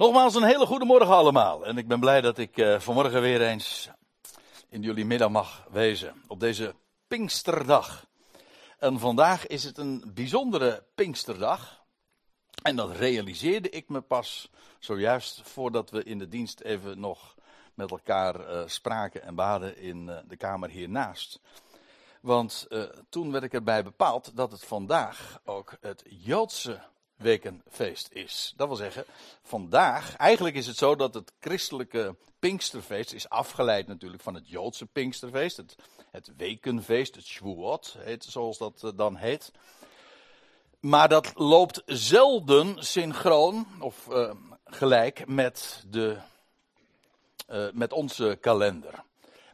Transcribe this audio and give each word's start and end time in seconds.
Nogmaals 0.00 0.34
een 0.34 0.42
hele 0.42 0.66
goede 0.66 0.84
morgen 0.84 1.14
allemaal. 1.14 1.66
En 1.66 1.78
ik 1.78 1.88
ben 1.88 2.00
blij 2.00 2.20
dat 2.20 2.38
ik 2.38 2.56
uh, 2.56 2.80
vanmorgen 2.80 3.20
weer 3.20 3.42
eens 3.42 3.90
in 4.68 4.82
jullie 4.82 5.04
middag 5.04 5.30
mag 5.30 5.66
wezen. 5.70 6.22
Op 6.26 6.40
deze 6.40 6.74
Pinksterdag. 7.08 8.06
En 8.78 8.98
vandaag 8.98 9.46
is 9.46 9.64
het 9.64 9.78
een 9.78 10.10
bijzondere 10.14 10.84
Pinksterdag. 10.94 11.84
En 12.62 12.76
dat 12.76 12.96
realiseerde 12.96 13.70
ik 13.70 13.88
me 13.88 14.00
pas 14.00 14.50
zojuist 14.78 15.40
voordat 15.44 15.90
we 15.90 16.02
in 16.02 16.18
de 16.18 16.28
dienst 16.28 16.60
even 16.60 17.00
nog 17.00 17.34
met 17.74 17.90
elkaar 17.90 18.40
uh, 18.40 18.62
spraken 18.66 19.22
en 19.22 19.34
baden 19.34 19.78
in 19.78 20.06
uh, 20.06 20.18
de 20.24 20.36
kamer 20.36 20.70
hiernaast. 20.70 21.40
Want 22.20 22.68
toen 23.08 23.32
werd 23.32 23.44
ik 23.44 23.52
erbij 23.52 23.84
bepaald 23.84 24.36
dat 24.36 24.52
het 24.52 24.64
vandaag 24.64 25.40
ook 25.44 25.76
het 25.80 26.04
Joodse 26.08 26.80
wekenfeest 27.20 28.08
is. 28.12 28.52
Dat 28.56 28.66
wil 28.68 28.76
zeggen, 28.76 29.04
vandaag, 29.42 30.16
eigenlijk 30.16 30.56
is 30.56 30.66
het 30.66 30.76
zo 30.76 30.96
dat 30.96 31.14
het 31.14 31.32
christelijke 31.40 32.16
Pinksterfeest 32.38 33.12
is 33.12 33.28
afgeleid 33.28 33.86
natuurlijk 33.86 34.22
van 34.22 34.34
het 34.34 34.48
Joodse 34.48 34.86
Pinksterfeest, 34.86 35.56
het, 35.56 35.76
het 36.10 36.30
wekenfeest, 36.36 37.14
het 37.14 37.26
Shavuot, 37.26 37.96
heet, 37.98 38.24
zoals 38.24 38.58
dat 38.58 38.82
uh, 38.84 38.90
dan 38.94 39.16
heet. 39.16 39.52
Maar 40.80 41.08
dat 41.08 41.32
loopt 41.34 41.82
zelden 41.86 42.84
synchroon 42.84 43.66
of 43.80 44.06
uh, 44.10 44.30
gelijk 44.64 45.26
met, 45.26 45.84
de, 45.88 46.16
uh, 47.50 47.66
met 47.72 47.92
onze 47.92 48.38
kalender. 48.40 49.02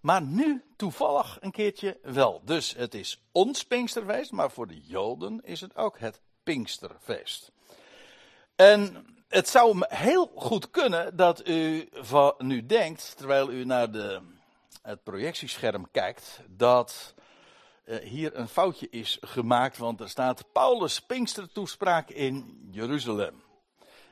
Maar 0.01 0.23
nu 0.23 0.65
toevallig 0.77 1.39
een 1.41 1.51
keertje 1.51 1.99
wel. 2.03 2.43
Dus 2.45 2.75
het 2.75 2.95
is 2.95 3.23
ons 3.33 3.65
Pinksterfeest, 3.65 4.33
maar 4.33 4.51
voor 4.51 4.67
de 4.67 4.81
Joden 4.81 5.41
is 5.45 5.61
het 5.61 5.77
ook 5.77 5.99
het 5.99 6.21
Pinksterfeest. 6.43 7.53
En 8.57 9.07
het 9.29 9.49
zou 9.49 9.85
heel 9.89 10.33
goed 10.35 10.71
kunnen 10.71 11.17
dat 11.17 11.49
u 11.49 11.89
van 11.93 12.35
nu 12.39 12.67
denkt, 12.67 13.17
terwijl 13.17 13.51
u 13.51 13.65
naar 13.65 13.91
de, 13.93 14.21
het 14.83 15.03
projectiescherm 15.03 15.91
kijkt, 15.91 16.41
dat 16.49 17.15
uh, 17.85 17.97
hier 17.97 18.37
een 18.37 18.49
foutje 18.49 18.89
is 18.91 19.19
gemaakt, 19.21 19.77
want 19.77 20.01
er 20.01 20.09
staat 20.09 20.53
Paulus 20.53 21.01
Pinkster 21.01 21.53
toespraak 21.53 22.11
in 22.11 22.69
Jeruzalem. 22.71 23.43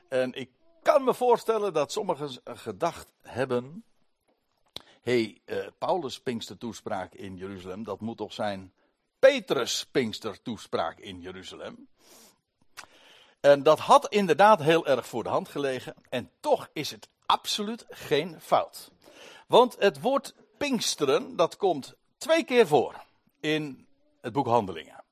En 0.08 0.32
ik 0.32 0.50
kan 0.82 1.04
me 1.04 1.14
voorstellen 1.14 1.72
dat 1.72 1.92
sommigen 1.92 2.30
gedacht 2.44 3.06
hebben, 3.22 3.84
hé, 5.02 5.38
hey, 5.46 5.58
uh, 5.58 5.66
Paulus 5.78 6.20
Pinkster 6.20 6.58
toespraak 6.58 7.14
in 7.14 7.36
Jeruzalem, 7.36 7.84
dat 7.84 8.00
moet 8.00 8.16
toch 8.16 8.32
zijn 8.32 8.72
Petrus 9.18 9.86
Pinkster 9.86 10.42
toespraak 10.42 10.98
in 10.98 11.20
Jeruzalem. 11.20 11.88
En 13.44 13.62
dat 13.62 13.78
had 13.78 14.08
inderdaad 14.08 14.62
heel 14.62 14.86
erg 14.86 15.06
voor 15.06 15.22
de 15.22 15.28
hand 15.28 15.48
gelegen. 15.48 15.94
En 16.08 16.30
toch 16.40 16.68
is 16.72 16.90
het 16.90 17.08
absoluut 17.26 17.84
geen 17.88 18.40
fout. 18.40 18.90
Want 19.46 19.76
het 19.78 20.00
woord 20.00 20.34
Pinksteren, 20.58 21.36
dat 21.36 21.56
komt 21.56 21.94
twee 22.18 22.44
keer 22.44 22.66
voor 22.66 22.94
in 23.40 23.86
het 24.20 24.32
boek 24.32 24.46
Handelingen. 24.46 25.04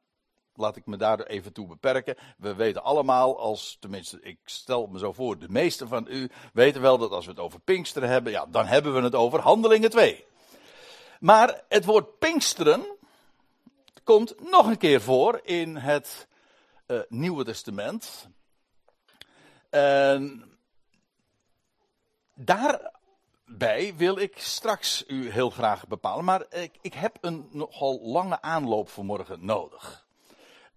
Laat 0.54 0.76
ik 0.76 0.86
me 0.86 0.96
daar 0.96 1.20
even 1.20 1.52
toe 1.52 1.66
beperken. 1.66 2.16
We 2.36 2.54
weten 2.54 2.82
allemaal, 2.82 3.38
als 3.38 3.76
tenminste, 3.80 4.20
ik 4.20 4.38
stel 4.44 4.86
me 4.86 4.98
zo 4.98 5.12
voor, 5.12 5.38
de 5.38 5.48
meeste 5.48 5.86
van 5.86 6.06
u 6.08 6.30
weten 6.52 6.80
wel 6.80 6.98
dat 6.98 7.10
als 7.10 7.24
we 7.24 7.30
het 7.30 7.40
over 7.40 7.60
Pinksteren 7.60 8.08
hebben, 8.08 8.32
ja, 8.32 8.46
dan 8.46 8.66
hebben 8.66 8.94
we 8.94 9.00
het 9.00 9.14
over 9.14 9.40
Handelingen 9.40 9.90
2. 9.90 10.24
Maar 11.20 11.62
het 11.68 11.84
woord 11.84 12.18
Pinksteren 12.18 12.86
komt 14.04 14.50
nog 14.50 14.66
een 14.66 14.78
keer 14.78 15.00
voor 15.00 15.40
in 15.44 15.76
het 15.76 16.30
uh, 16.92 17.00
Nieuwe 17.08 17.44
Testament. 17.44 18.28
En 19.70 20.44
daarbij 22.34 23.94
wil 23.96 24.18
ik 24.18 24.38
straks 24.38 25.04
u 25.06 25.30
heel 25.30 25.50
graag 25.50 25.86
bepalen, 25.88 26.24
maar 26.24 26.44
ik, 26.50 26.78
ik 26.80 26.94
heb 26.94 27.18
een 27.20 27.48
nogal 27.50 28.00
lange 28.02 28.40
aanloop 28.40 28.88
vanmorgen 28.88 29.44
nodig. 29.44 30.06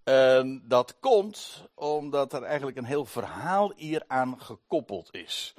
En 0.04 0.64
dat 0.68 1.00
komt 1.00 1.64
omdat 1.74 2.34
er 2.34 2.44
eigenlijk 2.44 2.78
een 2.78 2.86
heel 2.86 3.06
verhaal 3.06 3.74
hier 3.76 4.04
aan 4.08 4.42
gekoppeld 4.42 5.14
is. 5.14 5.54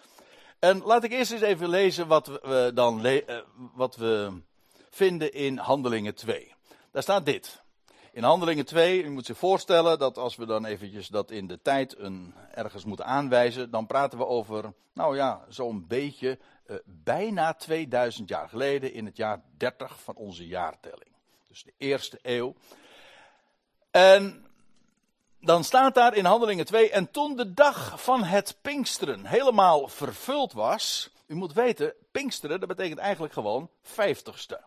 En 0.59 0.83
laat 0.83 1.05
ik 1.05 1.13
eerst 1.13 1.33
eens 1.33 1.41
even 1.41 1.69
lezen 1.69 2.07
wat 2.07 2.27
we, 2.27 2.71
dan 2.75 3.01
le 3.01 3.25
uh, 3.27 3.39
wat 3.75 3.97
we 3.97 4.41
vinden 4.91 5.33
in 5.33 5.57
Handelingen 5.57 6.15
2. 6.15 6.55
Daar 6.91 7.03
staat 7.03 7.27
dit. 7.27 7.65
In 8.17 8.23
Handelingen 8.23 8.65
2, 8.65 9.03
u 9.03 9.11
moet 9.11 9.27
zich 9.27 9.39
voorstellen 9.39 9.99
dat 9.99 10.19
als 10.19 10.37
we 10.37 10.47
dan 10.47 10.65
eventjes 10.65 11.09
dat 11.09 11.31
in 11.31 11.47
de 11.47 11.63
tijd 11.63 11.99
een, 11.99 12.35
ergens 12.55 12.85
moeten 12.85 13.07
aanwijzen, 13.07 13.71
dan 13.71 13.87
praten 13.87 14.19
we 14.19 14.27
over, 14.27 14.73
nou 14.93 15.17
ja, 15.17 15.45
zo'n 15.49 15.87
beetje 15.87 16.39
uh, 16.67 16.77
bijna 16.85 17.55
2000 17.55 18.29
jaar 18.29 18.49
geleden, 18.49 18.93
in 18.93 19.05
het 19.05 19.17
jaar 19.17 19.43
30 19.57 20.01
van 20.03 20.15
onze 20.15 20.47
jaartelling. 20.47 21.11
Dus 21.49 21.63
de 21.63 21.73
eerste 21.79 22.19
eeuw. 22.23 22.55
En 23.91 24.47
dan 25.41 25.65
staat 25.65 25.95
daar 25.95 26.15
in 26.15 26.25
Handelingen 26.25 26.67
2, 26.67 26.91
en 26.91 27.11
toen 27.11 27.37
de 27.37 27.55
dag 27.55 28.03
van 28.03 28.25
het 28.25 28.59
Pinksteren 28.63 29.27
helemaal 29.27 29.89
vervuld 29.89 30.53
was, 30.53 31.11
u 31.27 31.35
moet 31.35 31.53
weten, 31.53 31.95
Pinksteren, 32.11 32.61
dat 32.61 32.69
betekent 32.69 32.99
eigenlijk 32.99 33.33
gewoon 33.33 33.71
vijftigste. 33.83 34.61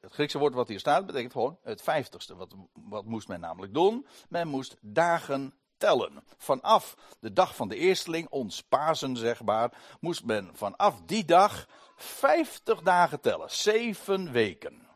Het 0.00 0.12
Griekse 0.12 0.38
woord 0.38 0.54
wat 0.54 0.68
hier 0.68 0.78
staat 0.78 1.06
betekent 1.06 1.32
gewoon 1.32 1.58
het 1.62 1.82
vijftigste. 1.82 2.36
Wat, 2.36 2.54
wat 2.72 3.04
moest 3.04 3.28
men 3.28 3.40
namelijk 3.40 3.74
doen? 3.74 4.06
Men 4.28 4.48
moest 4.48 4.76
dagen 4.80 5.54
tellen. 5.76 6.24
Vanaf 6.36 6.96
de 7.20 7.32
dag 7.32 7.56
van 7.56 7.68
de 7.68 7.76
eersteling, 7.76 8.28
ons 8.28 8.62
Pasen 8.62 9.16
zeg 9.16 9.42
maar, 9.42 9.72
moest 10.00 10.24
men 10.24 10.50
vanaf 10.52 11.00
die 11.06 11.24
dag 11.24 11.68
vijftig 11.96 12.82
dagen 12.82 13.20
tellen. 13.20 13.50
Zeven 13.50 14.32
weken. 14.32 14.86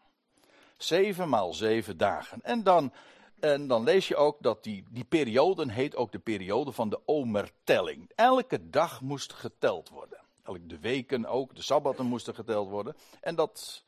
Zeven 0.76 1.28
maal 1.28 1.54
zeven 1.54 1.96
dagen. 1.96 2.40
En 2.42 2.62
dan, 2.62 2.92
en 3.40 3.66
dan 3.66 3.82
lees 3.82 4.08
je 4.08 4.16
ook 4.16 4.36
dat 4.40 4.64
die, 4.64 4.84
die 4.90 5.04
periode 5.04 5.72
heet 5.72 5.96
ook 5.96 6.12
de 6.12 6.18
periode 6.18 6.72
van 6.72 6.88
de 6.88 7.00
omertelling. 7.04 8.10
Elke 8.14 8.70
dag 8.70 9.00
moest 9.00 9.32
geteld 9.32 9.88
worden. 9.88 10.18
De 10.60 10.78
weken 10.78 11.26
ook, 11.26 11.54
de 11.54 11.62
sabbaten 11.62 12.06
moesten 12.06 12.34
geteld 12.34 12.68
worden. 12.68 12.96
En 13.20 13.34
dat 13.34 13.84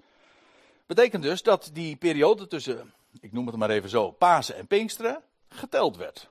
Betekent 0.90 1.22
dus 1.22 1.42
dat 1.42 1.70
die 1.72 1.96
periode 1.96 2.46
tussen, 2.46 2.94
ik 3.20 3.32
noem 3.32 3.46
het 3.46 3.56
maar 3.56 3.70
even 3.70 3.88
zo, 3.90 4.10
Pasen 4.10 4.56
en 4.56 4.66
Pinksteren, 4.66 5.22
geteld 5.48 5.96
werd. 5.96 6.30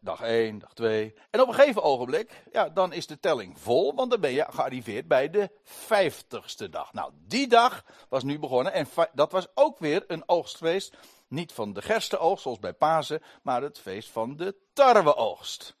Dag 0.00 0.20
1, 0.20 0.58
dag 0.58 0.72
2. 0.72 1.14
En 1.30 1.40
op 1.40 1.48
een 1.48 1.54
gegeven 1.54 1.82
ogenblik, 1.82 2.42
ja, 2.52 2.68
dan 2.68 2.92
is 2.92 3.06
de 3.06 3.20
telling 3.20 3.58
vol, 3.60 3.94
want 3.94 4.10
dan 4.10 4.20
ben 4.20 4.32
je 4.32 4.46
gearriveerd 4.50 5.08
bij 5.08 5.30
de 5.30 5.50
vijftigste 5.62 6.68
dag. 6.68 6.92
Nou, 6.92 7.12
die 7.26 7.48
dag 7.48 7.84
was 8.08 8.22
nu 8.22 8.38
begonnen 8.38 8.72
en 8.72 8.86
dat 9.12 9.32
was 9.32 9.46
ook 9.54 9.78
weer 9.78 10.04
een 10.06 10.28
oogstfeest. 10.28 10.96
Niet 11.28 11.52
van 11.52 11.72
de 11.72 11.82
gerstenoogst, 11.82 12.42
zoals 12.42 12.58
bij 12.58 12.72
Pasen, 12.72 13.22
maar 13.42 13.62
het 13.62 13.78
feest 13.78 14.08
van 14.08 14.36
de 14.36 14.56
tarweoogst. 14.72 15.76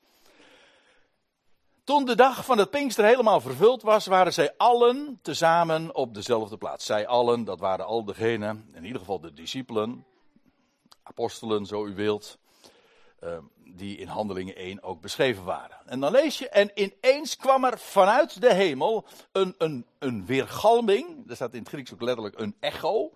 Toen 1.90 2.04
de 2.04 2.14
dag 2.14 2.44
van 2.44 2.58
het 2.58 2.70
Pinkster 2.70 3.04
helemaal 3.04 3.40
vervuld 3.40 3.82
was, 3.82 4.06
waren 4.06 4.32
zij 4.32 4.54
allen 4.56 5.18
tezamen 5.22 5.94
op 5.94 6.14
dezelfde 6.14 6.56
plaats. 6.56 6.84
Zij 6.84 7.06
allen, 7.06 7.44
dat 7.44 7.60
waren 7.60 7.86
al 7.86 8.04
degenen, 8.04 8.70
in 8.74 8.84
ieder 8.84 8.98
geval 8.98 9.20
de 9.20 9.32
discipelen, 9.32 10.04
apostelen, 11.02 11.66
zo 11.66 11.86
u 11.86 11.94
wilt, 11.94 12.38
uh, 13.24 13.38
die 13.64 13.96
in 13.96 14.06
Handelingen 14.06 14.56
1 14.56 14.82
ook 14.82 15.00
beschreven 15.00 15.44
waren. 15.44 15.76
En 15.86 16.00
dan 16.00 16.12
lees 16.12 16.38
je, 16.38 16.48
en 16.48 16.70
ineens 16.74 17.36
kwam 17.36 17.64
er 17.64 17.78
vanuit 17.78 18.40
de 18.40 18.54
hemel 18.54 19.06
een, 19.32 19.54
een, 19.58 19.86
een 19.98 20.26
weergalming, 20.26 21.28
er 21.30 21.34
staat 21.34 21.54
in 21.54 21.60
het 21.60 21.68
Grieks 21.68 21.92
ook 21.92 22.02
letterlijk 22.02 22.38
een 22.38 22.56
echo, 22.60 23.10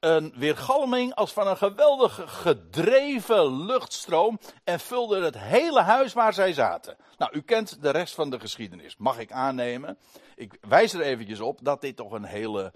een 0.00 0.32
weergalming 0.36 1.14
als 1.14 1.32
van 1.32 1.46
een 1.46 1.56
geweldige 1.56 2.26
gedreven 2.26 3.64
luchtstroom 3.64 4.38
en 4.64 4.80
vulde 4.80 5.24
het 5.24 5.38
hele 5.38 5.80
huis 5.80 6.12
waar 6.12 6.34
zij 6.34 6.52
zaten. 6.52 6.96
Nou, 7.18 7.32
u 7.36 7.42
kent 7.42 7.82
de 7.82 7.90
rest 7.90 8.14
van 8.14 8.30
de 8.30 8.40
geschiedenis, 8.40 8.96
mag 8.96 9.18
ik 9.18 9.32
aannemen. 9.32 9.98
Ik 10.34 10.58
wijs 10.68 10.92
er 10.92 11.00
eventjes 11.00 11.40
op 11.40 11.58
dat 11.62 11.80
dit 11.80 11.96
toch 11.96 12.12
een 12.12 12.24
hele, 12.24 12.72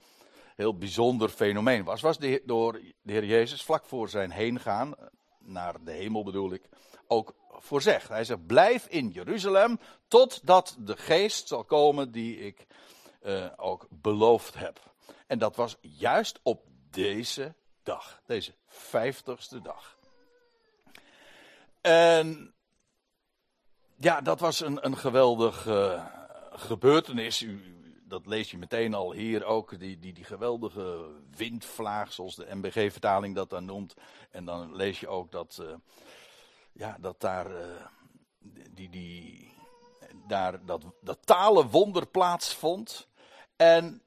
heel 0.56 0.76
bijzonder 0.76 1.28
fenomeen 1.28 1.84
was. 1.84 2.00
Was 2.00 2.18
door 2.44 2.72
de 3.02 3.12
Heer 3.12 3.24
Jezus 3.24 3.62
vlak 3.62 3.84
voor 3.84 4.08
zijn 4.08 4.30
heen 4.30 4.60
gaan, 4.60 4.94
naar 5.38 5.74
de 5.84 5.92
hemel 5.92 6.24
bedoel 6.24 6.52
ik, 6.52 6.68
ook 7.06 7.34
voorzegd. 7.48 8.08
Hij 8.08 8.24
zegt, 8.24 8.46
blijf 8.46 8.86
in 8.86 9.08
Jeruzalem 9.08 9.78
totdat 10.08 10.76
de 10.78 10.96
geest 10.96 11.48
zal 11.48 11.64
komen 11.64 12.12
die 12.12 12.38
ik 12.38 12.66
uh, 13.22 13.46
ook 13.56 13.86
beloofd 13.90 14.54
heb. 14.54 14.92
En 15.26 15.38
dat 15.38 15.56
was 15.56 15.76
juist 15.80 16.40
op 16.42 16.72
deze 16.94 17.54
dag. 17.82 18.22
Deze 18.26 18.54
vijftigste 18.66 19.60
dag. 19.60 19.98
En 21.80 22.54
ja, 23.96 24.20
dat 24.20 24.40
was 24.40 24.60
een, 24.60 24.86
een 24.86 24.96
geweldige 24.96 25.70
uh, 25.70 26.06
gebeurtenis. 26.52 27.42
U, 27.42 27.76
dat 28.08 28.26
lees 28.26 28.50
je 28.50 28.58
meteen 28.58 28.94
al 28.94 29.12
hier 29.12 29.44
ook. 29.44 29.78
Die, 29.78 29.98
die, 29.98 30.12
die 30.12 30.24
geweldige 30.24 31.06
windvlaag, 31.36 32.12
zoals 32.12 32.34
de 32.34 32.54
MBG-vertaling 32.54 33.34
dat 33.34 33.50
dan 33.50 33.64
noemt. 33.64 33.94
En 34.30 34.44
dan 34.44 34.76
lees 34.76 35.00
je 35.00 35.08
ook 35.08 35.32
dat, 35.32 35.58
uh, 35.60 35.74
ja, 36.72 36.96
dat 37.00 37.20
daar 37.20 37.50
uh, 37.50 37.86
die, 38.70 38.90
die, 38.90 39.52
daar 40.26 40.64
dat, 40.64 40.82
dat 41.00 41.18
talenwonder 41.26 42.06
plaatsvond. 42.06 43.08
En 43.56 44.02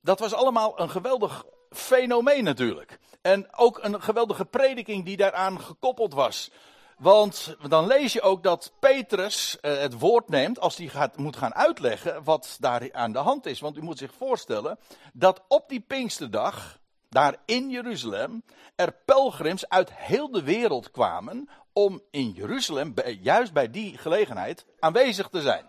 dat 0.00 0.18
was 0.18 0.32
allemaal 0.32 0.80
een 0.80 0.90
geweldig 0.90 1.44
fenomeen 1.76 2.44
natuurlijk. 2.44 2.98
En 3.22 3.54
ook 3.56 3.78
een 3.82 4.02
geweldige 4.02 4.44
prediking 4.44 5.04
die 5.04 5.16
daaraan 5.16 5.60
gekoppeld 5.60 6.14
was. 6.14 6.50
Want 6.98 7.56
dan 7.68 7.86
lees 7.86 8.12
je 8.12 8.22
ook 8.22 8.42
dat 8.42 8.72
Petrus 8.78 9.60
eh, 9.60 9.78
het 9.78 9.98
woord 9.98 10.28
neemt 10.28 10.60
als 10.60 10.76
hij 10.76 10.88
gaat, 10.88 11.16
moet 11.16 11.36
gaan 11.36 11.54
uitleggen 11.54 12.24
wat 12.24 12.56
daar 12.60 12.92
aan 12.92 13.12
de 13.12 13.18
hand 13.18 13.46
is. 13.46 13.60
Want 13.60 13.76
u 13.76 13.82
moet 13.82 13.98
zich 13.98 14.12
voorstellen 14.14 14.78
dat 15.12 15.44
op 15.48 15.68
die 15.68 15.80
Pinksterdag, 15.80 16.78
daar 17.08 17.36
in 17.44 17.70
Jeruzalem, 17.70 18.42
er 18.76 18.94
pelgrims 19.04 19.68
uit 19.68 19.94
heel 19.94 20.30
de 20.30 20.42
wereld 20.42 20.90
kwamen 20.90 21.48
om 21.72 22.00
in 22.10 22.30
Jeruzalem, 22.30 22.94
juist 23.20 23.52
bij 23.52 23.70
die 23.70 23.98
gelegenheid, 23.98 24.66
aanwezig 24.78 25.28
te 25.28 25.40
zijn. 25.40 25.64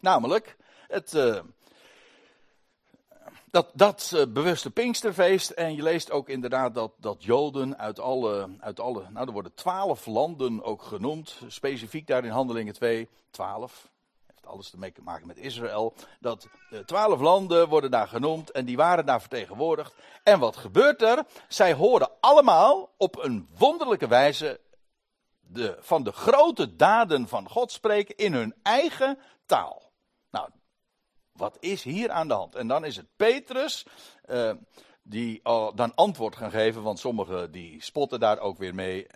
Namelijk 0.00 0.56
het, 0.88 1.14
uh, 1.14 1.40
dat, 3.50 3.70
dat 3.74 4.12
uh, 4.14 4.22
bewuste 4.28 4.70
Pinksterfeest. 4.70 5.50
En 5.50 5.74
je 5.74 5.82
leest 5.82 6.10
ook 6.10 6.28
inderdaad 6.28 6.74
dat, 6.74 6.92
dat 6.96 7.24
Joden 7.24 7.78
uit 7.78 8.00
alle, 8.00 8.48
uit 8.60 8.80
alle. 8.80 9.04
Nou, 9.10 9.26
er 9.26 9.32
worden 9.32 9.54
twaalf 9.54 10.06
landen 10.06 10.62
ook 10.62 10.82
genoemd. 10.82 11.40
Specifiek 11.46 12.06
daar 12.06 12.24
in 12.24 12.30
Handelingen 12.30 12.72
2, 12.72 13.08
twaalf. 13.30 13.90
Heeft 14.26 14.46
alles 14.46 14.70
te 14.70 15.02
maken 15.02 15.26
met 15.26 15.36
Israël. 15.36 15.94
Dat 16.20 16.48
uh, 16.70 16.78
twaalf 16.78 17.20
landen 17.20 17.68
worden 17.68 17.90
daar 17.90 18.08
genoemd. 18.08 18.50
En 18.50 18.64
die 18.64 18.76
waren 18.76 19.06
daar 19.06 19.20
vertegenwoordigd. 19.20 19.94
En 20.22 20.38
wat 20.38 20.56
gebeurt 20.56 21.02
er? 21.02 21.24
Zij 21.48 21.72
horen 21.72 22.10
allemaal 22.20 22.90
op 22.96 23.24
een 23.24 23.48
wonderlijke 23.58 24.08
wijze. 24.08 24.60
De, 25.40 25.76
van 25.80 26.02
de 26.02 26.12
grote 26.12 26.76
daden 26.76 27.28
van 27.28 27.48
God 27.48 27.72
spreken 27.72 28.16
in 28.16 28.32
hun 28.32 28.54
eigen 28.62 29.18
taal. 29.46 29.87
Wat 31.38 31.56
is 31.60 31.82
hier 31.82 32.10
aan 32.10 32.28
de 32.28 32.34
hand? 32.34 32.54
En 32.54 32.68
dan 32.68 32.84
is 32.84 32.96
het 32.96 33.06
Petrus 33.16 33.86
uh, 34.26 34.50
die 35.02 35.40
dan 35.74 35.94
antwoord 35.94 36.36
gaan 36.36 36.50
geven, 36.50 36.82
want 36.82 36.98
sommigen 36.98 37.52
die 37.52 37.82
spotten 37.82 38.20
daar 38.20 38.38
ook 38.38 38.58
weer 38.58 38.74
mee 38.74 39.06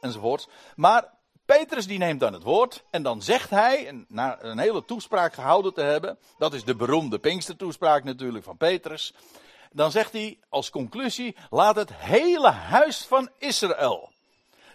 enzovoorts. 0.00 0.48
Maar 0.76 1.14
Petrus 1.44 1.86
die 1.86 1.98
neemt 1.98 2.20
dan 2.20 2.32
het 2.32 2.42
woord 2.42 2.84
en 2.90 3.02
dan 3.02 3.22
zegt 3.22 3.50
hij, 3.50 4.04
na 4.08 4.42
een 4.42 4.58
hele 4.58 4.84
toespraak 4.84 5.34
gehouden 5.34 5.74
te 5.74 5.80
hebben, 5.80 6.18
dat 6.38 6.54
is 6.54 6.64
de 6.64 6.76
beroemde 6.76 7.18
Pinkstertoespraak 7.18 8.04
natuurlijk 8.04 8.44
van 8.44 8.56
Petrus, 8.56 9.14
dan 9.72 9.90
zegt 9.90 10.12
hij 10.12 10.38
als 10.48 10.70
conclusie, 10.70 11.36
laat 11.50 11.76
het 11.76 11.94
hele 11.94 12.50
huis 12.50 13.04
van 13.06 13.30
Israël 13.38 14.10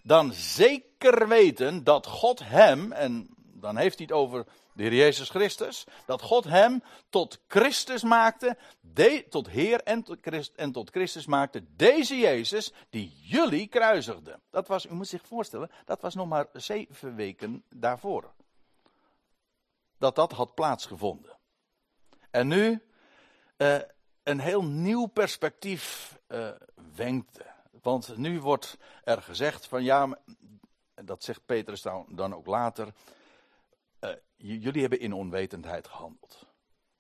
dan 0.04 0.34
zeker 0.34 1.28
weten 1.28 1.84
dat 1.84 2.08
God 2.08 2.40
hem, 2.44 2.92
en 2.92 3.33
dan 3.64 3.78
heeft 3.78 3.98
hij 3.98 4.06
het 4.10 4.16
over 4.16 4.46
de 4.74 4.84
Heer 4.84 4.94
Jezus 4.94 5.30
Christus, 5.30 5.84
dat 6.06 6.22
God 6.22 6.44
hem 6.44 6.84
tot 7.10 7.40
Christus 7.48 8.04
maakte, 8.04 8.58
tot 9.30 9.50
Heer 9.50 9.84
en 9.84 10.04
tot, 10.04 10.18
Christ, 10.22 10.54
en 10.56 10.72
tot 10.72 10.90
Christus 10.90 11.26
maakte, 11.26 11.64
deze 11.76 12.18
Jezus 12.18 12.74
die 12.90 13.14
jullie 13.22 13.68
kruisigde. 13.68 14.40
Dat 14.50 14.68
was, 14.68 14.86
u 14.86 14.94
moet 14.94 15.08
zich 15.08 15.28
voorstellen, 15.28 15.72
dat 15.86 16.02
was 16.02 16.16
nog 16.16 16.28
maar 16.28 16.48
zeven 16.54 17.16
weken 17.16 17.64
daarvoor. 17.70 18.34
Dat 19.98 20.16
dat 20.16 20.32
had 20.32 20.56
plaatsgevonden. 20.56 21.38
En 22.32 22.48
nu 22.48 22.84
uh, 23.58 23.78
een 24.24 24.40
heel 24.40 24.64
nieuw 24.64 25.06
perspectief 25.06 26.18
uh, 26.28 26.50
wenkte. 26.96 27.46
Want 27.82 28.18
nu 28.18 28.42
wordt 28.42 28.78
er 29.04 29.22
gezegd 29.22 29.68
van 29.68 29.84
ja, 29.84 30.18
dat 30.96 31.24
zegt 31.24 31.46
Petrus 31.46 31.82
dan 32.08 32.36
ook 32.36 32.46
later 32.46 32.94
jullie 34.48 34.82
hebben 34.82 35.00
in 35.00 35.14
onwetendheid 35.14 35.88
gehandeld. 35.88 36.46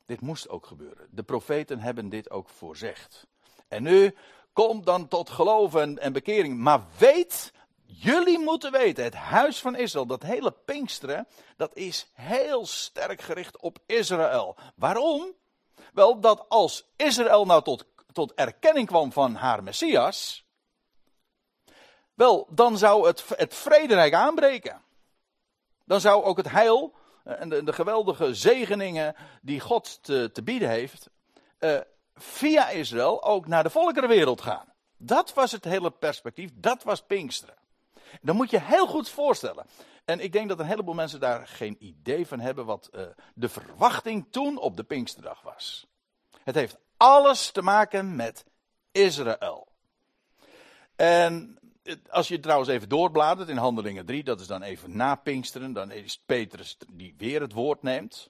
Dit 0.05 0.21
moest 0.21 0.49
ook 0.49 0.65
gebeuren. 0.65 1.07
De 1.11 1.23
profeten 1.23 1.79
hebben 1.79 2.09
dit 2.09 2.29
ook 2.29 2.49
voorzegd. 2.49 3.27
En 3.67 3.83
nu, 3.83 4.15
kom 4.53 4.83
dan 4.83 5.07
tot 5.07 5.29
geloof 5.29 5.75
en, 5.75 6.13
bekering. 6.13 6.57
Maar 6.57 6.85
weet, 6.97 7.53
jullie 7.85 8.39
moeten 8.39 8.71
weten, 8.71 9.03
het 9.03 9.13
huis 9.13 9.59
van 9.59 9.75
Israël, 9.75 10.05
dat 10.05 10.23
hele 10.23 10.51
Pinksteren, 10.51 11.27
dat 11.57 11.75
is 11.75 12.11
heel 12.13 12.65
sterk 12.65 13.21
gericht 13.21 13.57
op 13.57 13.79
Israël. 13.85 14.55
Waarom? 14.75 15.31
Wel, 15.93 16.19
dat 16.19 16.49
als 16.49 16.91
Israël 16.95 17.45
nou 17.45 17.63
tot, 17.63 17.85
tot 18.11 18.33
erkenning 18.33 18.87
kwam 18.87 19.11
van 19.11 19.35
haar 19.35 19.63
Messias, 19.63 20.45
wel, 22.13 22.47
dan 22.49 22.77
zou 22.77 23.07
het, 23.07 23.25
het 23.35 23.55
vrederijk 23.55 24.13
aanbreken. 24.13 24.81
Dan 25.85 26.01
zou 26.01 26.23
ook 26.23 26.37
het 26.37 26.49
heil 26.49 26.93
en 27.23 27.49
de, 27.49 27.73
geweldige 27.73 28.33
zegeningen 28.33 29.15
die 29.41 29.59
God 29.59 30.03
te, 30.03 30.29
te 30.33 30.43
bieden 30.43 30.69
heeft, 30.69 31.09
uh, 31.59 31.79
via 32.15 32.69
Israël 32.69 33.23
ook 33.23 33.47
naar 33.47 33.63
de 33.63 33.69
volkerenwereld 33.69 34.41
gaan. 34.41 34.73
Dat 34.97 35.33
was 35.33 35.51
het 35.51 35.63
hele 35.63 35.91
perspectief, 35.91 36.49
dat 36.53 36.83
was 36.83 37.01
Pinksteren. 37.01 37.55
Dan 38.21 38.35
moet 38.35 38.49
je 38.49 38.59
heel 38.59 38.87
goed 38.87 39.09
voorstellen. 39.09 39.65
En 40.05 40.19
ik 40.19 40.31
denk 40.31 40.49
dat 40.49 40.59
een 40.59 40.65
heleboel 40.65 40.93
mensen 40.93 41.19
daar 41.19 41.47
geen 41.47 41.75
idee 41.79 42.27
van 42.27 42.39
hebben 42.39 42.65
wat 42.65 42.89
uh, 42.91 43.01
de 43.33 43.49
verwachting 43.49 44.27
toen 44.29 44.57
op 44.57 44.77
de 44.77 44.83
Pinksterdag 44.83 45.41
was. 45.41 45.87
Het 46.43 46.55
heeft 46.55 46.77
alles 46.97 47.51
te 47.51 47.61
maken 47.61 48.15
met 48.15 48.45
Israël. 48.91 49.67
En 50.95 51.57
als 52.09 52.27
je 52.27 52.39
trouwens 52.39 52.69
even 52.69 52.89
doorbladert 52.89 53.49
in 53.49 53.57
Handelingen 53.57 54.05
3, 54.05 54.23
dat 54.23 54.39
is 54.39 54.47
dan 54.47 54.61
even 54.61 54.97
na 54.97 55.15
Pinksteren, 55.15 55.73
dan 55.73 55.91
is 55.91 56.21
Petrus 56.25 56.77
die 56.93 57.15
weer 57.17 57.41
het 57.41 57.53
woord 57.53 57.83
neemt. 57.83 58.29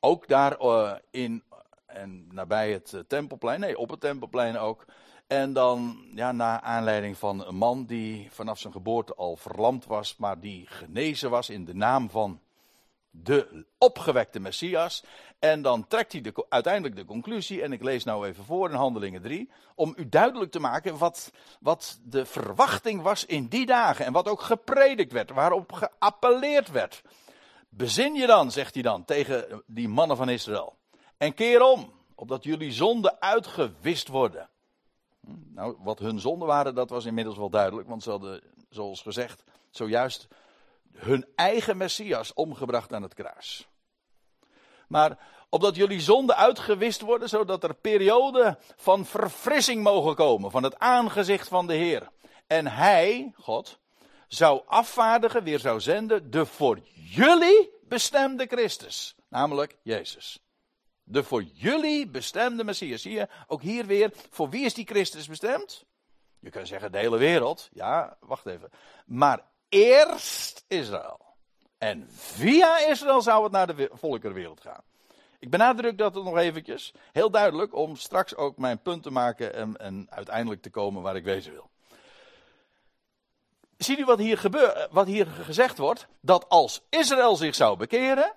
Ook 0.00 0.28
daar 0.28 0.60
uh, 0.60 0.92
in 1.10 1.42
en 1.86 2.26
nabij 2.32 2.72
het 2.72 2.92
uh, 2.92 3.00
tempelplein, 3.06 3.60
nee, 3.60 3.78
op 3.78 3.90
het 3.90 4.00
tempelplein 4.00 4.58
ook. 4.58 4.84
En 5.26 5.52
dan, 5.52 6.04
ja, 6.14 6.32
na 6.32 6.60
aanleiding 6.60 7.18
van 7.18 7.46
een 7.46 7.56
man 7.56 7.84
die 7.84 8.28
vanaf 8.30 8.58
zijn 8.58 8.72
geboorte 8.72 9.14
al 9.14 9.36
verlamd 9.36 9.86
was, 9.86 10.16
maar 10.16 10.40
die 10.40 10.66
genezen 10.66 11.30
was 11.30 11.50
in 11.50 11.64
de 11.64 11.74
naam 11.74 12.10
van 12.10 12.40
de 13.22 13.66
opgewekte 13.78 14.40
Messias. 14.40 15.04
En 15.38 15.62
dan 15.62 15.86
trekt 15.86 16.12
hij 16.12 16.20
de, 16.20 16.46
uiteindelijk 16.48 16.96
de 16.96 17.04
conclusie, 17.04 17.62
en 17.62 17.72
ik 17.72 17.82
lees 17.82 18.04
nou 18.04 18.26
even 18.26 18.44
voor 18.44 18.70
in 18.70 18.76
Handelingen 18.76 19.22
3, 19.22 19.50
om 19.74 19.94
u 19.96 20.08
duidelijk 20.08 20.50
te 20.50 20.60
maken 20.60 20.98
wat, 20.98 21.32
wat 21.60 22.00
de 22.02 22.26
verwachting 22.26 23.02
was 23.02 23.24
in 23.26 23.46
die 23.46 23.66
dagen 23.66 24.04
en 24.04 24.12
wat 24.12 24.28
ook 24.28 24.40
gepredikt 24.40 25.12
werd, 25.12 25.30
waarop 25.30 25.72
geappelleerd 25.72 26.70
werd. 26.70 27.02
Bezin 27.68 28.14
je 28.14 28.26
dan, 28.26 28.50
zegt 28.50 28.74
hij 28.74 28.82
dan 28.82 29.04
tegen 29.04 29.62
die 29.66 29.88
mannen 29.88 30.16
van 30.16 30.28
Israël, 30.28 30.76
en 31.16 31.34
keer 31.34 31.62
om, 31.62 31.92
opdat 32.14 32.44
jullie 32.44 32.72
zonden 32.72 33.20
uitgewist 33.20 34.08
worden. 34.08 34.48
Hm, 35.20 35.30
nou, 35.54 35.76
wat 35.78 35.98
hun 35.98 36.20
zonden 36.20 36.48
waren, 36.48 36.74
dat 36.74 36.90
was 36.90 37.04
inmiddels 37.04 37.36
wel 37.36 37.50
duidelijk, 37.50 37.88
want 37.88 38.02
ze 38.02 38.10
hadden, 38.10 38.40
zoals 38.70 39.02
gezegd, 39.02 39.44
zojuist 39.70 40.28
hun 40.92 41.26
eigen 41.34 41.76
Messias 41.76 42.34
omgebracht 42.34 42.92
aan 42.92 43.02
het 43.02 43.14
kruis. 43.14 43.68
Maar 44.88 45.18
opdat 45.48 45.76
jullie 45.76 46.00
zonden 46.00 46.36
uitgewist 46.36 47.00
worden, 47.00 47.28
zodat 47.28 47.64
er 47.64 47.74
perioden 47.74 48.58
van 48.76 49.06
verfrissing 49.06 49.82
mogen 49.82 50.14
komen 50.14 50.50
van 50.50 50.62
het 50.62 50.78
aangezicht 50.78 51.48
van 51.48 51.66
de 51.66 51.74
Heer. 51.74 52.10
En 52.46 52.66
Hij, 52.66 53.32
God, 53.36 53.78
zou 54.28 54.62
afvaardigen, 54.66 55.44
weer 55.44 55.58
zou 55.58 55.80
zenden, 55.80 56.30
de 56.30 56.46
voor 56.46 56.80
jullie 56.92 57.70
bestemde 57.82 58.46
Christus. 58.46 59.14
Namelijk 59.28 59.76
Jezus. 59.82 60.38
De 61.02 61.22
voor 61.22 61.42
jullie 61.42 62.08
bestemde 62.08 62.64
Messias. 62.64 63.02
Zie 63.02 63.12
je, 63.12 63.28
ook 63.46 63.62
hier 63.62 63.86
weer, 63.86 64.12
voor 64.30 64.50
wie 64.50 64.64
is 64.64 64.74
die 64.74 64.86
Christus 64.86 65.28
bestemd? 65.28 65.84
Je 66.38 66.50
kunt 66.50 66.68
zeggen 66.68 66.92
de 66.92 66.98
hele 66.98 67.18
wereld. 67.18 67.68
Ja, 67.72 68.16
wacht 68.20 68.46
even. 68.46 68.70
Maar 69.06 69.44
eerst 69.68 70.64
Israël. 70.68 71.20
En 71.78 72.08
via 72.10 72.78
Israël 72.78 73.22
zou 73.22 73.42
het 73.42 73.52
naar 73.52 73.76
de 73.76 73.90
volkerenwereld 73.92 74.60
gaan. 74.60 74.82
Ik 75.38 75.50
benadruk 75.50 75.98
dat 75.98 76.14
nog 76.14 76.36
eventjes, 76.36 76.92
heel 77.12 77.30
duidelijk, 77.30 77.74
om 77.74 77.96
straks 77.96 78.36
ook 78.36 78.56
mijn 78.56 78.82
punt 78.82 79.02
te 79.02 79.10
maken 79.10 79.54
en, 79.54 79.76
en 79.76 80.06
uiteindelijk 80.10 80.62
te 80.62 80.70
komen 80.70 81.02
waar 81.02 81.16
ik 81.16 81.24
wezen 81.24 81.52
wil. 81.52 81.70
Ziet 83.76 83.98
u 83.98 84.04
wat 84.04 84.18
hier, 84.18 84.38
gebeurt, 84.38 84.88
wat 84.90 85.06
hier 85.06 85.26
gezegd 85.26 85.78
wordt? 85.78 86.06
Dat 86.20 86.48
als 86.48 86.82
Israël 86.88 87.36
zich 87.36 87.54
zou 87.54 87.76
bekeren, 87.76 88.32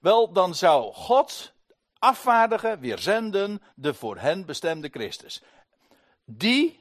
wel 0.00 0.32
dan 0.32 0.54
zou 0.54 0.92
God 0.92 1.52
afvaardigen, 1.98 2.80
weer 2.80 2.98
zenden, 2.98 3.62
de 3.74 3.94
voor 3.94 4.18
hen 4.18 4.46
bestemde 4.46 4.88
Christus. 4.88 5.42
Die 6.24 6.79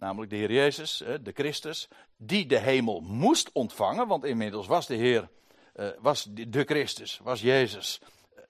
namelijk 0.00 0.30
de 0.30 0.36
Heer 0.36 0.52
Jezus, 0.52 1.02
de 1.22 1.32
Christus, 1.34 1.88
die 2.16 2.46
de 2.46 2.58
hemel 2.58 3.00
moest 3.00 3.50
ontvangen, 3.52 4.06
want 4.06 4.24
inmiddels 4.24 4.66
was 4.66 4.86
de 4.86 4.94
Heer, 4.94 5.28
eh, 5.74 5.88
was 5.98 6.26
de 6.30 6.64
Christus, 6.64 7.20
was 7.22 7.40
Jezus 7.40 8.00
eh, 8.34 8.42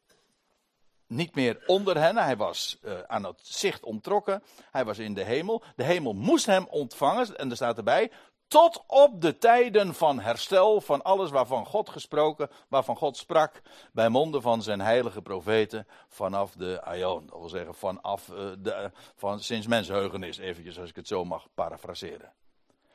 niet 1.07 1.35
meer 1.35 1.63
onder 1.67 1.99
hen, 1.99 2.17
hij 2.17 2.37
was 2.37 2.79
eh, 2.83 3.01
aan 3.07 3.25
het 3.25 3.41
zicht 3.43 3.83
ontrokken, 3.83 4.43
hij 4.71 4.85
was 4.85 4.99
in 4.99 5.15
de 5.15 5.25
hemel. 5.25 5.63
De 5.77 5.85
hemel 5.85 6.13
moest 6.13 6.47
hem 6.47 6.67
ontvangen, 6.67 7.39
en 7.39 7.51
er 7.51 7.57
staat 7.57 7.77
erbij, 7.77 8.11
tot 8.51 8.83
op 8.87 9.21
de 9.21 9.39
tijden 9.39 9.95
van 9.95 10.21
herstel 10.21 10.81
van 10.81 11.03
alles 11.03 11.31
waarvan 11.31 11.67
God 11.67 11.89
gesproken, 11.89 12.51
waarvan 12.69 12.97
God 12.97 13.17
sprak 13.17 13.63
bij 13.93 14.09
monden 14.09 14.43
van 14.43 14.63
zijn 14.63 14.81
heilige 14.81 15.23
profeten 15.23 15.87
vanaf 16.09 16.53
de 16.53 16.83
Aion. 16.83 17.27
Dat 17.27 17.39
wil 17.39 17.49
zeggen 17.49 17.75
vanaf 17.75 18.29
uh, 18.29 18.37
de, 18.59 18.91
van 19.17 19.41
sinds 19.41 19.67
mensheugenis, 19.67 20.39
eventjes 20.39 20.79
als 20.79 20.89
ik 20.89 20.97
het 20.97 21.09
zo 21.09 21.25
mag 21.25 21.47
parafraseren. 21.55 22.33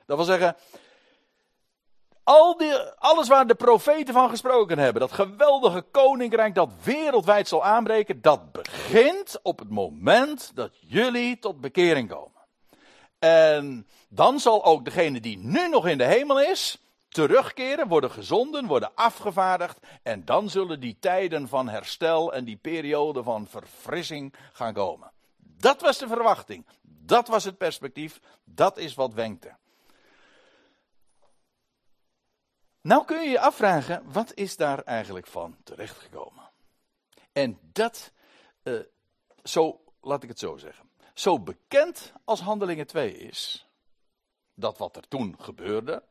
Dat 0.06 0.18
wil 0.18 0.26
zeggen, 0.26 0.56
al 2.24 2.58
die, 2.58 2.74
alles 2.98 3.28
waar 3.28 3.48
de 3.48 3.56
profeten 3.56 4.14
van 4.14 4.30
gesproken 4.30 4.80
hebben, 4.80 5.02
dat 5.02 5.12
geweldige 5.12 5.82
koninkrijk 5.82 6.56
dat 6.56 6.70
wereldwijd 6.84 7.48
zal 7.48 7.64
aanbreken, 7.64 8.22
dat 8.22 8.52
begint 8.52 9.40
op 9.42 9.60
het 9.60 9.70
moment 9.70 10.52
dat 10.56 10.78
jullie 10.80 11.40
tot 11.40 11.62
bekering 11.62 12.10
komen. 12.10 12.35
En 13.25 13.88
dan 14.10 14.39
zal 14.39 14.65
ook 14.65 14.86
degene 14.86 15.20
die 15.20 15.38
nu 15.38 15.67
nog 15.67 15.88
in 15.88 15.98
de 15.98 16.05
hemel 16.05 16.41
is, 16.41 16.77
terugkeren, 17.08 17.88
worden 17.88 18.12
gezonden, 18.12 18.65
worden 18.65 18.96
afgevaardigd. 18.96 19.79
En 20.03 20.25
dan 20.25 20.50
zullen 20.50 20.79
die 20.79 20.98
tijden 21.00 21.48
van 21.48 21.70
herstel 21.70 22.34
en 22.34 22.46
die 22.46 22.55
periode 22.55 23.24
van 23.24 23.48
verfrissing 23.48 24.34
gaan 24.53 24.74
komen. 24.74 25.12
Dat 25.38 25.82
was 25.82 25.98
de 25.98 26.08
verwachting. 26.08 26.65
Dat 26.82 27.27
was 27.27 27.44
het 27.44 27.58
perspectief. 27.58 28.20
Dat 28.44 28.77
is 28.77 28.94
wat 28.96 29.13
wenkte. 29.13 29.55
Nou 32.82 33.05
kun 33.05 33.22
je 33.22 33.29
je 33.29 33.39
afvragen, 33.39 34.03
wat 34.12 34.34
is 34.34 34.55
daar 34.58 34.79
eigenlijk 34.84 35.27
van 35.27 35.58
terechtgekomen? 35.63 36.44
En 37.32 37.60
dat, 37.62 38.12
uh, 38.63 38.79
zo, 39.44 39.82
laat 40.01 40.24
ik 40.24 40.29
het 40.29 40.39
zo 40.39 40.58
zeggen. 40.58 40.89
Zo 41.15 41.39
bekend 41.39 42.13
als 42.24 42.39
Handelingen 42.39 42.88
2 42.88 43.17
is, 43.17 43.67
dat 44.53 44.77
wat 44.77 44.95
er 44.95 45.07
toen 45.07 45.36
gebeurde. 45.39 46.03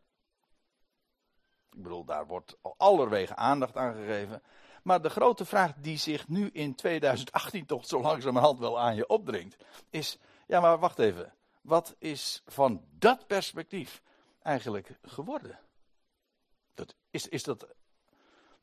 Ik 1.71 1.83
bedoel, 1.83 2.05
daar 2.05 2.27
wordt 2.27 2.57
al 2.61 2.75
allerwege 2.79 3.37
aandacht 3.37 3.77
aan 3.77 3.95
gegeven. 3.95 4.43
Maar 4.83 5.03
de 5.03 5.11
grote 5.11 5.45
vraag 5.45 5.73
die 5.77 5.97
zich 5.99 6.29
nu 6.29 6.51
in 6.53 6.75
2018 6.75 7.67
toch 7.67 7.87
zo 7.87 8.01
langzamerhand 8.01 8.59
wel 8.59 8.81
aan 8.81 8.97
je 8.97 9.07
opdringt, 9.07 9.65
is: 9.91 10.19
ja, 10.47 10.61
maar 10.61 10.79
wacht 10.79 10.99
even. 10.99 11.35
Wat 11.61 11.95
is 11.99 12.43
van 12.47 12.85
dat 12.91 13.27
perspectief 13.27 14.03
eigenlijk 14.43 14.99
geworden? 15.03 15.61
Dat, 16.75 16.95
is, 17.11 17.29
is 17.29 17.43
dat. 17.43 17.67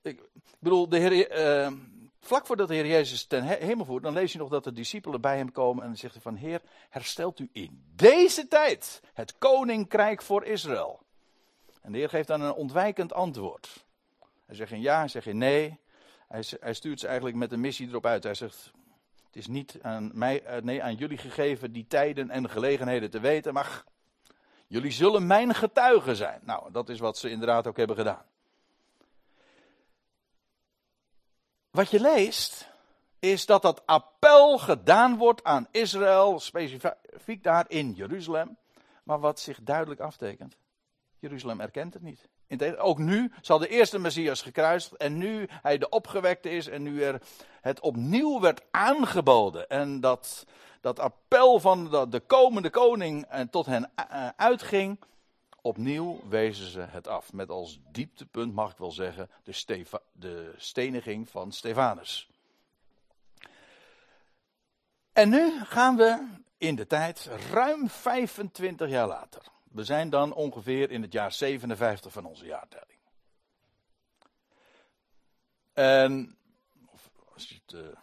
Ik 0.02 0.30
bedoel, 0.60 0.90
de 0.90 0.98
Heer, 0.98 1.40
uh, 1.40 1.78
vlak 2.22 2.46
voordat 2.46 2.68
de 2.68 2.74
Heer 2.74 2.88
Jezus 2.88 3.26
ten 3.26 3.44
hemel 3.44 3.86
voert, 3.86 4.04
dan 4.04 4.14
lees 4.14 4.32
je 4.32 4.38
nog 4.38 4.50
dat 4.50 4.64
de 4.64 4.72
discipelen 4.72 5.22
bij 5.22 5.38
hem 5.38 5.52
komen 5.52 5.82
en 5.82 5.88
dan 5.88 5.98
zegt 5.98 6.14
hij 6.14 6.22
van 6.22 6.36
Heer, 6.36 6.62
herstelt 6.90 7.40
u 7.40 7.50
in 7.52 7.84
deze 7.96 8.48
tijd 8.48 9.02
het 9.14 9.38
koninkrijk 9.38 10.22
voor 10.22 10.46
Israël. 10.46 11.00
En 11.82 11.92
de 11.92 11.98
Heer 11.98 12.10
geeft 12.10 12.28
dan 12.28 12.42
een 12.42 12.54
ontwijkend 12.54 13.14
antwoord. 13.14 13.86
Hij 14.46 14.56
zegt 14.56 14.70
geen 14.70 14.82
ja, 14.82 14.98
hij 14.98 15.08
zegt 15.08 15.26
geen 15.26 15.38
nee. 15.38 15.80
Hij, 16.28 16.44
hij 16.60 16.74
stuurt 16.74 17.00
ze 17.00 17.08
eigenlijk 17.08 17.38
met 17.38 17.52
een 17.52 17.60
missie 17.60 17.88
erop 17.88 18.06
uit. 18.06 18.24
Hij 18.24 18.34
zegt, 18.34 18.72
het 19.26 19.36
is 19.36 19.48
niet 19.48 19.80
aan 19.82 20.12
mij, 20.14 20.44
eh, 20.44 20.62
nee, 20.62 20.84
aan 20.84 20.96
jullie 20.96 21.18
gegeven 21.18 21.72
die 21.72 21.88
tijden 21.88 22.30
en 22.30 22.50
gelegenheden 22.50 23.10
te 23.10 23.20
weten, 23.20 23.54
maar 23.54 23.84
jullie 24.68 24.92
zullen 24.92 25.28
mijn 25.28 25.56
getuigen 25.56 26.16
zijn. 26.16 26.42
Nou, 26.44 26.72
dat 26.72 26.90
is 26.90 27.00
wat 27.00 27.18
ze 27.18 27.30
inderdaad 27.30 27.68
ook 27.68 27.78
hebben 27.78 27.96
gedaan. 27.96 28.26
Wat 31.72 31.92
je 31.92 32.00
leest, 32.00 32.70
is 33.20 33.46
dat 33.46 33.62
dat 33.62 33.82
appel 33.86 34.58
gedaan 34.58 35.18
wordt 35.18 35.44
aan 35.44 35.68
Israël, 35.72 36.40
specifiek 36.40 37.44
daar 37.44 37.66
in 37.68 37.92
Jeruzalem. 37.92 38.58
Maar 39.04 39.20
wat 39.20 39.40
zich 39.40 39.60
duidelijk 39.62 40.00
aftekent, 40.00 40.58
Jeruzalem 41.20 41.62
erkent 41.62 41.94
het 41.94 42.04
niet. 42.04 42.28
Ook 42.78 42.98
nu 42.98 43.32
zal 43.42 43.58
de 43.58 43.68
eerste 43.68 44.00
Messias 44.00 44.42
gekruist 44.42 44.92
en 44.92 45.18
nu 45.18 45.48
hij 45.50 45.78
de 45.78 45.90
opgewekte 45.90 46.50
is 46.50 46.68
en 46.68 46.84
nu 46.84 47.04
er 47.04 47.22
het 47.62 47.80
opnieuw 47.80 48.40
werd 48.40 48.62
aangeboden. 48.72 49.70
En 49.70 50.00
dat, 50.00 50.46
dat 50.82 51.00
appel 51.00 51.60
van 51.60 51.90
de, 51.90 52.10
de 52.10 52.20
komende 52.20 52.70
koning 52.70 53.26
en 53.26 53.50
tot 53.50 53.66
hen 53.66 53.92
eh, 53.96 54.28
uitging, 54.36 55.00
Opnieuw 55.62 56.20
wezen 56.30 56.68
ze 56.68 56.80
het 56.80 57.08
af. 57.08 57.34
Met 57.34 57.50
als 57.50 57.80
dieptepunt, 57.92 58.54
mag 58.54 58.72
ik 58.72 58.78
wel 58.78 58.92
zeggen, 58.92 59.30
de, 59.44 59.86
de 60.12 60.54
steniging 60.58 61.30
van 61.30 61.52
Stefanus. 61.52 62.30
En 65.14 65.30
nu 65.30 65.64
gaan 65.64 65.96
we 65.96 66.28
in 66.58 66.76
de 66.76 66.88
tijd 66.88 67.30
ruim 67.52 67.90
25 67.90 68.90
jaar 68.90 69.08
later. 69.08 69.42
We 69.64 69.84
zijn 69.84 70.10
dan 70.10 70.34
ongeveer 70.34 70.92
in 70.92 71.02
het 71.02 71.14
jaar 71.14 71.32
57 71.32 72.12
van 72.12 72.26
onze 72.26 72.46
jaartelling. 72.46 73.00
En, 75.74 76.38
als 77.34 77.50
je 77.50 77.60
het, 77.66 77.74
uh, 77.74 77.98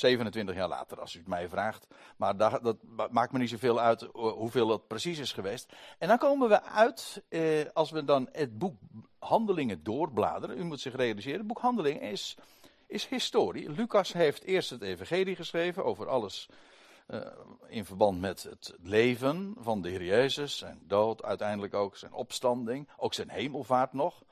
27 0.00 0.54
jaar 0.54 0.68
later, 0.68 1.00
als 1.00 1.14
u 1.14 1.18
het 1.18 1.28
mij 1.28 1.48
vraagt. 1.48 1.86
Maar 2.16 2.36
dat, 2.36 2.60
dat 2.62 2.76
maakt 3.10 3.32
me 3.32 3.38
niet 3.38 3.50
zoveel 3.50 3.80
uit 3.80 4.08
hoeveel 4.12 4.66
dat 4.66 4.86
precies 4.86 5.18
is 5.18 5.32
geweest. 5.32 5.72
En 5.98 6.08
dan 6.08 6.18
komen 6.18 6.48
we 6.48 6.62
uit, 6.62 7.22
eh, 7.28 7.42
als 7.72 7.90
we 7.90 8.04
dan 8.04 8.28
het 8.32 8.58
boek 8.58 8.76
Handelingen 9.18 9.82
doorbladeren. 9.82 10.58
U 10.58 10.64
moet 10.64 10.80
zich 10.80 10.96
realiseren, 10.96 11.38
het 11.38 11.46
boek 11.46 11.60
Handelingen 11.60 12.02
is, 12.02 12.36
is 12.86 13.06
historie. 13.06 13.70
Lucas 13.70 14.12
heeft 14.12 14.44
eerst 14.44 14.70
het 14.70 14.82
evangelie 14.82 15.36
geschreven 15.36 15.84
over 15.84 16.08
alles 16.08 16.48
uh, 17.06 17.20
in 17.66 17.84
verband 17.84 18.20
met 18.20 18.42
het 18.42 18.74
leven 18.82 19.54
van 19.58 19.82
de 19.82 19.88
Heer 19.88 20.04
Jezus. 20.04 20.58
Zijn 20.58 20.82
dood, 20.86 21.22
uiteindelijk 21.22 21.74
ook 21.74 21.96
zijn 21.96 22.12
opstanding, 22.12 22.88
ook 22.96 23.14
zijn 23.14 23.30
hemelvaart 23.30 23.92
nog. 23.92 24.22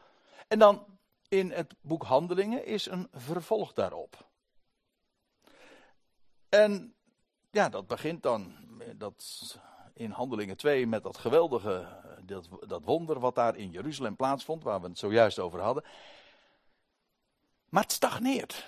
En 0.49 0.59
dan 0.59 0.85
in 1.29 1.51
het 1.51 1.75
boek 1.81 2.03
Handelingen 2.03 2.67
is 2.67 2.87
een 2.87 3.09
vervolg 3.13 3.73
daarop. 3.73 4.28
En 6.49 6.95
ja, 7.51 7.69
dat 7.69 7.87
begint 7.87 8.23
dan 8.23 8.53
dat 8.97 9.57
in 9.95 10.11
Handelingen 10.11 10.57
2 10.57 10.87
met 10.87 11.03
dat 11.03 11.17
geweldige, 11.17 11.87
dat, 12.25 12.49
dat 12.67 12.85
wonder 12.85 13.21
wat 13.21 13.35
daar 13.35 13.57
in 13.57 13.71
Jeruzalem 13.71 14.17
plaatsvond, 14.17 14.63
waar 14.63 14.81
we 14.81 14.89
het 14.89 14.99
zojuist 14.99 15.39
over 15.39 15.61
hadden. 15.61 15.85
Maar 17.69 17.83
het 17.83 17.93
stagneert. 17.93 18.67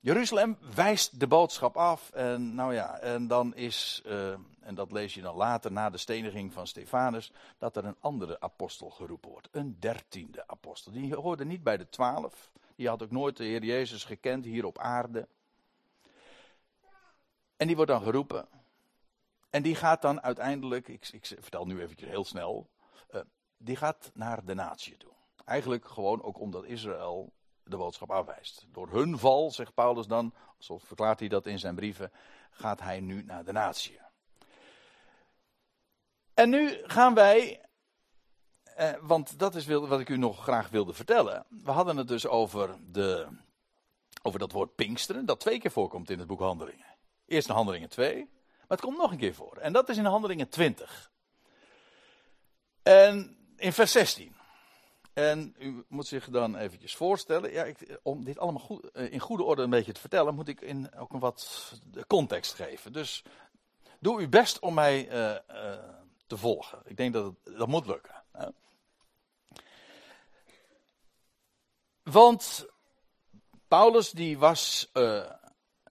Jeruzalem 0.00 0.58
wijst 0.74 1.20
de 1.20 1.26
boodschap 1.26 1.76
af 1.76 2.10
en 2.10 2.54
nou 2.54 2.74
ja, 2.74 2.98
en 2.98 3.26
dan 3.26 3.54
is, 3.54 4.02
uh, 4.06 4.34
en 4.60 4.74
dat 4.74 4.92
lees 4.92 5.14
je 5.14 5.20
dan 5.20 5.36
later 5.36 5.72
na 5.72 5.90
de 5.90 5.98
steniging 5.98 6.52
van 6.52 6.66
Stefanus, 6.66 7.32
dat 7.58 7.76
er 7.76 7.84
een 7.84 7.96
andere 8.00 8.40
apostel 8.40 8.90
geroepen 8.90 9.30
wordt. 9.30 9.48
Een 9.50 9.76
dertiende 9.80 10.44
apostel. 10.46 10.92
Die 10.92 11.14
hoorde 11.14 11.44
niet 11.44 11.62
bij 11.62 11.76
de 11.76 11.88
twaalf. 11.88 12.50
Die 12.76 12.88
had 12.88 13.02
ook 13.02 13.10
nooit 13.10 13.36
de 13.36 13.44
Heer 13.44 13.64
Jezus 13.64 14.04
gekend 14.04 14.44
hier 14.44 14.64
op 14.64 14.78
aarde. 14.78 15.28
En 17.56 17.66
die 17.66 17.76
wordt 17.76 17.90
dan 17.90 18.02
geroepen. 18.02 18.48
En 19.50 19.62
die 19.62 19.74
gaat 19.74 20.02
dan 20.02 20.22
uiteindelijk, 20.22 20.88
ik, 20.88 21.08
ik 21.12 21.26
vertel 21.26 21.66
nu 21.66 21.80
eventjes 21.80 22.08
heel 22.08 22.24
snel, 22.24 22.70
uh, 23.10 23.20
die 23.56 23.76
gaat 23.76 24.10
naar 24.14 24.44
de 24.44 24.54
natie 24.54 24.96
toe. 24.96 25.12
Eigenlijk 25.44 25.88
gewoon 25.88 26.22
ook 26.22 26.38
omdat 26.40 26.64
Israël 26.64 27.32
de 27.64 27.76
boodschap 27.76 28.10
afwijst. 28.10 28.66
Door 28.72 28.90
hun 28.90 29.18
val, 29.18 29.50
zegt 29.50 29.74
Paulus 29.74 30.06
dan, 30.06 30.34
zo 30.58 30.78
verklaart 30.78 31.18
hij 31.20 31.28
dat 31.28 31.46
in 31.46 31.58
zijn 31.58 31.74
brieven, 31.74 32.12
gaat 32.50 32.80
hij 32.80 33.00
nu 33.00 33.22
naar 33.22 33.44
de 33.44 33.52
natie. 33.52 34.00
En 36.34 36.50
nu 36.50 36.82
gaan 36.82 37.14
wij, 37.14 37.60
eh, 38.62 38.92
want 39.00 39.38
dat 39.38 39.54
is 39.54 39.66
wat 39.66 40.00
ik 40.00 40.08
u 40.08 40.16
nog 40.16 40.42
graag 40.42 40.68
wilde 40.68 40.92
vertellen. 40.92 41.46
We 41.48 41.70
hadden 41.70 41.96
het 41.96 42.08
dus 42.08 42.26
over, 42.26 42.76
de, 42.92 43.28
over 44.22 44.38
dat 44.38 44.52
woord 44.52 44.74
Pinksteren, 44.74 45.26
dat 45.26 45.40
twee 45.40 45.58
keer 45.58 45.70
voorkomt 45.70 46.10
in 46.10 46.18
het 46.18 46.28
boek 46.28 46.40
Handelingen. 46.40 46.95
Eerst 47.26 47.48
in 47.48 47.54
Handelingen 47.54 47.88
2, 47.88 48.16
maar 48.16 48.64
het 48.68 48.80
komt 48.80 48.98
nog 48.98 49.10
een 49.10 49.18
keer 49.18 49.34
voor. 49.34 49.56
En 49.56 49.72
dat 49.72 49.88
is 49.88 49.96
in 49.96 50.04
Handelingen 50.04 50.48
20. 50.48 51.10
En 52.82 53.36
in 53.56 53.72
vers 53.72 53.92
16. 53.92 54.34
En 55.12 55.54
u 55.58 55.84
moet 55.88 56.06
zich 56.06 56.28
dan 56.28 56.56
eventjes 56.56 56.96
voorstellen, 56.96 57.52
ja, 57.52 57.64
ik, 57.64 57.98
om 58.02 58.24
dit 58.24 58.38
allemaal 58.38 58.62
goed, 58.62 58.90
eh, 58.90 59.12
in 59.12 59.20
goede 59.20 59.42
orde 59.42 59.62
een 59.62 59.70
beetje 59.70 59.92
te 59.92 60.00
vertellen, 60.00 60.34
moet 60.34 60.48
ik 60.48 60.60
in 60.60 60.94
ook 60.94 61.12
een 61.12 61.18
wat 61.18 61.72
context 62.06 62.54
geven. 62.54 62.92
Dus 62.92 63.22
doe 64.00 64.20
uw 64.20 64.28
best 64.28 64.58
om 64.58 64.74
mij 64.74 65.08
uh, 65.08 65.36
uh, 65.50 65.78
te 66.26 66.36
volgen. 66.36 66.82
Ik 66.84 66.96
denk 66.96 67.12
dat 67.12 67.34
dat 67.44 67.68
moet 67.68 67.86
lukken. 67.86 68.22
Hè? 68.32 68.48
Want 72.02 72.66
Paulus 73.68 74.10
die 74.10 74.38
was 74.38 74.90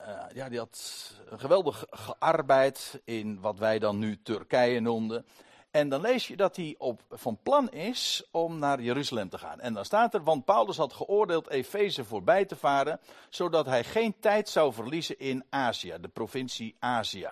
uh, 0.08 0.24
ja, 0.34 0.50
die 0.50 0.60
had 0.60 1.12
geweldig 1.36 1.86
gearbeid 1.90 3.02
in 3.04 3.40
wat 3.40 3.60
wij 3.60 3.80
dan 3.80 3.98
nu 3.98 4.22
Turkije 4.22 4.80
noemden. 4.80 5.26
En 5.72 5.90
dan 5.90 6.02
lees 6.02 6.28
je 6.28 6.36
dat 6.36 6.56
hij 6.56 6.76
op, 6.78 7.02
van 7.10 7.40
plan 7.44 7.70
is 7.70 8.28
om 8.32 8.60
naar 8.60 8.82
Jeruzalem 8.82 9.30
te 9.30 9.38
gaan. 9.38 9.60
En 9.60 9.74
dan 9.74 9.86
staat 9.86 10.14
er, 10.14 10.24
want 10.24 10.46
Paulus 10.46 10.78
had 10.78 10.94
geoordeeld 10.94 11.50
Efeze 11.50 12.06
voorbij 12.06 12.46
te 12.46 12.56
varen, 12.56 13.00
zodat 13.30 13.66
hij 13.66 13.84
geen 13.84 14.20
tijd 14.20 14.50
zou 14.50 14.74
verliezen 14.74 15.20
in 15.20 15.46
Azië, 15.50 15.96
de 16.02 16.08
provincie 16.08 16.76
Azië. 16.80 17.30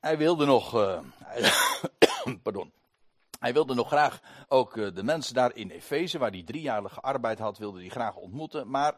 Hij 0.00 0.18
wilde 0.18 0.44
nog, 0.44 0.74
uh, 0.74 1.00
pardon. 2.42 2.72
Hij 3.38 3.52
wilde 3.52 3.74
nog 3.74 3.88
graag 3.88 4.20
ook 4.48 4.76
eh, 4.76 4.94
de 4.94 5.02
mensen 5.02 5.34
daar 5.34 5.54
in 5.54 5.70
Efeze, 5.70 6.18
waar 6.18 6.30
hij 6.30 6.42
drie 6.42 6.62
jaar 6.62 6.90
gearbeid 6.90 7.38
had, 7.38 7.58
wilde 7.58 7.80
hij 7.80 7.88
graag 7.88 8.16
ontmoeten. 8.16 8.70
Maar 8.70 8.94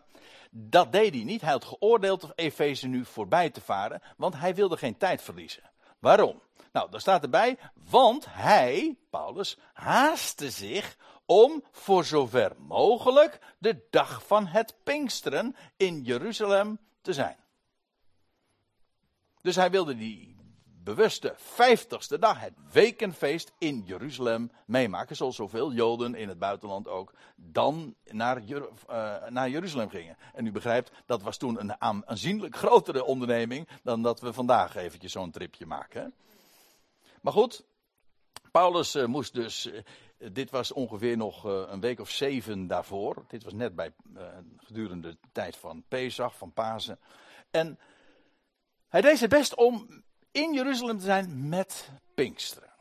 dat 0.54 0.92
deed 0.92 1.14
hij 1.14 1.24
niet. 1.24 1.40
Hij 1.40 1.50
had 1.50 1.64
geoordeeld 1.64 2.32
Efeze 2.34 2.86
nu 2.86 3.04
voorbij 3.04 3.50
te 3.50 3.60
varen, 3.60 4.02
want 4.16 4.36
hij 4.36 4.54
wilde 4.54 4.76
geen 4.76 4.96
tijd 4.96 5.22
verliezen. 5.22 5.70
Waarom? 5.98 6.42
Nou, 6.72 6.90
daar 6.90 7.00
staat 7.00 7.22
erbij, 7.22 7.58
want 7.90 8.26
hij, 8.28 8.96
Paulus, 9.10 9.58
haastte 9.72 10.50
zich 10.50 10.96
om 11.26 11.64
voor 11.70 12.04
zover 12.04 12.52
mogelijk 12.58 13.38
de 13.58 13.86
dag 13.90 14.26
van 14.26 14.46
het 14.46 14.74
Pinksteren 14.82 15.56
in 15.76 16.02
Jeruzalem 16.02 16.78
te 17.00 17.12
zijn. 17.12 17.36
Dus 19.40 19.56
hij 19.56 19.70
wilde 19.70 19.96
die 19.96 20.36
bewuste 20.84 21.34
vijftigste 21.36 22.18
dag, 22.18 22.40
het 22.40 22.54
wekenfeest 22.72 23.52
in 23.58 23.82
Jeruzalem 23.86 24.50
meemaken. 24.64 25.16
Zoals 25.16 25.36
zoveel 25.36 25.72
Joden 25.72 26.14
in 26.14 26.28
het 26.28 26.38
buitenland 26.38 26.88
ook 26.88 27.12
dan 27.36 27.94
naar, 28.04 28.42
uh, 28.42 28.66
naar 29.28 29.48
Jeruzalem 29.48 29.88
gingen. 29.88 30.16
En 30.34 30.46
u 30.46 30.52
begrijpt, 30.52 30.90
dat 31.06 31.22
was 31.22 31.36
toen 31.36 31.60
een 31.60 31.80
aanzienlijk 31.80 32.56
grotere 32.56 33.04
onderneming 33.04 33.68
dan 33.82 34.02
dat 34.02 34.20
we 34.20 34.32
vandaag 34.32 34.74
eventjes 34.74 35.12
zo'n 35.12 35.30
tripje 35.30 35.66
maken. 35.66 36.14
Maar 37.20 37.32
goed, 37.32 37.64
Paulus 38.50 38.94
uh, 38.94 39.04
moest 39.04 39.34
dus, 39.34 39.66
uh, 39.66 39.80
dit 40.32 40.50
was 40.50 40.72
ongeveer 40.72 41.16
nog 41.16 41.44
een 41.44 41.80
week 41.80 42.00
of 42.00 42.10
zeven 42.10 42.66
daarvoor. 42.66 43.24
Dit 43.28 43.44
was 43.44 43.52
net 43.52 43.74
bij 43.74 43.92
gedurende 44.56 45.08
de 45.08 45.28
tijd 45.32 45.56
van 45.56 45.84
Pesach, 45.88 46.36
van 46.36 46.52
Pasen. 46.52 46.98
En 47.50 47.78
hij 48.88 49.00
deed 49.00 49.18
zijn 49.18 49.30
best 49.30 49.54
om 49.54 50.02
in 50.32 50.54
Jeruzalem 50.54 50.98
te 50.98 51.04
zijn 51.04 51.48
met 51.48 51.90
Pinksteren. 52.14 52.72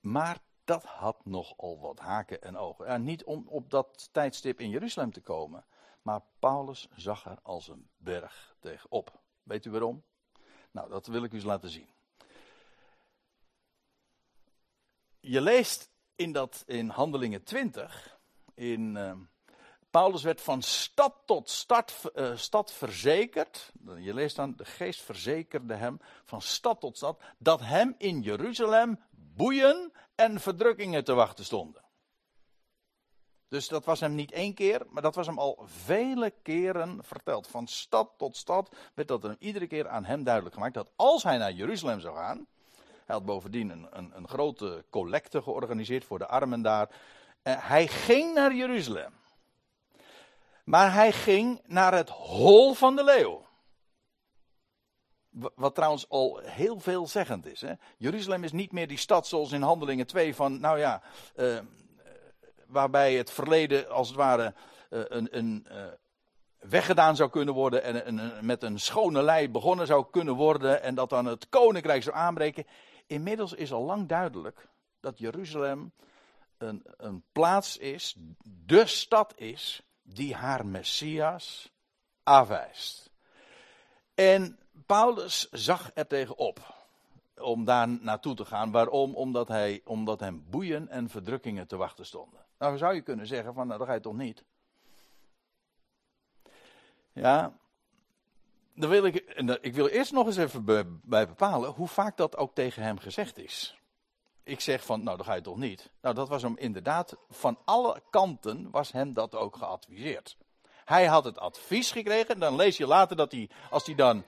Maar 0.00 0.38
dat 0.64 0.84
had 0.84 1.24
nogal 1.24 1.80
wat 1.80 1.98
haken 1.98 2.42
en 2.42 2.56
ogen. 2.56 3.04
Niet 3.04 3.24
om 3.24 3.44
op 3.48 3.70
dat 3.70 4.08
tijdstip 4.12 4.60
in 4.60 4.70
Jeruzalem 4.70 5.12
te 5.12 5.20
komen. 5.20 5.64
Maar 6.02 6.20
Paulus 6.38 6.88
zag 6.96 7.24
er 7.24 7.38
als 7.42 7.68
een 7.68 7.88
berg 7.96 8.56
tegenop. 8.60 9.20
Weet 9.42 9.64
u 9.64 9.70
waarom? 9.70 10.04
Nou, 10.70 10.88
dat 10.88 11.06
wil 11.06 11.24
ik 11.24 11.32
u 11.32 11.34
eens 11.34 11.44
laten 11.44 11.70
zien. 11.70 11.88
Je 15.20 15.40
leest 15.40 15.90
in, 16.16 16.32
dat, 16.32 16.62
in 16.66 16.88
Handelingen 16.88 17.42
20, 17.42 18.18
in, 18.54 18.96
uh, 18.96 19.12
Paulus 19.94 20.22
werd 20.22 20.40
van 20.40 20.62
stad 20.62 21.14
tot 21.24 21.50
stad, 21.50 22.00
uh, 22.14 22.36
stad 22.36 22.72
verzekerd. 22.72 23.72
Je 23.98 24.14
leest 24.14 24.36
dan, 24.36 24.54
de 24.56 24.64
geest 24.64 25.00
verzekerde 25.00 25.74
hem 25.74 26.00
van 26.24 26.42
stad 26.42 26.80
tot 26.80 26.96
stad. 26.96 27.20
Dat 27.38 27.60
hem 27.60 27.94
in 27.98 28.20
Jeruzalem 28.20 29.00
boeien 29.10 29.92
en 30.14 30.40
verdrukkingen 30.40 31.04
te 31.04 31.14
wachten 31.14 31.44
stonden. 31.44 31.82
Dus 33.48 33.68
dat 33.68 33.84
was 33.84 34.00
hem 34.00 34.14
niet 34.14 34.32
één 34.32 34.54
keer, 34.54 34.82
maar 34.88 35.02
dat 35.02 35.14
was 35.14 35.26
hem 35.26 35.38
al 35.38 35.62
vele 35.66 36.32
keren 36.42 36.98
verteld. 37.04 37.46
Van 37.46 37.66
stad 37.66 38.10
tot 38.16 38.36
stad 38.36 38.76
werd 38.94 39.08
dat 39.08 39.22
hem 39.22 39.36
iedere 39.38 39.66
keer 39.66 39.88
aan 39.88 40.04
hem 40.04 40.24
duidelijk 40.24 40.54
gemaakt. 40.54 40.74
Dat 40.74 40.90
als 40.96 41.22
hij 41.22 41.38
naar 41.38 41.52
Jeruzalem 41.52 42.00
zou 42.00 42.16
gaan. 42.16 42.46
Hij 43.04 43.14
had 43.14 43.24
bovendien 43.24 43.70
een, 43.70 43.86
een, 43.90 44.12
een 44.16 44.28
grote 44.28 44.84
collecte 44.90 45.42
georganiseerd 45.42 46.04
voor 46.04 46.18
de 46.18 46.26
armen 46.26 46.62
daar. 46.62 46.88
Uh, 46.88 47.68
hij 47.68 47.86
ging 47.88 48.34
naar 48.34 48.54
Jeruzalem. 48.54 49.22
Maar 50.64 50.92
hij 50.92 51.12
ging 51.12 51.60
naar 51.66 51.94
het 51.94 52.08
hol 52.08 52.74
van 52.74 52.96
de 52.96 53.04
leeuw. 53.04 53.46
Wat 55.54 55.74
trouwens 55.74 56.08
al 56.08 56.38
heel 56.42 56.80
veelzeggend 56.80 57.46
is. 57.46 57.60
Hè? 57.60 57.72
Jeruzalem 57.98 58.44
is 58.44 58.52
niet 58.52 58.72
meer 58.72 58.88
die 58.88 58.98
stad 58.98 59.26
zoals 59.26 59.52
in 59.52 59.62
Handelingen 59.62 60.06
2 60.06 60.34
van, 60.34 60.60
nou 60.60 60.78
ja, 60.78 61.02
uh, 61.36 61.58
waarbij 62.66 63.14
het 63.14 63.30
verleden 63.30 63.90
als 63.90 64.08
het 64.08 64.16
ware 64.16 64.54
uh, 64.90 65.00
een, 65.08 65.36
een 65.36 65.66
uh, 65.70 65.86
weggedaan 66.58 67.16
zou 67.16 67.30
kunnen 67.30 67.54
worden 67.54 68.04
en 68.04 68.46
met 68.46 68.62
een 68.62 68.80
schone 68.80 69.22
lei 69.22 69.50
begonnen 69.50 69.86
zou 69.86 70.06
kunnen 70.10 70.34
worden 70.34 70.82
en 70.82 70.94
dat 70.94 71.10
dan 71.10 71.26
het 71.26 71.48
koninkrijk 71.48 72.02
zou 72.02 72.16
aanbreken. 72.16 72.66
Inmiddels 73.06 73.52
is 73.52 73.72
al 73.72 73.82
lang 73.82 74.08
duidelijk 74.08 74.68
dat 75.00 75.18
Jeruzalem 75.18 75.92
een, 76.58 76.82
een 76.96 77.24
plaats 77.32 77.76
is, 77.76 78.16
de 78.44 78.86
stad 78.86 79.32
is, 79.36 79.82
die 80.04 80.34
haar 80.34 80.66
Messias 80.66 81.72
afwijst. 82.22 83.10
En 84.14 84.58
Paulus 84.86 85.48
zag 85.50 85.90
er 85.94 86.06
tegenop 86.06 86.74
om 87.36 87.64
daar 87.64 87.88
naartoe 87.88 88.34
te 88.34 88.44
gaan. 88.44 88.70
Waarom? 88.70 89.14
Omdat, 89.14 89.48
hij, 89.48 89.80
omdat 89.84 90.20
hem 90.20 90.44
boeien 90.50 90.88
en 90.88 91.08
verdrukkingen 91.08 91.66
te 91.66 91.76
wachten 91.76 92.06
stonden. 92.06 92.40
Nou 92.58 92.76
zou 92.76 92.94
je 92.94 93.00
kunnen 93.00 93.26
zeggen 93.26 93.54
van, 93.54 93.66
nou 93.66 93.78
dat 93.78 93.88
ga 93.88 93.94
je 93.94 94.00
toch 94.00 94.16
niet? 94.16 94.44
Ja, 97.12 97.52
dan 98.74 98.90
wil 98.90 99.04
ik, 99.04 99.14
ik 99.60 99.74
wil 99.74 99.86
eerst 99.86 100.12
nog 100.12 100.26
eens 100.26 100.36
even 100.36 100.64
bij 101.04 101.26
bepalen 101.26 101.70
hoe 101.70 101.88
vaak 101.88 102.16
dat 102.16 102.36
ook 102.36 102.54
tegen 102.54 102.82
hem 102.82 102.98
gezegd 102.98 103.38
is 103.38 103.78
ik 104.44 104.60
zeg 104.60 104.84
van, 104.84 105.02
nou, 105.02 105.16
dat 105.16 105.26
ga 105.26 105.34
je 105.34 105.40
toch 105.40 105.56
niet. 105.56 105.90
Nou, 106.00 106.14
dat 106.14 106.28
was 106.28 106.42
hem 106.42 106.56
inderdaad, 106.56 107.16
van 107.30 107.58
alle 107.64 108.02
kanten 108.10 108.70
was 108.70 108.92
hem 108.92 109.12
dat 109.12 109.34
ook 109.34 109.56
geadviseerd. 109.56 110.36
Hij 110.84 111.06
had 111.06 111.24
het 111.24 111.38
advies 111.38 111.90
gekregen, 111.90 112.38
dan 112.38 112.56
lees 112.56 112.76
je 112.76 112.86
later 112.86 113.16
dat 113.16 113.32
hij, 113.32 113.50
als 113.70 113.86
hij 113.86 113.94
dan 113.94 114.24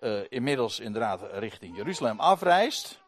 uh, 0.00 0.20
inmiddels 0.28 0.80
inderdaad 0.80 1.20
richting 1.32 1.76
Jeruzalem 1.76 2.20
afreist, 2.20 3.00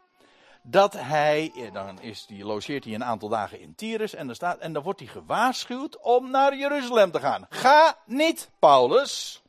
dat 0.63 0.93
hij, 0.93 1.53
eh, 1.55 1.73
dan 1.73 2.01
is 2.01 2.27
die, 2.27 2.45
logeert 2.45 2.85
hij 2.85 2.95
een 2.95 3.05
aantal 3.05 3.29
dagen 3.29 3.61
in 3.61 3.75
Tyrus 3.75 4.15
en 4.15 4.35
staat, 4.35 4.59
en 4.59 4.73
dan 4.73 4.83
wordt 4.83 5.01
hij 5.01 5.09
gewaarschuwd 5.09 5.99
om 5.99 6.31
naar 6.31 6.57
Jeruzalem 6.57 7.11
te 7.11 7.21
gaan. 7.21 7.47
Ga 7.49 7.99
niet, 8.07 8.51
Paulus. 8.59 9.43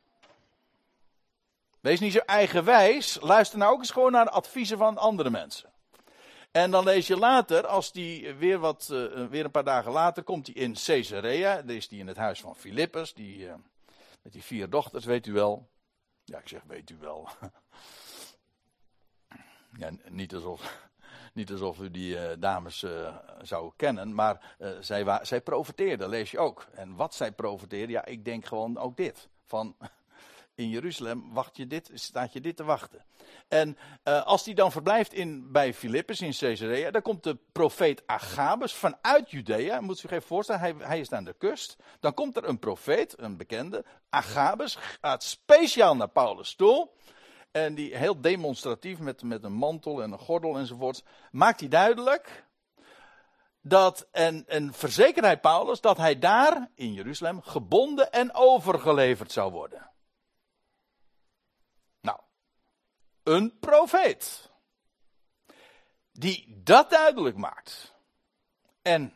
Wees 1.80 2.00
niet 2.00 2.14
zo 2.14 2.20
eigenwijs. 2.20 3.18
Luister 3.22 3.58
nou 3.58 3.74
ook 3.74 3.80
eens 3.80 3.92
gewoon 3.92 4.12
naar 4.12 4.26
de 4.26 4.32
adviezen 4.32 4.78
van 4.78 4.98
andere 4.98 5.30
mensen. 5.30 5.70
En 6.52 6.72
dan 6.72 6.84
lees 6.84 7.08
je 7.08 7.18
later, 7.18 7.68
als 7.68 7.92
die 7.92 8.34
weer, 8.34 8.60
wat, 8.60 8.90
uh, 8.92 9.28
weer 9.28 9.46
een 9.46 9.52
paar 9.52 9.64
dagen 9.64 9.92
later, 9.92 10.24
komt 10.24 10.48
hij 10.48 10.56
in 10.56 10.76
Caesarea. 10.86 11.62
Dan 11.62 11.76
is 11.76 11.90
hij 11.90 12.00
in 12.00 12.08
het 12.08 12.18
huis 12.18 12.42
van 12.42 12.56
Filippus, 12.56 13.14
die, 13.14 13.38
uh, 13.38 13.54
met 14.22 14.34
die 14.34 14.44
vier 14.44 14.70
dochters, 14.70 15.06
weet 15.06 15.28
u 15.28 15.34
wel. 15.34 15.70
Ja, 16.24 16.40
ik 16.40 16.48
zeg, 16.48 16.62
weet 16.68 16.90
u 16.90 16.98
wel. 16.98 17.30
ja, 19.80 19.92
niet 20.10 20.34
alsof, 20.34 20.90
niet 21.34 21.52
alsof 21.52 21.80
u 21.80 21.92
die 21.92 22.16
uh, 22.16 22.30
dames 22.40 22.86
zou 23.42 23.72
kennen, 23.76 24.14
maar 24.14 24.56
zij, 24.80 25.20
zij 25.22 25.42
profeteerden, 25.42 26.10
lees 26.10 26.32
je 26.32 26.40
ook. 26.40 26.68
En 26.72 26.96
wat 26.96 27.16
zij 27.16 27.32
profeteerden, 27.32 27.90
ja, 27.90 28.06
ik 28.06 28.26
denk 28.26 28.46
gewoon 28.46 28.78
ook 28.78 28.98
dit. 28.98 29.30
Van, 29.46 29.76
in 30.60 30.70
Jeruzalem 30.70 31.34
wacht 31.34 31.58
je 31.58 31.68
dit, 31.68 31.92
staat 31.94 32.34
je 32.34 32.42
dit 32.42 32.56
te 32.56 32.64
wachten. 32.64 33.06
En 33.48 33.78
uh, 34.04 34.26
als 34.26 34.46
hij 34.46 34.54
dan 34.54 34.72
verblijft 34.72 35.14
in, 35.14 35.52
bij 35.52 35.74
Filippus 35.74 36.22
in 36.22 36.34
Caesarea, 36.38 36.92
dan 36.92 37.02
komt 37.02 37.24
de 37.24 37.38
profeet 37.52 38.04
Agabus 38.06 38.74
vanuit 38.74 39.32
Judea. 39.32 39.82
Moet 39.82 39.98
u 39.98 40.00
zich 40.00 40.12
even 40.12 40.28
voorstellen, 40.28 40.62
hij, 40.62 40.76
hij 40.78 41.00
is 41.00 41.12
aan 41.12 41.24
de 41.24 41.36
kust. 41.38 41.76
Dan 42.00 42.14
komt 42.14 42.38
er 42.38 42.48
een 42.48 42.60
profeet, 42.60 43.20
een 43.20 43.38
bekende, 43.38 43.86
Agabus, 44.10 44.78
gaat 45.02 45.24
speciaal 45.24 45.96
naar 45.96 46.10
Paulus 46.10 46.56
toe. 46.56 46.90
En 47.52 47.76
die 47.76 47.96
heel 47.96 48.22
demonstratief 48.22 49.00
met, 49.00 49.24
met 49.24 49.44
een 49.44 49.54
mantel 49.54 50.02
en 50.02 50.12
een 50.12 50.20
gordel 50.20 50.58
enzovoort, 50.58 51.04
maakt 51.32 51.60
hij 51.60 51.70
duidelijk 51.70 52.46
dat, 53.62 54.08
en, 54.12 54.44
en 54.48 54.74
verzekert 54.74 55.26
hij 55.26 55.40
Paulus 55.40 55.82
dat 55.82 55.98
hij 55.98 56.20
daar 56.20 56.70
in 56.76 56.94
Jeruzalem 56.94 57.42
gebonden 57.42 58.12
en 58.12 58.34
overgeleverd 58.34 59.32
zou 59.32 59.52
worden. 59.52 59.90
Een 63.30 63.60
profeet. 63.60 64.50
Die 66.12 66.62
dat 66.64 66.90
duidelijk 66.90 67.38
maakt. 67.38 67.94
En 68.82 69.14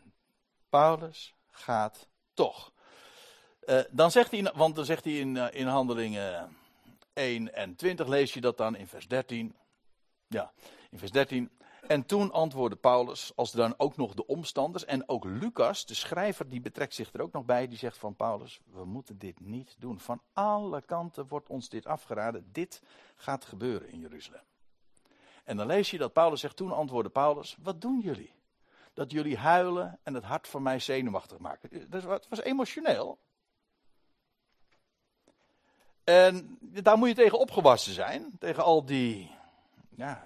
Paulus 0.69 1.33
gaat 1.51 2.07
toch. 2.33 2.71
Uh, 3.65 3.81
dan 3.89 4.11
zegt 4.11 4.31
hij, 4.31 4.51
want 4.53 4.75
dan 4.75 4.85
zegt 4.85 5.03
hij 5.03 5.13
in, 5.13 5.35
uh, 5.35 5.47
in 5.51 5.67
Handelingen 5.67 6.57
1 7.13 7.53
en 7.53 7.75
20, 7.75 8.07
lees 8.07 8.33
je 8.33 8.41
dat 8.41 8.57
dan 8.57 8.75
in 8.75 8.87
vers 8.87 9.07
13. 9.07 9.55
Ja, 10.27 10.53
in 10.89 10.99
vers 10.99 11.11
13. 11.11 11.51
En 11.87 12.05
toen 12.05 12.31
antwoordde 12.31 12.77
Paulus, 12.77 13.31
als 13.35 13.51
dan 13.51 13.73
ook 13.77 13.97
nog 13.97 14.13
de 14.13 14.27
omstanders 14.27 14.85
en 14.85 15.09
ook 15.09 15.23
Lucas, 15.23 15.85
de 15.85 15.93
schrijver, 15.93 16.49
die 16.49 16.61
betrekt 16.61 16.93
zich 16.93 17.13
er 17.13 17.21
ook 17.21 17.31
nog 17.31 17.45
bij, 17.45 17.67
die 17.67 17.77
zegt 17.77 17.97
van 17.97 18.15
Paulus, 18.15 18.61
we 18.65 18.85
moeten 18.85 19.17
dit 19.17 19.39
niet 19.39 19.75
doen. 19.79 19.99
Van 19.99 20.21
alle 20.33 20.81
kanten 20.81 21.27
wordt 21.27 21.49
ons 21.49 21.69
dit 21.69 21.85
afgeraden, 21.85 22.49
dit 22.51 22.81
gaat 23.15 23.45
gebeuren 23.45 23.89
in 23.89 23.99
Jeruzalem. 23.99 24.43
En 25.43 25.57
dan 25.57 25.67
lees 25.67 25.91
je 25.91 25.97
dat 25.97 26.13
Paulus 26.13 26.39
zegt, 26.39 26.55
toen 26.55 26.71
antwoordde 26.71 27.09
Paulus, 27.09 27.57
wat 27.61 27.81
doen 27.81 27.99
jullie? 27.99 28.33
Dat 28.93 29.11
jullie 29.11 29.37
huilen 29.37 29.99
en 30.03 30.13
het 30.13 30.23
hart 30.23 30.47
van 30.47 30.61
mij 30.61 30.79
zenuwachtig 30.79 31.37
maken. 31.37 31.89
Dat 31.89 32.27
was 32.29 32.41
emotioneel. 32.41 33.19
En 36.03 36.57
daar 36.59 36.97
moet 36.97 37.07
je 37.07 37.15
tegen 37.15 37.39
opgewassen 37.39 37.93
zijn, 37.93 38.35
tegen 38.39 38.63
al 38.63 38.85
die, 38.85 39.35
ja, 39.89 40.25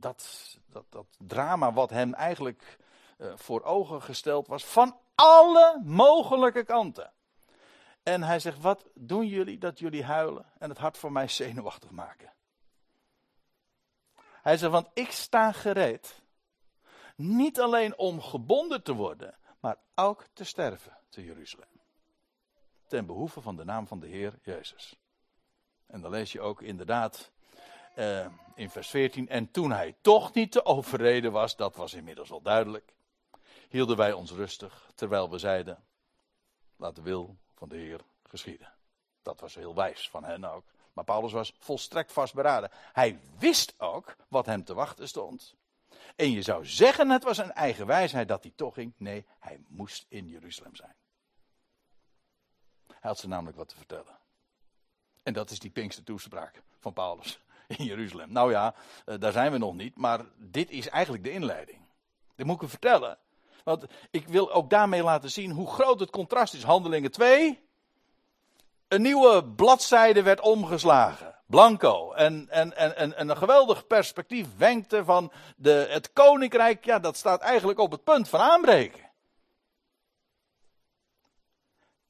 dat, 0.00 0.56
dat, 0.66 0.84
dat 0.88 1.06
drama 1.18 1.72
wat 1.72 1.90
hem 1.90 2.14
eigenlijk 2.14 2.78
uh, 3.18 3.32
voor 3.36 3.62
ogen 3.62 4.02
gesteld 4.02 4.46
was. 4.46 4.64
Van 4.64 4.98
alle 5.14 5.80
mogelijke 5.84 6.64
kanten. 6.64 7.12
En 8.02 8.22
hij 8.22 8.38
zegt: 8.38 8.60
Wat 8.60 8.86
doen 8.94 9.26
jullie 9.26 9.58
dat 9.58 9.78
jullie 9.78 10.04
huilen 10.04 10.46
en 10.58 10.68
het 10.68 10.78
hart 10.78 10.98
voor 10.98 11.12
mij 11.12 11.28
zenuwachtig 11.28 11.90
maken? 11.90 12.32
Hij 14.42 14.56
zegt: 14.56 14.72
Want 14.72 14.88
ik 14.94 15.10
sta 15.10 15.52
gereed. 15.52 16.22
Niet 17.16 17.60
alleen 17.60 17.98
om 17.98 18.20
gebonden 18.22 18.82
te 18.82 18.94
worden, 18.94 19.34
maar 19.60 19.76
ook 19.94 20.26
te 20.32 20.44
sterven 20.44 20.98
te 21.08 21.24
Jeruzalem. 21.24 21.68
Ten 22.86 23.06
behoeve 23.06 23.40
van 23.40 23.56
de 23.56 23.64
naam 23.64 23.86
van 23.86 24.00
de 24.00 24.06
Heer 24.06 24.38
Jezus. 24.42 24.98
En 25.86 26.00
dan 26.00 26.10
lees 26.10 26.32
je 26.32 26.40
ook 26.40 26.62
inderdaad 26.62 27.30
uh, 27.96 28.26
in 28.54 28.70
vers 28.70 28.88
14. 28.88 29.28
En 29.28 29.50
toen 29.50 29.72
hij 29.72 29.96
toch 30.00 30.34
niet 30.34 30.52
te 30.52 30.64
overreden 30.64 31.32
was, 31.32 31.56
dat 31.56 31.76
was 31.76 31.94
inmiddels 31.94 32.28
wel 32.28 32.42
duidelijk, 32.42 32.92
hielden 33.68 33.96
wij 33.96 34.12
ons 34.12 34.30
rustig, 34.30 34.90
terwijl 34.94 35.30
we 35.30 35.38
zeiden: 35.38 35.84
Laat 36.76 36.94
de 36.94 37.02
wil 37.02 37.36
van 37.54 37.68
de 37.68 37.76
Heer 37.76 38.00
geschieden. 38.28 38.72
Dat 39.22 39.40
was 39.40 39.54
heel 39.54 39.74
wijs 39.74 40.10
van 40.10 40.24
hen 40.24 40.44
ook. 40.44 40.64
Maar 40.92 41.04
Paulus 41.04 41.32
was 41.32 41.54
volstrekt 41.58 42.12
vastberaden. 42.12 42.70
Hij 42.92 43.20
wist 43.38 43.74
ook 43.78 44.16
wat 44.28 44.46
hem 44.46 44.64
te 44.64 44.74
wachten 44.74 45.08
stond. 45.08 45.54
En 46.16 46.30
je 46.30 46.42
zou 46.42 46.66
zeggen, 46.66 47.10
het 47.10 47.22
was 47.24 47.38
een 47.38 47.52
eigen 47.52 47.86
wijsheid 47.86 48.28
dat 48.28 48.42
hij 48.42 48.52
toch 48.56 48.74
ging. 48.74 48.92
Nee, 48.96 49.26
hij 49.38 49.60
moest 49.68 50.06
in 50.08 50.28
Jeruzalem 50.28 50.76
zijn. 50.76 50.94
Hij 52.86 53.10
had 53.10 53.18
ze 53.18 53.28
namelijk 53.28 53.56
wat 53.56 53.68
te 53.68 53.76
vertellen. 53.76 54.18
En 55.22 55.32
dat 55.32 55.50
is 55.50 55.58
die 55.58 55.70
Pinkster 55.70 56.04
toespraak 56.04 56.62
van 56.78 56.92
Paulus 56.92 57.40
in 57.78 57.84
Jeruzalem. 57.84 58.32
Nou 58.32 58.50
ja, 58.50 58.74
eh, 59.04 59.14
daar 59.18 59.32
zijn 59.32 59.52
we 59.52 59.58
nog 59.58 59.74
niet, 59.74 59.96
maar 59.96 60.20
dit 60.36 60.70
is 60.70 60.88
eigenlijk 60.88 61.24
de 61.24 61.30
inleiding. 61.30 61.78
Dit 62.36 62.46
moet 62.46 62.56
ik 62.56 62.62
u 62.62 62.68
vertellen. 62.68 63.18
Want 63.64 63.84
ik 64.10 64.28
wil 64.28 64.52
ook 64.52 64.70
daarmee 64.70 65.02
laten 65.02 65.30
zien 65.30 65.50
hoe 65.50 65.70
groot 65.70 66.00
het 66.00 66.10
contrast 66.10 66.54
is. 66.54 66.62
Handelingen 66.62 67.10
2. 67.10 67.68
Een 68.88 69.02
nieuwe 69.02 69.44
bladzijde 69.44 70.22
werd 70.22 70.40
omgeslagen. 70.40 71.34
Blanco. 71.46 72.12
En, 72.12 72.46
en, 72.50 72.76
en, 72.76 72.96
en, 72.96 73.28
een 73.30 73.36
geweldig 73.36 73.86
perspectief 73.86 74.46
wenkte 74.56 75.04
van 75.04 75.32
de, 75.56 75.86
het 75.90 76.12
koninkrijk. 76.12 76.84
Ja, 76.84 76.98
dat 76.98 77.16
staat 77.16 77.40
eigenlijk 77.40 77.78
op 77.78 77.90
het 77.90 78.04
punt 78.04 78.28
van 78.28 78.40
aanbreken. 78.40 79.10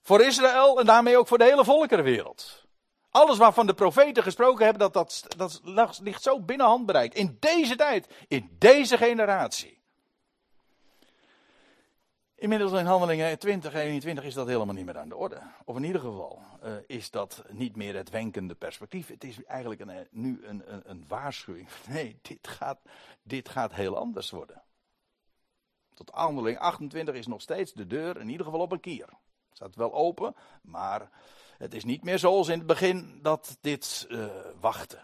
Voor 0.03 0.21
Israël 0.21 0.81
en 0.81 0.87
daarmee 0.87 1.19
ook 1.19 1.29
voor 1.29 1.39
de 1.39 1.45
hele 1.45 1.65
volkerenwereld. 1.65 2.69
Alles 3.11 3.39
waarvan 3.39 3.67
de 3.67 3.75
profeten 3.75 4.23
gesproken 4.23 4.65
hebben, 4.65 4.93
dat, 4.93 5.25
dat, 5.37 5.61
dat 5.65 6.01
ligt 6.03 6.23
zo 6.23 6.41
binnen 6.41 6.67
handbereik. 6.67 7.15
In 7.15 7.37
deze 7.41 7.77
tijd, 7.77 8.09
in 8.29 8.57
deze 8.59 8.97
generatie. 8.97 9.81
Inmiddels 12.35 12.73
in 12.73 12.87
handelingen 12.87 13.39
20, 13.39 13.75
21 13.75 14.25
is 14.25 14.35
dat 14.35 14.47
helemaal 14.47 14.75
niet 14.75 14.85
meer 14.85 14.99
aan 14.99 15.09
de 15.09 15.17
orde. 15.17 15.43
Of 15.65 15.77
in 15.77 15.85
ieder 15.85 16.01
geval 16.01 16.43
uh, 16.65 16.73
is 16.87 17.11
dat 17.11 17.45
niet 17.49 17.77
meer 17.77 17.97
het 17.97 18.11
wenkende 18.11 18.55
perspectief. 18.55 19.09
Het 19.09 19.25
is 19.25 19.45
eigenlijk 19.45 19.81
een, 19.81 20.07
nu 20.11 20.41
een, 20.45 20.73
een, 20.73 20.83
een, 20.85 21.05
waarschuwing. 21.09 21.69
Nee, 21.89 22.19
dit 22.23 22.49
gaat, 22.49 22.79
dit 23.23 23.49
gaat 23.49 23.73
heel 23.73 23.97
anders 23.97 24.31
worden. 24.31 24.63
Tot 25.95 26.11
handeling 26.11 26.59
28 26.59 27.15
is 27.15 27.27
nog 27.27 27.41
steeds 27.41 27.73
de 27.73 27.87
deur 27.87 28.21
in 28.21 28.29
ieder 28.29 28.45
geval 28.47 28.61
op 28.61 28.73
een 28.73 28.81
kier. 28.81 29.07
Het 29.07 29.57
staat 29.57 29.75
wel 29.75 29.95
open, 29.95 30.35
maar 30.63 31.11
het 31.61 31.75
is 31.75 31.85
niet 31.85 32.05
meer 32.05 32.19
zoals 32.19 32.49
in 32.49 32.59
het 32.59 32.67
begin 32.67 33.19
dat 33.23 33.59
dit 33.61 34.07
uh, 34.09 34.27
wachtte. 34.61 34.99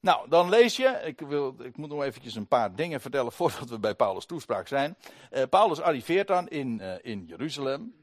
Nou, 0.00 0.28
dan 0.28 0.48
lees 0.48 0.76
je, 0.76 1.00
ik, 1.04 1.20
wil, 1.20 1.54
ik 1.58 1.76
moet 1.76 1.88
nog 1.88 2.02
eventjes 2.02 2.34
een 2.34 2.46
paar 2.46 2.74
dingen 2.74 3.00
vertellen 3.00 3.32
voordat 3.38 3.68
we 3.68 3.78
bij 3.78 3.94
Paulus' 3.94 4.26
toespraak 4.26 4.68
zijn. 4.68 4.96
Uh, 5.30 5.42
Paulus 5.50 5.80
arriveert 5.80 6.26
dan 6.26 6.48
in, 6.48 6.78
uh, 6.78 6.94
in 7.02 7.24
Jeruzalem. 7.26 7.94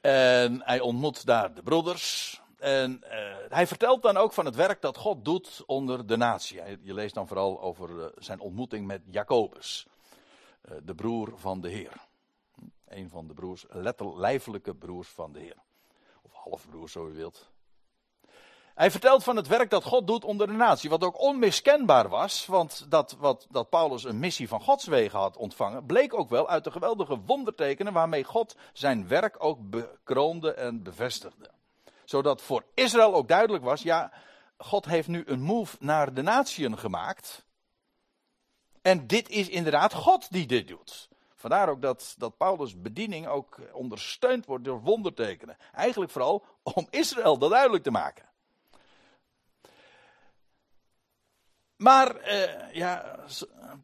En 0.00 0.62
hij 0.64 0.80
ontmoet 0.80 1.26
daar 1.26 1.54
de 1.54 1.62
broeders. 1.62 2.40
En 2.58 3.02
hij 3.48 3.66
vertelt 3.66 4.02
dan 4.02 4.16
ook 4.16 4.32
van 4.32 4.44
het 4.44 4.54
werk 4.54 4.80
dat 4.80 4.96
God 4.96 5.24
doet 5.24 5.62
onder 5.66 6.06
de 6.06 6.16
natie. 6.16 6.60
Je 6.80 6.94
leest 6.94 7.14
dan 7.14 7.26
vooral 7.26 7.60
over 7.60 8.12
zijn 8.18 8.40
ontmoeting 8.40 8.86
met 8.86 9.02
Jacobus, 9.06 9.86
de 10.82 10.94
broer 10.94 11.32
van 11.36 11.60
de 11.60 11.68
Heer. 11.68 12.09
Een 12.90 13.10
van 13.10 13.26
de 13.26 13.34
broers, 13.34 13.64
letterlijfelijke 13.68 14.74
broers 14.74 15.08
van 15.08 15.32
de 15.32 15.38
Heer. 15.38 15.56
Of 16.22 16.32
halfbroers, 16.32 16.92
zo 16.92 17.08
u 17.08 17.12
wilt. 17.12 17.50
Hij 18.74 18.90
vertelt 18.90 19.22
van 19.22 19.36
het 19.36 19.46
werk 19.46 19.70
dat 19.70 19.84
God 19.84 20.06
doet 20.06 20.24
onder 20.24 20.46
de 20.46 20.52
natie, 20.52 20.90
wat 20.90 21.04
ook 21.04 21.20
onmiskenbaar 21.20 22.08
was, 22.08 22.46
want 22.46 22.90
dat, 22.90 23.16
wat, 23.18 23.46
dat 23.50 23.68
Paulus 23.68 24.04
een 24.04 24.18
missie 24.18 24.48
van 24.48 24.60
Gods 24.60 24.86
wegen 24.86 25.18
had 25.18 25.36
ontvangen, 25.36 25.86
bleek 25.86 26.14
ook 26.14 26.28
wel 26.28 26.48
uit 26.48 26.64
de 26.64 26.70
geweldige 26.70 27.20
wondertekenen 27.26 27.92
waarmee 27.92 28.24
God 28.24 28.56
zijn 28.72 29.08
werk 29.08 29.36
ook 29.38 29.70
bekroonde 29.70 30.52
en 30.52 30.82
bevestigde. 30.82 31.50
Zodat 32.04 32.42
voor 32.42 32.64
Israël 32.74 33.14
ook 33.14 33.28
duidelijk 33.28 33.64
was, 33.64 33.82
ja, 33.82 34.12
God 34.58 34.84
heeft 34.84 35.08
nu 35.08 35.22
een 35.26 35.40
move 35.40 35.76
naar 35.80 36.14
de 36.14 36.22
natieën 36.22 36.78
gemaakt. 36.78 37.44
En 38.82 39.06
dit 39.06 39.28
is 39.28 39.48
inderdaad 39.48 39.94
God 39.94 40.32
die 40.32 40.46
dit 40.46 40.68
doet. 40.68 41.08
Vandaar 41.40 41.68
ook 41.68 41.82
dat, 41.82 42.14
dat 42.18 42.36
Paulus' 42.36 42.80
bediening 42.80 43.26
ook 43.26 43.58
ondersteund 43.72 44.46
wordt 44.46 44.64
door 44.64 44.80
wondertekenen. 44.80 45.56
Eigenlijk 45.72 46.10
vooral 46.10 46.44
om 46.62 46.86
Israël 46.90 47.38
dat 47.38 47.50
duidelijk 47.50 47.82
te 47.82 47.90
maken. 47.90 48.28
Maar 51.76 52.16
eh, 52.16 52.74
ja, 52.74 53.18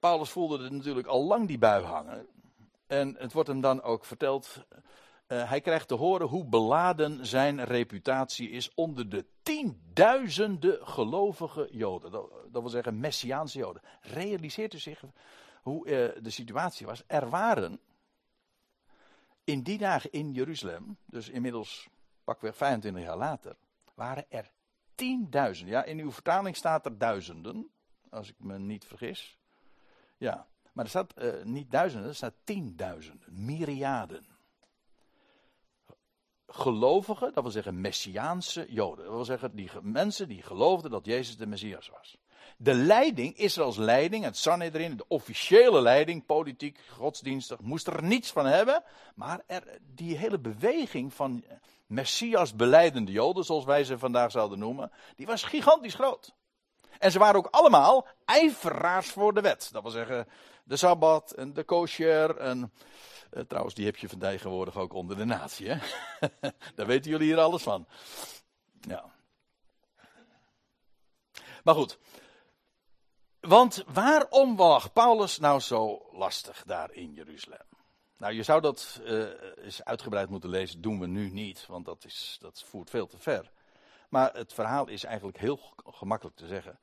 Paulus 0.01 0.31
voelde 0.31 0.64
er 0.64 0.73
natuurlijk 0.73 1.07
al 1.07 1.25
lang 1.25 1.47
die 1.47 1.59
bui 1.59 1.85
hangen. 1.85 2.27
En 2.87 3.16
het 3.19 3.33
wordt 3.33 3.49
hem 3.49 3.61
dan 3.61 3.83
ook 3.83 4.05
verteld. 4.05 4.64
Uh, 5.29 5.49
hij 5.49 5.61
krijgt 5.61 5.88
te 5.88 5.95
horen 5.95 6.27
hoe 6.27 6.45
beladen 6.45 7.27
zijn 7.27 7.64
reputatie 7.64 8.51
is 8.51 8.75
onder 8.75 9.09
de 9.09 9.27
tienduizenden 9.42 10.87
gelovige 10.87 11.69
Joden. 11.71 12.11
Dat, 12.11 12.31
dat 12.51 12.62
wil 12.62 12.71
zeggen 12.71 13.01
Messiaanse 13.01 13.59
Joden. 13.59 13.83
Realiseert 14.01 14.75
u 14.75 14.79
zich 14.79 15.03
hoe 15.66 15.87
uh, 15.87 16.22
de 16.22 16.31
situatie 16.31 16.87
was? 16.87 17.02
Er 17.07 17.29
waren 17.29 17.81
in 19.44 19.62
die 19.62 19.79
dagen 19.79 20.12
in 20.12 20.33
Jeruzalem, 20.33 20.96
dus 21.05 21.29
inmiddels 21.29 21.88
pakweg 22.24 22.57
25 22.57 23.02
jaar 23.02 23.16
later, 23.16 23.57
waren 23.94 24.24
er 24.29 24.50
tienduizenden. 24.94 25.74
Ja, 25.74 25.85
in 25.85 25.98
uw 25.98 26.12
vertaling 26.12 26.57
staat 26.57 26.87
er 26.87 26.98
duizenden 26.98 27.70
als 28.11 28.29
ik 28.29 28.35
me 28.38 28.59
niet 28.59 28.85
vergis. 28.85 29.38
Ja, 30.16 30.46
maar 30.72 30.85
er 30.85 30.90
staat 30.90 31.14
uh, 31.18 31.44
niet 31.44 31.70
duizenden, 31.70 32.09
er 32.09 32.14
staat 32.14 32.35
tienduizenden, 32.44 33.44
myriaden. 33.44 34.26
Gelovigen, 36.46 37.33
dat 37.33 37.42
wil 37.42 37.52
zeggen 37.52 37.81
Messiaanse 37.81 38.66
Joden. 38.68 39.05
Dat 39.05 39.14
wil 39.14 39.24
zeggen 39.24 39.57
die 39.57 39.70
mensen 39.83 40.29
die 40.29 40.42
geloofden 40.42 40.90
dat 40.90 41.07
Jezus 41.07 41.37
de 41.37 41.46
Messias 41.46 41.88
was. 41.88 42.18
De 42.57 42.75
leiding, 42.75 43.37
Israëls 43.37 43.77
leiding, 43.77 44.25
het 44.25 44.37
Sanhedrin, 44.37 44.97
de 44.97 45.05
officiële 45.09 45.81
leiding, 45.81 46.27
politiek, 46.27 46.79
godsdienstig, 46.88 47.61
moest 47.61 47.87
er 47.87 48.03
niets 48.03 48.31
van 48.31 48.47
hebben. 48.47 48.83
Maar 49.14 49.40
er, 49.47 49.79
die 49.95 50.16
hele 50.16 50.38
beweging 50.38 51.14
van 51.14 51.45
Messias 51.87 52.55
beleidende 52.55 53.12
Joden, 53.12 53.45
zoals 53.45 53.64
wij 53.64 53.85
ze 53.85 53.99
vandaag 53.99 54.31
zouden 54.31 54.59
noemen, 54.59 54.92
die 55.16 55.27
was 55.27 55.42
gigantisch 55.42 55.95
groot. 55.95 56.35
En 56.99 57.11
ze 57.11 57.19
waren 57.19 57.37
ook 57.37 57.49
allemaal 57.51 58.07
ijveraars 58.25 59.11
voor 59.11 59.35
de 59.35 59.40
wet. 59.40 59.69
Dat 59.73 59.83
wil 59.83 59.90
zeggen, 59.90 60.29
de 60.64 60.77
Sabbat 60.77 61.31
en 61.31 61.53
de 61.53 61.64
kosher. 61.64 62.37
En, 62.37 62.73
uh, 63.33 63.42
trouwens, 63.42 63.75
die 63.75 63.85
heb 63.85 63.97
je 63.97 64.09
vandaag 64.09 64.33
tegenwoordig 64.33 64.77
ook 64.77 64.92
onder 64.92 65.16
de 65.16 65.25
natie. 65.25 65.66
Daar 66.75 66.87
weten 66.87 67.11
jullie 67.11 67.27
hier 67.27 67.40
alles 67.40 67.62
van. 67.62 67.87
Ja. 68.81 69.14
Maar 71.64 71.75
goed. 71.75 71.99
Want 73.46 73.85
waarom 73.87 74.56
was 74.56 74.87
Paulus 74.87 75.38
nou 75.38 75.61
zo 75.61 76.06
lastig 76.12 76.62
daar 76.64 76.92
in 76.92 77.12
Jeruzalem? 77.12 77.66
Nou, 78.18 78.32
je 78.32 78.42
zou 78.42 78.61
dat 78.61 79.00
uh, 79.04 79.28
eens 79.56 79.85
uitgebreid 79.85 80.28
moeten 80.28 80.50
lezen. 80.50 80.80
Doen 80.80 81.00
we 81.00 81.06
nu 81.06 81.30
niet, 81.30 81.66
want 81.66 81.85
dat, 81.85 82.04
is, 82.04 82.37
dat 82.40 82.62
voert 82.62 82.90
veel 82.90 83.06
te 83.06 83.18
ver. 83.18 83.50
Maar 84.09 84.35
het 84.35 84.52
verhaal 84.52 84.88
is 84.88 85.04
eigenlijk 85.04 85.38
heel 85.38 85.61
gemakkelijk 85.85 86.37
te 86.37 86.46
zeggen. 86.46 86.78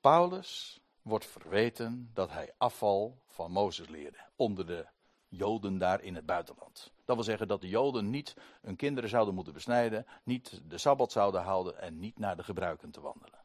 Paulus 0.00 0.80
wordt 1.02 1.26
verweten 1.26 2.10
dat 2.14 2.30
hij 2.30 2.52
afval 2.58 3.22
van 3.26 3.50
Mozes 3.50 3.88
leerde. 3.88 4.18
Onder 4.36 4.66
de 4.66 4.86
Joden 5.28 5.78
daar 5.78 6.02
in 6.02 6.14
het 6.14 6.26
buitenland. 6.26 6.92
Dat 7.04 7.16
wil 7.16 7.24
zeggen 7.24 7.48
dat 7.48 7.60
de 7.60 7.68
Joden 7.68 8.10
niet 8.10 8.36
hun 8.62 8.76
kinderen 8.76 9.10
zouden 9.10 9.34
moeten 9.34 9.52
besnijden, 9.52 10.06
niet 10.24 10.60
de 10.64 10.78
sabbat 10.78 11.12
zouden 11.12 11.42
houden 11.42 11.78
en 11.80 11.98
niet 11.98 12.18
naar 12.18 12.36
de 12.36 12.44
gebruiken 12.44 12.90
te 12.90 13.00
wandelen. 13.00 13.43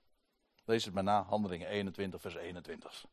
Lees 0.69 0.85
het 0.85 0.93
maar 0.93 1.03
na, 1.03 1.23
Handelingen 1.23 1.67
21, 1.67 2.21
vers 2.21 2.35
21. 2.35 3.05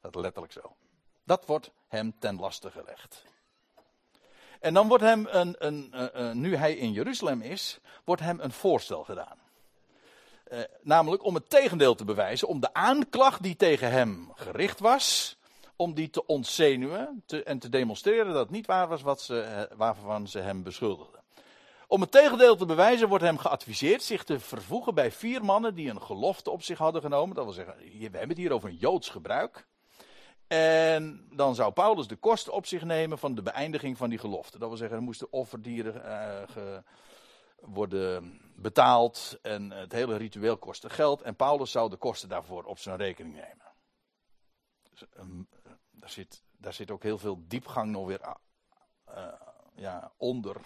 Dat 0.00 0.14
letterlijk 0.14 0.52
zo. 0.52 0.76
Dat 1.24 1.46
wordt 1.46 1.70
hem 1.86 2.14
ten 2.18 2.36
laste 2.36 2.70
gelegd. 2.70 3.24
En 4.60 4.74
dan 4.74 4.88
wordt 4.88 5.04
hem, 5.04 5.26
een, 5.30 5.54
een, 5.58 5.88
een, 5.90 6.22
een 6.22 6.40
nu 6.40 6.56
hij 6.56 6.74
in 6.74 6.92
Jeruzalem 6.92 7.40
is, 7.40 7.78
wordt 8.04 8.22
hem 8.22 8.40
een 8.40 8.52
voorstel 8.52 9.04
gedaan. 9.04 9.38
Eh, 10.44 10.60
namelijk 10.82 11.24
om 11.24 11.34
het 11.34 11.50
tegendeel 11.50 11.94
te 11.94 12.04
bewijzen, 12.04 12.48
om 12.48 12.60
de 12.60 12.74
aanklacht 12.74 13.42
die 13.42 13.56
tegen 13.56 13.90
hem 13.90 14.32
gericht 14.34 14.80
was, 14.80 15.36
om 15.76 15.94
die 15.94 16.10
te 16.10 16.26
ontzenuwen 16.26 17.22
te, 17.26 17.42
en 17.42 17.58
te 17.58 17.68
demonstreren 17.68 18.32
dat 18.32 18.42
het 18.42 18.50
niet 18.50 18.66
waar 18.66 18.88
was 18.88 19.02
wat 19.02 19.20
ze, 19.20 19.40
eh, 19.40 19.76
waarvan 19.76 20.28
ze 20.28 20.38
hem 20.38 20.62
beschuldigden. 20.62 21.17
Om 21.90 22.00
het 22.00 22.10
tegendeel 22.10 22.56
te 22.56 22.66
bewijzen 22.66 23.08
wordt 23.08 23.24
hem 23.24 23.38
geadviseerd 23.38 24.02
zich 24.02 24.24
te 24.24 24.40
vervoegen 24.40 24.94
bij 24.94 25.12
vier 25.12 25.44
mannen 25.44 25.74
die 25.74 25.90
een 25.90 26.02
gelofte 26.02 26.50
op 26.50 26.62
zich 26.62 26.78
hadden 26.78 27.02
genomen. 27.02 27.36
Dat 27.36 27.44
wil 27.44 27.54
zeggen, 27.54 27.76
we 27.76 28.02
hebben 28.02 28.28
het 28.28 28.36
hier 28.36 28.52
over 28.52 28.68
een 28.68 28.76
Joods 28.76 29.08
gebruik. 29.08 29.66
En 30.46 31.28
dan 31.30 31.54
zou 31.54 31.72
Paulus 31.72 32.06
de 32.06 32.16
kosten 32.16 32.52
op 32.52 32.66
zich 32.66 32.84
nemen 32.84 33.18
van 33.18 33.34
de 33.34 33.42
beëindiging 33.42 33.96
van 33.96 34.08
die 34.08 34.18
gelofte. 34.18 34.58
Dat 34.58 34.68
wil 34.68 34.76
zeggen, 34.76 34.96
er 34.96 35.02
moesten 35.02 35.32
offerdieren 35.32 36.02
uh, 36.56 36.78
worden 37.60 38.40
betaald 38.56 39.38
en 39.42 39.70
het 39.70 39.92
hele 39.92 40.16
ritueel 40.16 40.56
kostte 40.56 40.90
geld. 40.90 41.22
En 41.22 41.36
Paulus 41.36 41.70
zou 41.70 41.90
de 41.90 41.96
kosten 41.96 42.28
daarvoor 42.28 42.64
op 42.64 42.78
zijn 42.78 42.96
rekening 42.96 43.34
nemen. 43.34 43.72
Dus, 44.90 45.04
um, 45.18 45.48
daar, 45.90 46.10
zit, 46.10 46.42
daar 46.58 46.72
zit 46.72 46.90
ook 46.90 47.02
heel 47.02 47.18
veel 47.18 47.44
diepgang 47.46 47.90
nog 47.90 48.06
weer 48.06 48.20
uh, 49.08 49.32
ja, 49.78 50.12
onder. 50.16 50.60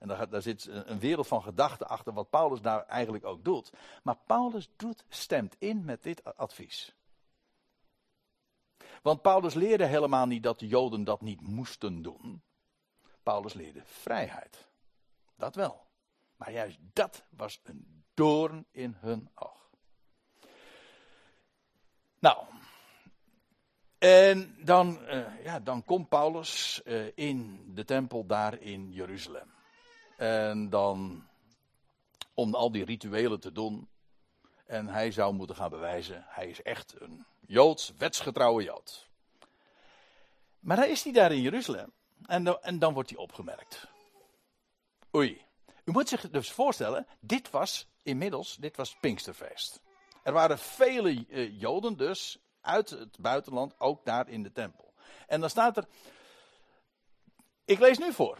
En 0.00 0.08
daar, 0.08 0.28
daar 0.28 0.42
zit 0.42 0.66
een 0.66 0.98
wereld 0.98 1.26
van 1.26 1.42
gedachten 1.42 1.88
achter 1.88 2.12
wat 2.12 2.30
Paulus 2.30 2.60
daar 2.60 2.86
eigenlijk 2.86 3.24
ook 3.24 3.44
doet. 3.44 3.72
Maar 4.02 4.16
Paulus 4.26 4.70
doet, 4.76 5.04
stemt 5.08 5.56
in 5.58 5.84
met 5.84 6.02
dit 6.02 6.36
advies. 6.36 6.94
Want 9.02 9.22
Paulus 9.22 9.54
leerde 9.54 9.84
helemaal 9.84 10.26
niet 10.26 10.42
dat 10.42 10.58
de 10.58 10.66
Joden 10.66 11.04
dat 11.04 11.20
niet 11.20 11.40
moesten 11.40 12.02
doen. 12.02 12.42
Paulus 13.22 13.52
leerde 13.52 13.82
vrijheid. 13.84 14.68
Dat 15.36 15.54
wel. 15.54 15.86
Maar 16.36 16.52
juist 16.52 16.78
dat 16.92 17.24
was 17.30 17.60
een 17.62 18.04
doorn 18.14 18.66
in 18.70 18.96
hun 18.98 19.30
oog. 19.34 19.70
Nou, 22.18 22.44
en 24.06 24.56
dan, 24.64 24.98
uh, 25.08 25.44
ja, 25.44 25.60
dan 25.60 25.84
komt 25.84 26.08
Paulus 26.08 26.80
uh, 26.84 27.06
in 27.14 27.62
de 27.74 27.84
tempel 27.84 28.26
daar 28.26 28.60
in 28.60 28.92
Jeruzalem. 28.92 29.54
En 30.16 30.70
dan, 30.70 31.28
om 32.34 32.54
al 32.54 32.72
die 32.72 32.84
rituelen 32.84 33.40
te 33.40 33.52
doen. 33.52 33.88
En 34.66 34.88
hij 34.88 35.10
zou 35.10 35.34
moeten 35.34 35.56
gaan 35.56 35.70
bewijzen, 35.70 36.24
hij 36.28 36.48
is 36.48 36.62
echt 36.62 37.00
een 37.00 37.26
Joods, 37.46 37.92
wetsgetrouwe 37.98 38.62
Jood. 38.62 39.08
Maar 40.60 40.76
dan 40.76 40.88
is 40.88 41.02
hij 41.02 41.12
daar 41.12 41.32
in 41.32 41.40
Jeruzalem. 41.40 41.92
En 42.26 42.44
dan, 42.44 42.58
en 42.62 42.78
dan 42.78 42.94
wordt 42.94 43.10
hij 43.10 43.18
opgemerkt. 43.18 43.88
Oei. 45.14 45.44
U 45.84 45.92
moet 45.92 46.08
zich 46.08 46.30
dus 46.30 46.50
voorstellen, 46.50 47.06
dit 47.20 47.50
was 47.50 47.88
inmiddels, 48.02 48.56
dit 48.56 48.76
was 48.76 48.96
Pinksterfeest. 49.00 49.80
Er 50.22 50.32
waren 50.32 50.58
vele 50.58 51.26
uh, 51.28 51.60
Joden 51.60 51.96
dus 51.96 52.38
uit 52.66 52.90
het 52.90 53.18
buitenland, 53.18 53.74
ook 53.78 54.04
daar 54.04 54.28
in 54.28 54.42
de 54.42 54.52
tempel. 54.52 54.92
En 55.26 55.40
dan 55.40 55.50
staat 55.50 55.76
er, 55.76 55.84
ik 57.64 57.78
lees 57.78 57.98
nu 57.98 58.12
voor. 58.12 58.38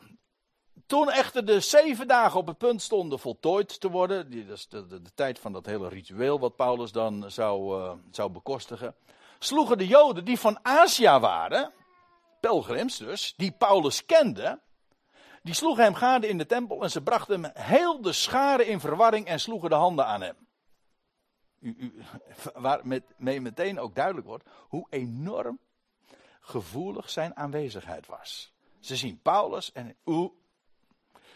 Toen 0.87 1.11
echter 1.11 1.45
de 1.47 1.61
zeven 1.61 2.09
dagen 2.09 2.41
op 2.41 2.47
het 2.47 2.59
punt 2.59 2.83
stonden 2.83 3.19
voltooid 3.19 3.81
te 3.81 3.91
worden, 3.91 4.31
die, 4.31 4.47
dat 4.47 4.57
is 4.57 4.69
de, 4.69 4.87
de, 4.87 5.03
de 5.03 5.15
tijd 5.15 5.39
van 5.39 5.53
dat 5.53 5.67
hele 5.67 5.89
ritueel 5.89 6.39
wat 6.39 6.57
Paulus 6.57 6.93
dan 6.93 7.31
zou, 7.31 7.83
uh, 7.83 7.93
zou 8.11 8.31
bekostigen, 8.31 8.95
sloegen 9.39 9.79
de 9.79 9.87
Joden 9.87 10.25
die 10.25 10.39
van 10.39 10.59
Azië 10.63 11.19
waren, 11.19 11.73
pelgrims 12.41 12.97
dus, 12.97 13.35
die 13.37 13.53
Paulus 13.53 14.07
kenden, 14.07 14.61
die 15.43 15.55
sloegen 15.55 15.85
hem 15.85 15.95
gade 15.95 16.29
in 16.29 16.39
de 16.39 16.47
tempel 16.47 16.83
en 16.83 16.91
ze 16.91 17.03
brachten 17.03 17.43
hem 17.43 17.53
heel 17.55 18.01
de 18.01 18.13
scharen 18.13 18.67
in 18.67 18.81
verwarring 18.81 19.27
en 19.27 19.41
sloegen 19.41 19.71
de 19.71 19.77
handen 19.77 20.07
aan 20.07 20.23
hem. 20.23 20.46
U, 21.67 21.95
waar 22.55 22.87
met, 22.87 23.03
mee 23.17 23.41
meteen 23.41 23.79
ook 23.79 23.95
duidelijk 23.95 24.27
wordt 24.27 24.45
hoe 24.69 24.87
enorm 24.91 25.59
gevoelig 26.41 27.11
zijn 27.11 27.37
aanwezigheid 27.37 28.07
was. 28.07 28.53
Ze 28.81 28.97
zien 28.97 29.21
Paulus 29.23 29.73
en 29.73 29.97
oeh, 30.05 30.33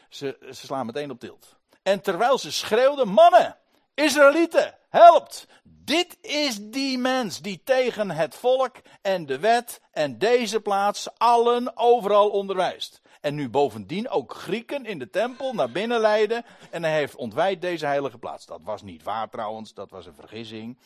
ze, 0.09 0.37
ze 0.40 0.66
slaan 0.66 0.87
meteen 0.87 1.11
op 1.11 1.21
tilt. 1.21 1.57
En 1.83 2.01
terwijl 2.01 2.38
ze 2.38 2.53
schreeuwden, 2.53 3.09
mannen, 3.09 3.57
Israëlieten, 3.95 4.79
helpt! 4.88 5.47
Dit 5.62 6.19
is 6.21 6.59
die 6.61 6.99
mens 6.99 7.40
die 7.40 7.61
tegen 7.64 8.11
het 8.11 8.35
volk 8.35 8.77
en 9.03 9.27
de 9.27 9.38
wet 9.38 9.81
en 9.90 10.19
deze 10.19 10.61
plaats 10.61 11.09
allen 11.19 11.77
overal 11.77 12.31
onderwijst. 12.31 13.01
En 13.21 13.35
nu 13.35 13.49
bovendien 13.49 14.09
ook 14.09 14.35
Grieken 14.35 14.87
in 14.87 14.99
de 14.99 15.11
tempel 15.11 15.53
naar 15.55 15.71
binnen 15.71 16.01
leiden. 16.01 16.45
En 16.71 16.83
hij 16.83 16.95
heeft 16.97 17.15
ontwijd 17.15 17.61
deze 17.61 17.87
heilige 17.87 18.19
plaats. 18.19 18.47
Dat 18.47 18.61
was 18.63 18.83
niet 18.83 19.03
waar 19.03 19.29
trouwens, 19.29 19.75
dat 19.75 19.91
was 19.91 20.07
een 20.07 20.15
vergissing. 20.15 20.79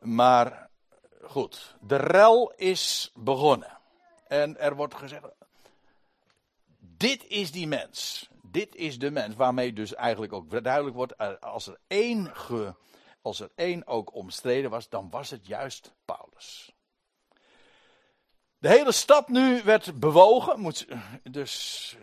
Maar 0.00 0.68
goed, 1.22 1.76
de 1.80 1.96
rel 1.96 2.52
is 2.56 3.12
begonnen. 3.14 3.78
En 4.28 4.58
er 4.58 4.76
wordt 4.76 4.94
gezegd: 4.94 5.24
Dit 6.78 7.26
is 7.26 7.52
die 7.52 7.66
mens. 7.66 8.28
Dit 8.42 8.74
is 8.74 8.98
de 8.98 9.10
mens 9.10 9.34
waarmee 9.34 9.72
dus 9.72 9.94
eigenlijk 9.94 10.32
ook 10.32 10.62
duidelijk 10.64 10.96
wordt: 10.96 11.40
als 11.40 11.66
er 11.66 11.78
één, 11.86 12.36
ge, 12.36 12.74
als 13.22 13.40
er 13.40 13.50
één 13.54 13.86
ook 13.86 14.14
omstreden 14.14 14.70
was, 14.70 14.88
dan 14.88 15.10
was 15.10 15.30
het 15.30 15.46
juist 15.46 15.92
Paulus. 16.04 16.75
De 18.66 18.72
hele 18.72 18.92
stad 18.92 19.28
nu 19.28 19.62
werd 19.64 20.00
bewogen. 20.00 20.74
Dus, 21.30 21.96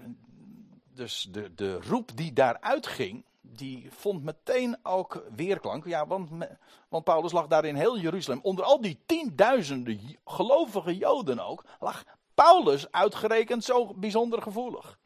dus 0.94 1.28
de, 1.32 1.54
de 1.54 1.82
roep 1.82 2.18
die 2.18 2.34
daaruit 2.34 2.88
ging, 2.88 3.26
die 3.42 3.88
vond 3.92 4.24
meteen 4.24 4.78
ook 4.84 5.24
weerklank. 5.36 5.86
Ja, 5.86 6.08
want, 6.08 6.30
want 6.90 7.04
Paulus 7.04 7.32
lag 7.32 7.48
daar 7.48 7.66
in 7.66 7.76
heel 7.76 8.00
Jeruzalem. 8.00 8.40
Onder 8.44 8.66
al 8.66 8.82
die 8.82 9.00
tienduizenden 9.06 10.18
gelovige 10.26 10.98
Joden 10.98 11.40
ook, 11.40 11.64
lag 11.80 12.04
Paulus 12.34 12.92
uitgerekend 12.92 13.64
zo 13.64 13.94
bijzonder 13.94 14.42
gevoelig. 14.42 14.98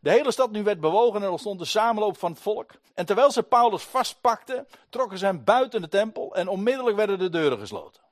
De 0.00 0.10
hele 0.10 0.32
stad 0.32 0.50
nu 0.50 0.62
werd 0.62 0.80
bewogen 0.80 1.20
en 1.20 1.26
er 1.26 1.30
ontstond 1.30 1.58
de 1.58 1.64
samenloop 1.64 2.18
van 2.18 2.30
het 2.30 2.40
volk. 2.40 2.70
En 2.94 3.06
terwijl 3.06 3.30
ze 3.30 3.42
Paulus 3.42 3.82
vastpakten, 3.82 4.66
trokken 4.88 5.18
ze 5.18 5.24
hem 5.24 5.44
buiten 5.44 5.80
de 5.80 5.88
tempel 5.88 6.34
en 6.34 6.48
onmiddellijk 6.48 6.96
werden 6.96 7.18
de 7.18 7.28
deuren 7.28 7.58
gesloten. 7.58 8.02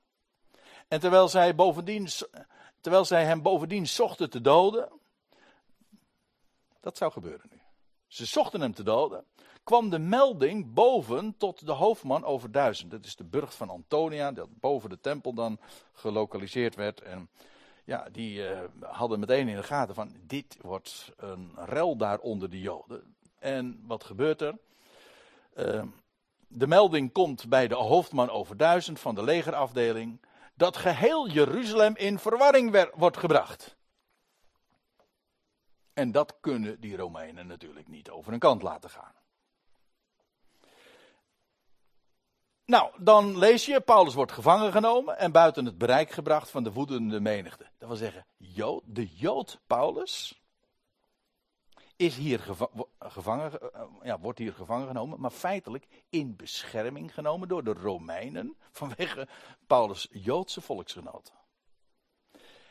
En 0.88 1.00
terwijl 1.00 1.28
zij 1.28 1.54
bovendien 1.54 2.08
terwijl 2.86 3.06
zij 3.06 3.24
hem 3.24 3.42
bovendien 3.42 3.86
zochten 3.86 4.30
te 4.30 4.40
doden. 4.40 4.88
Dat 6.80 6.96
zou 6.96 7.12
gebeuren 7.12 7.46
nu. 7.50 7.60
Ze 8.06 8.26
zochten 8.26 8.60
hem 8.60 8.74
te 8.74 8.82
doden. 8.82 9.24
Kwam 9.64 9.90
de 9.90 9.98
melding 9.98 10.74
boven 10.74 11.36
tot 11.36 11.66
de 11.66 11.72
hoofdman 11.72 12.24
over 12.24 12.50
duizend. 12.50 12.90
Dat 12.90 13.04
is 13.04 13.16
de 13.16 13.24
burcht 13.24 13.54
van 13.54 13.70
Antonia, 13.70 14.32
dat 14.32 14.48
boven 14.60 14.90
de 14.90 15.00
tempel 15.00 15.34
dan 15.34 15.58
gelokaliseerd 15.92 16.74
werd. 16.74 17.00
En 17.00 17.30
ja, 17.84 18.08
die 18.12 18.50
uh, 18.50 18.60
hadden 18.80 19.20
meteen 19.20 19.48
in 19.48 19.56
de 19.56 19.62
gaten 19.62 19.94
van 19.94 20.16
dit 20.22 20.56
wordt 20.60 21.12
een 21.16 21.52
rel 21.56 21.96
daar 21.96 22.18
onder 22.18 22.50
de 22.50 22.60
Joden. 22.60 23.16
En 23.38 23.82
wat 23.86 24.04
gebeurt 24.04 24.40
er? 24.40 24.58
Uh, 25.56 25.82
de 26.48 26.66
melding 26.66 27.12
komt 27.12 27.48
bij 27.48 27.68
de 27.68 27.74
hoofdman 27.74 28.30
over 28.30 28.56
duizend 28.56 29.00
van 29.00 29.14
de 29.14 29.22
legerafdeling 29.22 30.20
dat 30.56 30.76
geheel 30.76 31.28
Jeruzalem 31.28 31.96
in 31.96 32.18
verwarring 32.18 32.90
wordt 32.94 33.16
gebracht. 33.16 33.76
En 35.92 36.12
dat 36.12 36.36
kunnen 36.40 36.80
die 36.80 36.96
Romeinen 36.96 37.46
natuurlijk 37.46 37.88
niet 37.88 38.10
over 38.10 38.32
een 38.32 38.38
kant 38.38 38.62
laten 38.62 38.90
gaan. 38.90 39.14
Nou, 42.64 42.90
dan 43.02 43.38
lees 43.38 43.66
je, 43.66 43.80
Paulus 43.80 44.14
wordt 44.14 44.32
gevangen 44.32 44.72
genomen 44.72 45.18
en 45.18 45.32
buiten 45.32 45.64
het 45.64 45.78
bereik 45.78 46.10
gebracht 46.10 46.50
van 46.50 46.64
de 46.64 46.72
woedende 46.72 47.20
menigte. 47.20 47.70
Dat 47.78 47.88
wil 47.88 47.96
zeggen, 47.96 48.26
de 48.84 49.06
Jood 49.06 49.60
Paulus 49.66 50.40
is 51.96 52.16
hier 52.16 52.40
gevangen, 52.98 53.72
eh, 53.72 53.82
ja, 54.02 54.18
wordt 54.18 54.38
hier 54.38 54.52
gevangen 54.52 54.86
genomen, 54.86 55.20
maar 55.20 55.30
feitelijk 55.30 55.86
in 56.10 56.36
bescherming 56.36 57.14
genomen 57.14 57.48
door 57.48 57.64
de 57.64 57.72
Romeinen 57.72 58.56
vanwege 58.70 59.28
Paulus' 59.66 60.08
Joodse 60.10 60.60
volksgenoten. 60.60 61.34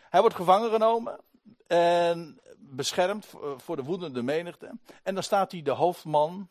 Hij 0.09 0.21
wordt 0.21 0.35
gevangen 0.35 0.69
genomen 0.69 1.19
en 1.67 2.39
beschermd 2.57 3.33
voor 3.57 3.75
de 3.75 3.83
woedende 3.83 4.23
menigte. 4.23 4.71
En 5.03 5.13
dan 5.13 5.23
staat 5.23 5.51
hij 5.51 5.61
de 5.61 5.71
hoofdman, 5.71 6.49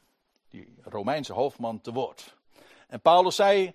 die 0.49 0.75
Romeinse 0.83 1.33
hoofdman, 1.33 1.81
te 1.81 1.93
woord. 1.93 2.37
En 2.89 3.01
Paulus 3.01 3.37
zei 3.37 3.75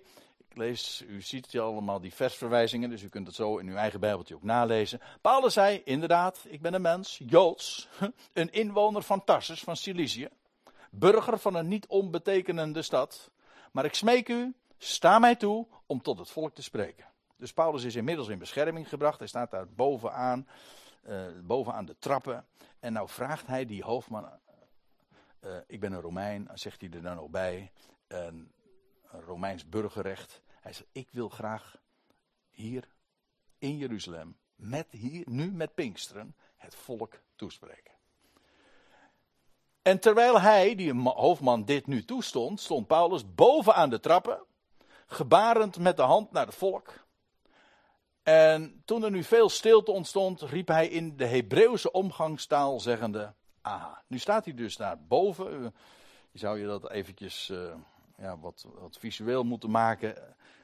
lees, 0.56 1.04
u 1.08 1.22
ziet 1.22 1.58
allemaal 1.58 2.00
die 2.00 2.14
versverwijzingen, 2.14 2.90
dus 2.90 3.02
u 3.02 3.08
kunt 3.08 3.26
het 3.26 3.36
zo 3.36 3.58
in 3.58 3.68
uw 3.68 3.76
eigen 3.76 4.00
Bijbeltje 4.00 4.34
ook 4.34 4.42
nalezen. 4.42 5.00
Paulus 5.20 5.52
zei, 5.52 5.82
inderdaad, 5.84 6.44
ik 6.48 6.60
ben 6.60 6.74
een 6.74 6.82
mens, 6.82 7.20
Joods, 7.26 7.88
een 8.32 8.52
inwoner 8.52 9.02
van 9.02 9.24
Tarsus, 9.24 9.60
van 9.60 9.76
Cilicië, 9.76 10.28
burger 10.90 11.38
van 11.38 11.54
een 11.54 11.68
niet 11.68 11.86
onbetekenende 11.86 12.82
stad. 12.82 13.30
Maar 13.72 13.84
ik 13.84 13.94
smeek 13.94 14.28
u, 14.28 14.54
sta 14.78 15.18
mij 15.18 15.36
toe 15.36 15.66
om 15.86 16.02
tot 16.02 16.18
het 16.18 16.30
volk 16.30 16.54
te 16.54 16.62
spreken. 16.62 17.04
Dus 17.36 17.52
Paulus 17.52 17.84
is 17.84 17.96
inmiddels 17.96 18.28
in 18.28 18.38
bescherming 18.38 18.88
gebracht. 18.88 19.18
Hij 19.18 19.28
staat 19.28 19.50
daar 19.50 19.68
bovenaan, 19.68 20.46
uh, 21.08 21.26
bovenaan 21.42 21.84
de 21.84 21.96
trappen. 21.98 22.46
En 22.78 22.92
nou 22.92 23.08
vraagt 23.08 23.46
hij 23.46 23.66
die 23.66 23.82
hoofdman, 23.82 24.30
uh, 25.44 25.50
ik 25.66 25.80
ben 25.80 25.92
een 25.92 26.00
Romein, 26.00 26.48
zegt 26.54 26.80
hij 26.80 26.90
er 26.90 27.02
dan 27.02 27.18
ook 27.18 27.30
bij. 27.30 27.70
En 28.06 28.52
Romeins 29.10 29.68
burgerrecht. 29.68 30.42
Hij 30.60 30.72
zegt, 30.72 30.88
ik 30.92 31.08
wil 31.10 31.28
graag 31.28 31.76
hier 32.50 32.88
in 33.58 33.76
Jeruzalem, 33.76 34.36
met 34.54 34.86
hier, 34.90 35.24
nu 35.30 35.52
met 35.52 35.74
Pinksteren, 35.74 36.36
het 36.56 36.74
volk 36.74 37.20
toespreken. 37.36 37.92
En 39.82 40.00
terwijl 40.00 40.40
hij, 40.40 40.74
die 40.74 40.94
hoofdman, 40.94 41.64
dit 41.64 41.86
nu 41.86 42.04
toestond, 42.04 42.60
stond 42.60 42.86
Paulus 42.86 43.34
boven 43.34 43.74
aan 43.74 43.90
de 43.90 44.00
trappen, 44.00 44.44
gebarend 45.06 45.78
met 45.78 45.96
de 45.96 46.02
hand 46.02 46.32
naar 46.32 46.46
het 46.46 46.54
volk. 46.54 47.08
En 48.22 48.82
toen 48.84 49.04
er 49.04 49.10
nu 49.10 49.24
veel 49.24 49.48
stilte 49.48 49.90
ontstond, 49.90 50.40
riep 50.40 50.68
hij 50.68 50.88
in 50.88 51.16
de 51.16 51.26
Hebreeuwse 51.26 51.92
omgangstaal 51.92 52.80
zeggende, 52.80 53.34
aha. 53.60 54.02
Nu 54.06 54.18
staat 54.18 54.44
hij 54.44 54.54
dus 54.54 54.76
daar 54.76 55.04
boven. 55.04 55.74
Je 56.30 56.38
zou 56.38 56.60
je 56.60 56.66
dat 56.66 56.90
eventjes 56.90 57.48
uh, 57.48 57.74
ja, 58.20 58.38
wat, 58.38 58.66
wat 58.78 58.96
visueel 58.98 59.44
moeten 59.44 59.70
maken. 59.70 60.14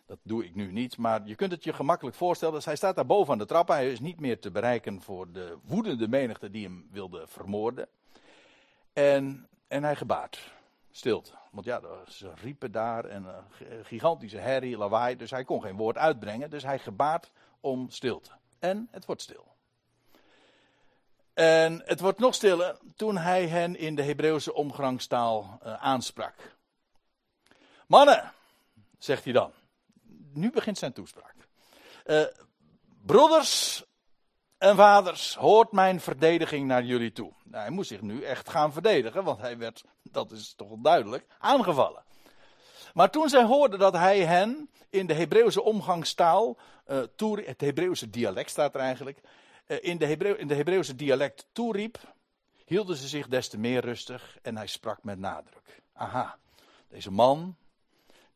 Dat 0.07 0.19
doe 0.23 0.45
ik 0.45 0.55
nu 0.55 0.73
niet, 0.73 0.97
maar 0.97 1.21
je 1.25 1.35
kunt 1.35 1.53
het 1.53 1.65
je 1.65 1.73
gemakkelijk 1.73 2.17
voorstellen. 2.17 2.55
Dus 2.55 2.65
hij 2.65 2.77
staat 2.77 2.97
daar 2.97 3.07
boven 3.07 3.33
aan 3.33 3.39
de 3.39 3.47
trappen. 3.47 3.75
Hij 3.75 3.93
is 3.93 4.01
niet 4.01 4.21
meer 4.21 4.41
te 4.41 4.51
bereiken 4.51 5.03
voor 5.03 5.33
de 5.33 5.59
woedende 5.65 6.09
menigte 6.09 6.51
die 6.51 6.65
hem 6.65 6.89
wilde 6.91 7.27
vermoorden. 7.27 7.89
En, 8.93 9.49
en 9.69 9.83
hij 9.83 9.97
gebaart. 9.97 10.55
Stilte. 10.91 11.33
Want 11.51 11.67
ja, 11.67 11.81
ze 12.09 12.33
riepen 12.35 12.73
daar 12.73 13.05
en 13.05 13.25
een 13.25 13.85
gigantische 13.85 14.39
herrie, 14.39 14.77
lawaai. 14.77 15.17
Dus 15.17 15.31
hij 15.31 15.45
kon 15.45 15.63
geen 15.63 15.77
woord 15.77 15.97
uitbrengen. 15.97 16.51
Dus 16.51 16.63
hij 16.63 16.79
gebaart 16.79 17.31
om 17.61 17.91
stilte. 17.91 18.31
En 18.59 18.89
het 18.91 19.05
wordt 19.05 19.23
stil. 19.23 19.47
En 21.35 21.83
het 21.85 22.01
wordt 22.01 22.19
nog 22.19 22.35
stiller 22.35 22.79
toen 22.97 23.17
hij 23.17 23.47
hen 23.47 23.77
in 23.77 23.95
de 23.95 24.03
Hebreeuwse 24.03 24.55
omgangstaal 24.55 25.59
uh, 25.65 25.75
aansprak. 25.75 26.56
Mannen, 27.87 28.33
zegt 28.99 29.25
hij 29.25 29.33
dan. 29.33 29.53
Nu 30.33 30.51
begint 30.51 30.79
zijn 30.79 30.93
toespraak. 30.93 31.35
Uh, 32.07 32.25
broeders 33.07 33.85
en 34.59 34.77
vaders, 34.77 35.35
hoort 35.35 35.73
mijn 35.73 36.01
verdediging 36.01 36.67
naar 36.67 36.85
jullie 36.85 37.13
toe. 37.13 37.33
Nou, 37.45 37.63
hij 37.63 37.71
moest 37.71 37.89
zich 37.89 38.01
nu 38.01 38.23
echt 38.23 38.51
gaan 38.51 38.73
verdedigen, 38.73 39.25
want 39.25 39.41
hij 39.41 39.59
werd, 39.59 39.85
dat 40.03 40.31
is 40.31 40.55
toch 40.57 40.73
duidelijk, 40.79 41.27
aangevallen. 41.39 42.05
Maar 42.95 43.11
toen 43.11 43.29
zij 43.29 43.45
hoorden 43.45 43.79
dat 43.79 43.93
hij 43.93 44.21
hen 44.21 44.71
in 44.91 45.07
de 45.07 45.15
Hebreeuwse 45.15 45.63
omgangstaal, 45.63 46.57
uh, 46.87 47.03
het 47.47 47.61
Hebreeuwse 47.61 48.11
dialect 48.11 48.51
staat 48.51 48.75
er 48.75 48.81
eigenlijk, 48.81 49.21
uh, 49.67 49.77
in, 49.81 49.99
de 49.99 50.07
Hebreeuw, 50.07 50.35
in 50.35 50.49
de 50.49 50.55
Hebreeuwse 50.55 50.95
dialect 50.95 51.47
toeriep, 51.53 51.99
hielden 52.65 52.97
ze 52.97 53.09
zich 53.09 53.29
des 53.29 53.49
te 53.49 53.59
meer 53.59 53.81
rustig 53.81 54.39
en 54.43 54.57
hij 54.57 54.67
sprak 54.67 55.03
met 55.03 55.19
nadruk. 55.19 55.83
Aha, 55.93 56.39
deze 56.89 57.11
man, 57.11 57.57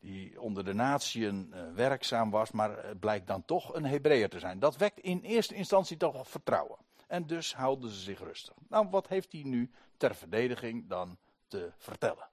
die 0.00 0.40
onder 0.40 0.64
de 0.64 0.74
natieën 0.74 1.52
uh, 1.54 1.60
werkzaam 1.74 2.30
was, 2.30 2.50
maar 2.50 2.84
het 2.84 3.00
blijkt 3.00 3.26
dan 3.26 3.44
toch 3.44 3.74
een 3.74 3.84
Hebreeër 3.84 4.28
te 4.28 4.38
zijn. 4.38 4.58
Dat 4.58 4.76
wekt 4.76 5.00
in 5.00 5.20
eerste 5.20 5.54
instantie 5.54 5.96
toch 5.96 6.28
vertrouwen. 6.28 6.78
En 7.06 7.26
dus 7.26 7.54
houden 7.54 7.90
ze 7.90 8.00
zich 8.00 8.18
rustig. 8.18 8.54
Nou, 8.68 8.88
wat 8.90 9.08
heeft 9.08 9.32
hij 9.32 9.42
nu 9.42 9.70
ter 9.96 10.14
verdediging 10.14 10.88
dan 10.88 11.18
te 11.48 11.72
vertellen? 11.78 12.28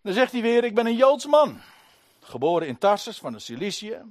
Dan 0.00 0.12
zegt 0.12 0.32
hij 0.32 0.42
weer: 0.42 0.64
Ik 0.64 0.74
ben 0.74 0.86
een 0.86 0.96
Joods 0.96 1.26
man. 1.26 1.60
Geboren 2.20 2.68
in 2.68 2.78
Tarsus 2.78 3.18
van 3.18 3.32
de 3.32 3.38
Cilicië. 3.38 4.02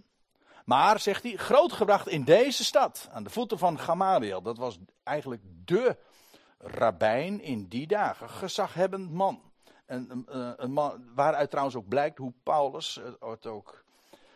Maar, 0.65 0.99
zegt 0.99 1.23
hij, 1.23 1.35
grootgebracht 1.35 2.07
in 2.07 2.23
deze 2.23 2.63
stad. 2.63 3.09
Aan 3.11 3.23
de 3.23 3.29
voeten 3.29 3.57
van 3.57 3.79
Gamaliel. 3.79 4.41
Dat 4.41 4.57
was 4.57 4.77
eigenlijk 5.03 5.41
de 5.65 5.97
rabbijn 6.57 7.41
in 7.41 7.67
die 7.67 7.87
dagen. 7.87 8.29
Gezaghebbend 8.29 9.11
man. 9.11 9.41
Een 10.57 10.71
man 10.71 11.03
waaruit 11.15 11.49
trouwens 11.49 11.75
ook 11.77 11.87
blijkt 11.87 12.17
hoe 12.17 12.33
Paulus 12.43 12.99
het 13.19 13.45
ook 13.45 13.83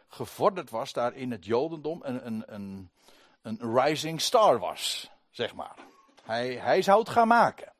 gevorderd 0.07 0.69
was 0.69 0.93
daar 0.93 1.13
in 1.13 1.31
het 1.31 1.45
Jodendom. 1.45 1.99
Een, 2.03 2.25
een, 2.25 2.43
een, 2.47 2.89
een 3.41 3.79
rising 3.79 4.21
star 4.21 4.59
was, 4.59 5.11
zeg 5.31 5.53
maar. 5.53 5.75
Hij, 6.23 6.55
hij 6.55 6.81
zou 6.81 6.99
het 6.99 7.09
gaan 7.09 7.27
maken. 7.27 7.73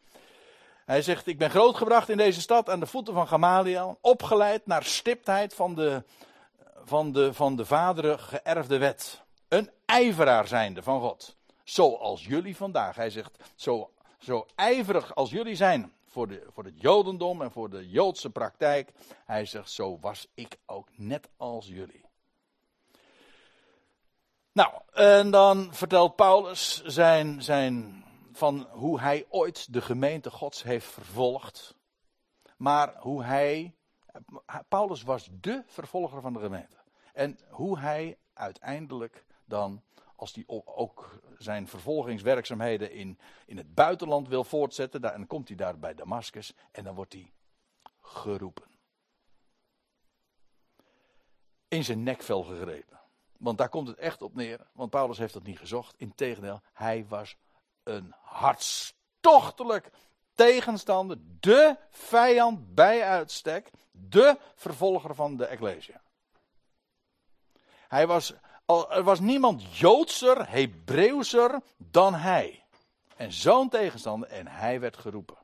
Hij 0.85 1.01
zegt: 1.01 1.27
Ik 1.27 1.37
ben 1.37 1.49
grootgebracht 1.49 2.09
in 2.09 2.17
deze 2.17 2.41
stad 2.41 2.69
aan 2.69 2.79
de 2.79 2.85
voeten 2.85 3.13
van 3.13 3.27
Gamaliel. 3.27 3.97
Opgeleid 4.01 4.65
naar 4.65 4.83
stiptheid 4.83 5.53
van 5.53 5.75
de, 5.75 6.03
van 6.83 7.11
de, 7.11 7.33
van 7.33 7.55
de 7.55 7.65
vaderen 7.65 8.19
geërfde 8.19 8.77
wet. 8.77 9.21
Een 9.47 9.71
ijveraar 9.85 10.47
zijnde 10.47 10.83
van 10.83 11.01
God. 11.01 11.35
Zoals 11.63 12.25
jullie 12.25 12.55
vandaag. 12.55 12.95
Hij 12.95 13.09
zegt: 13.09 13.37
Zo, 13.55 13.91
zo 14.17 14.45
ijverig 14.55 15.15
als 15.15 15.29
jullie 15.29 15.55
zijn 15.55 15.91
voor, 16.17 16.27
de, 16.27 16.47
voor 16.53 16.63
het 16.63 16.81
Jodendom 16.81 17.41
en 17.41 17.51
voor 17.51 17.69
de 17.69 17.89
Joodse 17.89 18.29
praktijk. 18.29 18.91
Hij 19.25 19.45
zegt: 19.45 19.71
Zo 19.71 19.99
was 19.99 20.27
ik 20.33 20.57
ook 20.65 20.89
net 20.95 21.29
als 21.37 21.67
jullie. 21.67 22.05
Nou, 24.51 24.73
en 24.93 25.31
dan 25.31 25.73
vertelt 25.73 26.15
Paulus 26.15 26.83
zijn, 26.85 27.41
zijn 27.41 28.03
van 28.31 28.67
hoe 28.71 28.99
hij 28.99 29.25
ooit 29.29 29.73
de 29.73 29.81
gemeente 29.81 30.29
Gods 30.31 30.63
heeft 30.63 30.87
vervolgd. 30.87 31.75
Maar 32.57 32.95
hoe 32.99 33.23
hij. 33.23 33.75
Paulus 34.67 35.03
was 35.03 35.29
de 35.31 35.63
vervolger 35.65 36.21
van 36.21 36.33
de 36.33 36.39
gemeente. 36.39 36.77
En 37.13 37.39
hoe 37.49 37.79
hij 37.79 38.17
uiteindelijk 38.33 39.25
dan, 39.45 39.81
als 40.17 40.33
hij 40.33 40.43
ook 40.65 41.19
zijn 41.37 41.67
vervolgingswerkzaamheden 41.67 42.91
in, 42.91 43.19
in 43.45 43.57
het 43.57 43.73
buitenland 43.73 44.27
wil 44.27 44.43
voortzetten, 44.43 45.01
dan 45.01 45.27
komt 45.27 45.47
hij 45.47 45.57
daar 45.57 45.79
bij 45.79 45.95
Damascus 45.95 46.53
en 46.71 46.83
dan 46.83 46.95
wordt 46.95 47.13
hij 47.13 47.33
geroepen. 48.01 48.65
In 51.67 51.83
zijn 51.83 52.03
nekvel 52.03 52.43
gegrepen. 52.43 52.99
Want 53.37 53.57
daar 53.57 53.69
komt 53.69 53.87
het 53.87 53.97
echt 53.97 54.21
op 54.21 54.35
neer. 54.35 54.67
Want 54.73 54.89
Paulus 54.89 55.17
heeft 55.17 55.33
dat 55.33 55.43
niet 55.43 55.59
gezocht. 55.59 55.95
Integendeel, 55.97 56.61
hij 56.73 57.05
was 57.07 57.35
een 57.83 58.13
hartstochtelijk 58.21 59.91
tegenstander, 60.33 61.17
de 61.39 61.77
vijand 61.89 62.73
bij 62.75 63.03
uitstek, 63.03 63.71
de 63.91 64.37
vervolger 64.55 65.15
van 65.15 65.37
de 65.37 65.45
Ecclesia. 65.45 66.01
Hij 67.87 68.07
was, 68.07 68.33
er 68.67 69.03
was 69.03 69.19
niemand 69.19 69.77
Joodser, 69.77 70.49
Hebreeuwser 70.49 71.61
dan 71.77 72.13
hij. 72.13 72.63
En 73.15 73.33
zo'n 73.33 73.69
tegenstander, 73.69 74.29
en 74.29 74.47
hij 74.47 74.79
werd 74.79 74.97
geroepen. 74.97 75.37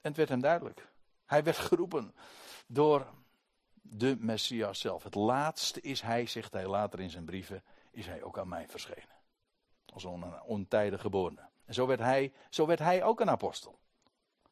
En 0.00 0.10
het 0.10 0.16
werd 0.16 0.28
hem 0.28 0.40
duidelijk. 0.40 0.88
Hij 1.26 1.42
werd 1.44 1.56
geroepen 1.68 2.14
door 2.66 3.06
de 3.72 4.16
Messias 4.18 4.80
zelf. 4.80 5.02
Het 5.02 5.14
laatste 5.14 5.80
is 5.80 6.00
hij, 6.00 6.26
zegt 6.26 6.52
hij 6.52 6.66
later 6.66 7.00
in 7.00 7.10
zijn 7.10 7.24
brieven, 7.24 7.62
is 7.90 8.06
hij 8.06 8.22
ook 8.22 8.38
aan 8.38 8.48
mij 8.48 8.68
verschenen. 8.68 9.14
Als 9.92 10.04
een 10.04 10.42
ontijdig 10.42 11.00
geborene. 11.00 11.48
En 11.64 11.74
zo 11.74 11.86
werd, 11.86 12.00
hij, 12.00 12.32
zo 12.50 12.66
werd 12.66 12.78
hij 12.78 13.02
ook 13.02 13.20
een 13.20 13.30
apostel. 13.30 13.78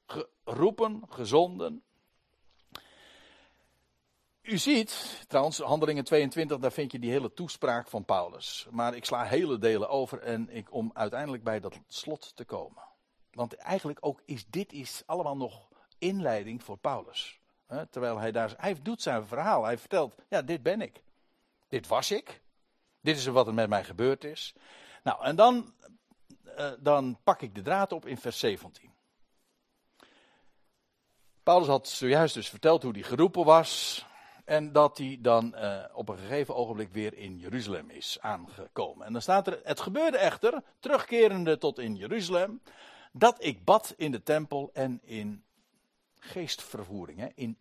Geroepen, 0.07 1.03
gezonden. 1.09 1.83
U 4.42 4.59
ziet, 4.59 5.24
trouwens, 5.28 5.59
handelingen 5.59 6.05
22, 6.05 6.59
daar 6.59 6.72
vind 6.72 6.92
je 6.92 6.98
die 6.98 7.11
hele 7.11 7.33
toespraak 7.33 7.88
van 7.88 8.05
Paulus. 8.05 8.66
Maar 8.70 8.94
ik 8.94 9.05
sla 9.05 9.24
hele 9.24 9.59
delen 9.59 9.88
over 9.88 10.22
en 10.22 10.48
ik, 10.50 10.72
om 10.72 10.90
uiteindelijk 10.94 11.42
bij 11.42 11.61
dat 11.61 11.78
slot 11.87 12.37
te 12.37 12.44
komen. 12.44 12.83
Want 13.33 13.55
eigenlijk 13.55 13.98
ook 14.00 14.22
is 14.24 14.46
dit 14.46 14.72
is 14.72 15.02
allemaal 15.07 15.37
nog 15.37 15.68
inleiding 15.98 16.62
voor 16.62 16.76
Paulus. 16.76 17.40
Terwijl 17.90 18.18
hij 18.18 18.33
daar, 18.33 18.55
hij 18.57 18.83
doet 18.83 19.02
zijn 19.02 19.26
verhaal. 19.26 19.64
Hij 19.64 19.78
vertelt, 19.78 20.14
ja, 20.28 20.42
dit 20.42 20.62
ben 20.62 20.81
ik. 20.81 21.02
Dit 21.68 21.87
was 21.87 22.11
ik. 22.11 22.42
Dit 23.00 23.16
is 23.16 23.26
wat 23.26 23.46
er 23.46 23.55
met 23.55 23.68
mij 23.68 23.85
gebeurd 23.85 24.24
is. 24.24 24.55
Nou, 25.02 25.24
en 25.24 25.37
dan, 25.37 25.74
uh, 26.59 26.72
dan 26.78 27.18
pak 27.24 27.42
ik 27.42 27.55
de 27.55 27.62
draad 27.62 27.92
op 27.92 28.07
in 28.07 28.18
vers 28.18 28.38
17. 28.38 28.90
Paulus 31.42 31.68
had 31.68 31.88
zojuist 31.88 32.35
dus 32.35 32.48
verteld 32.48 32.83
hoe 32.83 32.92
hij 32.92 33.02
geroepen 33.02 33.44
was. 33.44 34.05
En 34.52 34.72
dat 34.72 34.98
hij 34.98 35.18
dan 35.20 35.55
uh, 35.55 35.84
op 35.92 36.09
een 36.09 36.18
gegeven 36.18 36.55
ogenblik 36.55 36.92
weer 36.92 37.14
in 37.14 37.38
Jeruzalem 37.38 37.90
is 37.90 38.18
aangekomen. 38.20 39.07
En 39.07 39.12
dan 39.12 39.22
staat 39.22 39.46
er: 39.46 39.61
Het 39.64 39.80
gebeurde 39.80 40.18
echter, 40.18 40.62
terugkerende 40.78 41.59
tot 41.59 41.78
in 41.78 41.96
Jeruzalem, 41.96 42.62
dat 43.12 43.44
ik 43.44 43.64
bad 43.64 43.94
in 43.96 44.11
de 44.11 44.22
tempel 44.22 44.70
en 44.72 45.00
in 45.03 45.44
geestvervoering. 46.18 47.18
Hè, 47.18 47.28
in 47.34 47.59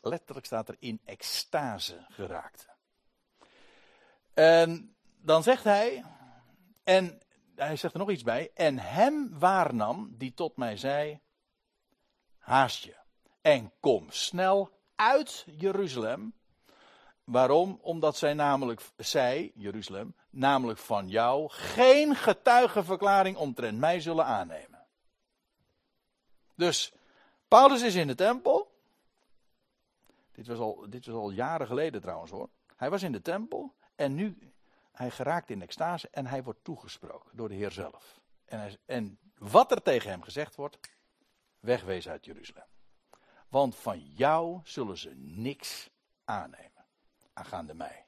letterlijk 0.00 0.46
staat 0.46 0.68
er 0.68 0.76
in 0.78 1.00
extase 1.04 2.06
geraakte. 2.08 2.66
En 4.34 4.96
dan 5.20 5.42
zegt 5.42 5.64
hij, 5.64 6.04
en 6.84 7.20
hij 7.54 7.76
zegt 7.76 7.94
er 7.94 8.00
nog 8.00 8.10
iets 8.10 8.22
bij, 8.22 8.50
en 8.54 8.78
hem 8.78 9.38
waarnam 9.38 10.14
die 10.18 10.34
tot 10.34 10.56
mij 10.56 10.76
zei, 10.76 11.20
haast 12.38 12.84
je 12.84 12.96
en 13.40 13.72
kom 13.80 14.10
snel 14.10 14.77
uit 14.98 15.44
Jeruzalem. 15.56 16.32
Waarom? 17.24 17.78
Omdat 17.82 18.16
zij 18.16 18.34
namelijk, 18.34 18.80
zij, 18.96 19.52
Jeruzalem, 19.54 20.14
namelijk 20.30 20.78
van 20.78 21.08
jou 21.08 21.48
geen 21.50 22.14
getuigenverklaring 22.14 23.36
omtrent 23.36 23.78
mij 23.78 24.00
zullen 24.00 24.24
aannemen. 24.24 24.86
Dus 26.54 26.92
Paulus 27.48 27.82
is 27.82 27.94
in 27.94 28.06
de 28.06 28.14
tempel. 28.14 28.76
Dit 30.32 30.46
was, 30.46 30.58
al, 30.58 30.86
dit 30.88 31.06
was 31.06 31.14
al 31.14 31.30
jaren 31.30 31.66
geleden 31.66 32.00
trouwens 32.00 32.30
hoor. 32.30 32.48
Hij 32.76 32.90
was 32.90 33.02
in 33.02 33.12
de 33.12 33.22
tempel 33.22 33.74
en 33.94 34.14
nu, 34.14 34.52
hij 34.92 35.10
geraakt 35.10 35.50
in 35.50 35.62
extase 35.62 36.08
en 36.10 36.26
hij 36.26 36.42
wordt 36.42 36.64
toegesproken 36.64 37.36
door 37.36 37.48
de 37.48 37.54
Heer 37.54 37.70
zelf. 37.70 38.20
En, 38.44 38.78
en 38.86 39.18
wat 39.38 39.70
er 39.70 39.82
tegen 39.82 40.10
hem 40.10 40.22
gezegd 40.22 40.54
wordt, 40.54 40.78
wegwezen 41.60 42.10
uit 42.10 42.24
Jeruzalem. 42.24 42.66
Want 43.48 43.76
van 43.76 44.00
jou 44.00 44.60
zullen 44.64 44.98
ze 44.98 45.12
niks 45.16 45.90
aannemen, 46.24 46.84
aangaande 47.32 47.74
mij. 47.74 48.06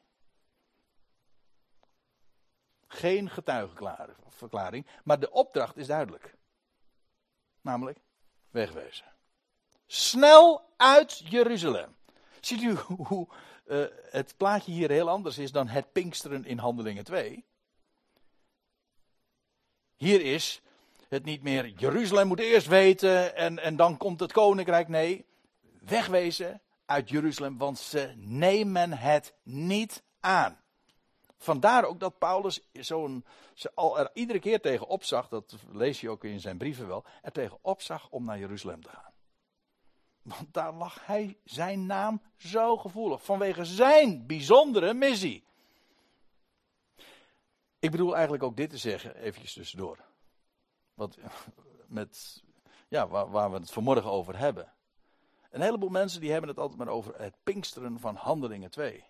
Geen 2.87 3.31
getuigenverklaring, 3.31 4.87
maar 5.05 5.21
de 5.21 5.31
opdracht 5.31 5.77
is 5.77 5.87
duidelijk. 5.87 6.37
Namelijk, 7.61 7.99
wegwezen. 8.51 9.07
Snel 9.87 10.73
uit 10.77 11.19
Jeruzalem. 11.19 11.97
Ziet 12.41 12.63
u 12.63 12.75
hoe 13.09 13.29
uh, 13.67 13.85
het 14.11 14.37
plaatje 14.37 14.73
hier 14.73 14.91
heel 14.91 15.09
anders 15.09 15.39
is 15.39 15.53
dan 15.53 15.69
het 15.69 15.93
Pinksteren 15.93 16.45
in 16.45 16.59
Handelingen 16.59 17.05
2? 17.05 17.45
Hier 19.97 20.21
is 20.21 20.63
het 21.09 21.25
niet 21.25 21.43
meer 21.43 21.69
Jeruzalem 21.69 22.27
moet 22.27 22.41
eerst 22.41 22.67
weten 22.67 23.37
en, 23.37 23.59
en 23.59 23.77
dan 23.77 23.97
komt 23.97 24.21
het 24.21 24.33
koninkrijk. 24.33 24.89
Nee, 24.89 25.27
wegwezen 25.81 26.63
uit 26.85 27.09
Jeruzalem, 27.09 27.59
want 27.59 27.79
ze 27.79 28.13
nemen 28.17 28.93
het 28.93 29.35
niet 29.43 30.03
aan. 30.21 30.61
Vandaar 31.37 31.85
ook 31.85 32.01
dat 32.01 32.19
Paulus 32.19 32.61
zo'n, 32.73 33.25
al 33.75 33.99
er 33.99 34.11
iedere 34.15 34.39
keer 34.39 34.61
tegen 34.61 34.87
opzag, 34.87 35.29
dat 35.29 35.55
lees 35.73 36.01
je 36.01 36.11
ook 36.11 36.25
in 36.25 36.41
zijn 36.41 36.59
brieven 36.59 36.87
wel, 36.87 37.05
er 37.23 37.33
tegen 37.33 37.59
opzag 37.63 38.09
om 38.11 38.25
naar 38.25 38.39
Jeruzalem 38.39 38.83
te 38.83 38.91
gaan. 38.91 39.13
Want 40.23 40.53
daar 40.53 40.73
lag 40.73 41.07
hij 41.07 41.39
zijn 41.45 41.87
naam 41.87 42.23
zo 42.37 42.77
gevoelig, 42.77 43.25
vanwege 43.25 43.65
zijn 43.65 44.27
bijzondere 44.27 44.95
missie. 44.95 45.45
Ik 47.79 47.91
bedoel 47.91 48.13
eigenlijk 48.13 48.43
ook 48.43 48.57
dit 48.57 48.71
te 48.71 48.79
zeggen, 48.79 49.17
eventjes 49.17 49.53
tussendoor. 49.53 49.99
Wat, 50.95 51.19
met, 51.89 52.43
ja, 52.89 53.09
waar, 53.09 53.31
waar 53.31 53.51
we 53.51 53.57
het 53.57 53.71
vanmorgen 53.71 54.11
over 54.11 54.39
hebben. 54.39 54.73
Een 55.51 55.61
heleboel 55.61 55.89
mensen 55.89 56.21
die 56.21 56.31
hebben 56.31 56.51
het 56.51 56.59
altijd 56.59 56.79
maar 56.79 56.89
over 56.89 57.21
het 57.21 57.37
pinksteren 57.43 58.01
van 58.01 58.15
Handelingen 58.15 58.71
2. 58.71 59.05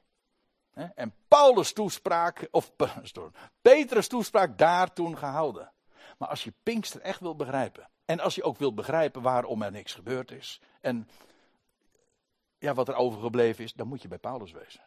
En 0.95 1.15
Paulus' 1.29 1.73
toespraak, 1.73 2.49
of 2.51 2.73
Petrus' 3.63 4.09
toespraak 4.09 4.59
daar 4.59 4.93
toen 4.93 5.19
gehouden. 5.19 5.73
Maar 6.19 6.29
als 6.29 6.45
je 6.45 6.53
Pinkster 6.63 7.01
echt 7.01 7.21
wil 7.21 7.37
begrijpen. 7.37 7.89
En 8.05 8.21
als 8.21 8.35
je 8.35 8.43
ook 8.43 8.59
wilt 8.59 8.75
begrijpen 8.75 9.23
waarom 9.23 9.63
er 9.63 9.71
niks 9.71 9.95
gebeurd 9.95 10.31
is. 10.31 10.61
En 10.81 11.09
ja, 12.59 12.75
wat 12.75 12.89
er 12.89 12.95
overgebleven 12.95 13.65
is, 13.65 13.73
dan 13.73 13.87
moet 13.87 14.03
je 14.03 14.09
bij 14.09 14.19
Paulus 14.19 14.53
wezen. 14.53 14.85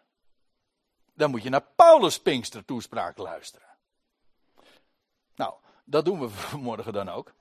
Dan 1.14 1.32
moet 1.32 1.44
je 1.44 1.50
naar 1.50 1.68
Paulus' 1.76 2.22
Pinkster 2.22 2.66
toespraak 2.66 3.18
luisteren. 3.18 3.68
Nou, 5.36 5.54
dat 5.86 6.06
doen 6.06 6.20
we 6.20 6.30
vanmorgen 6.50 6.94
dan 6.94 7.10
ook. 7.10 7.34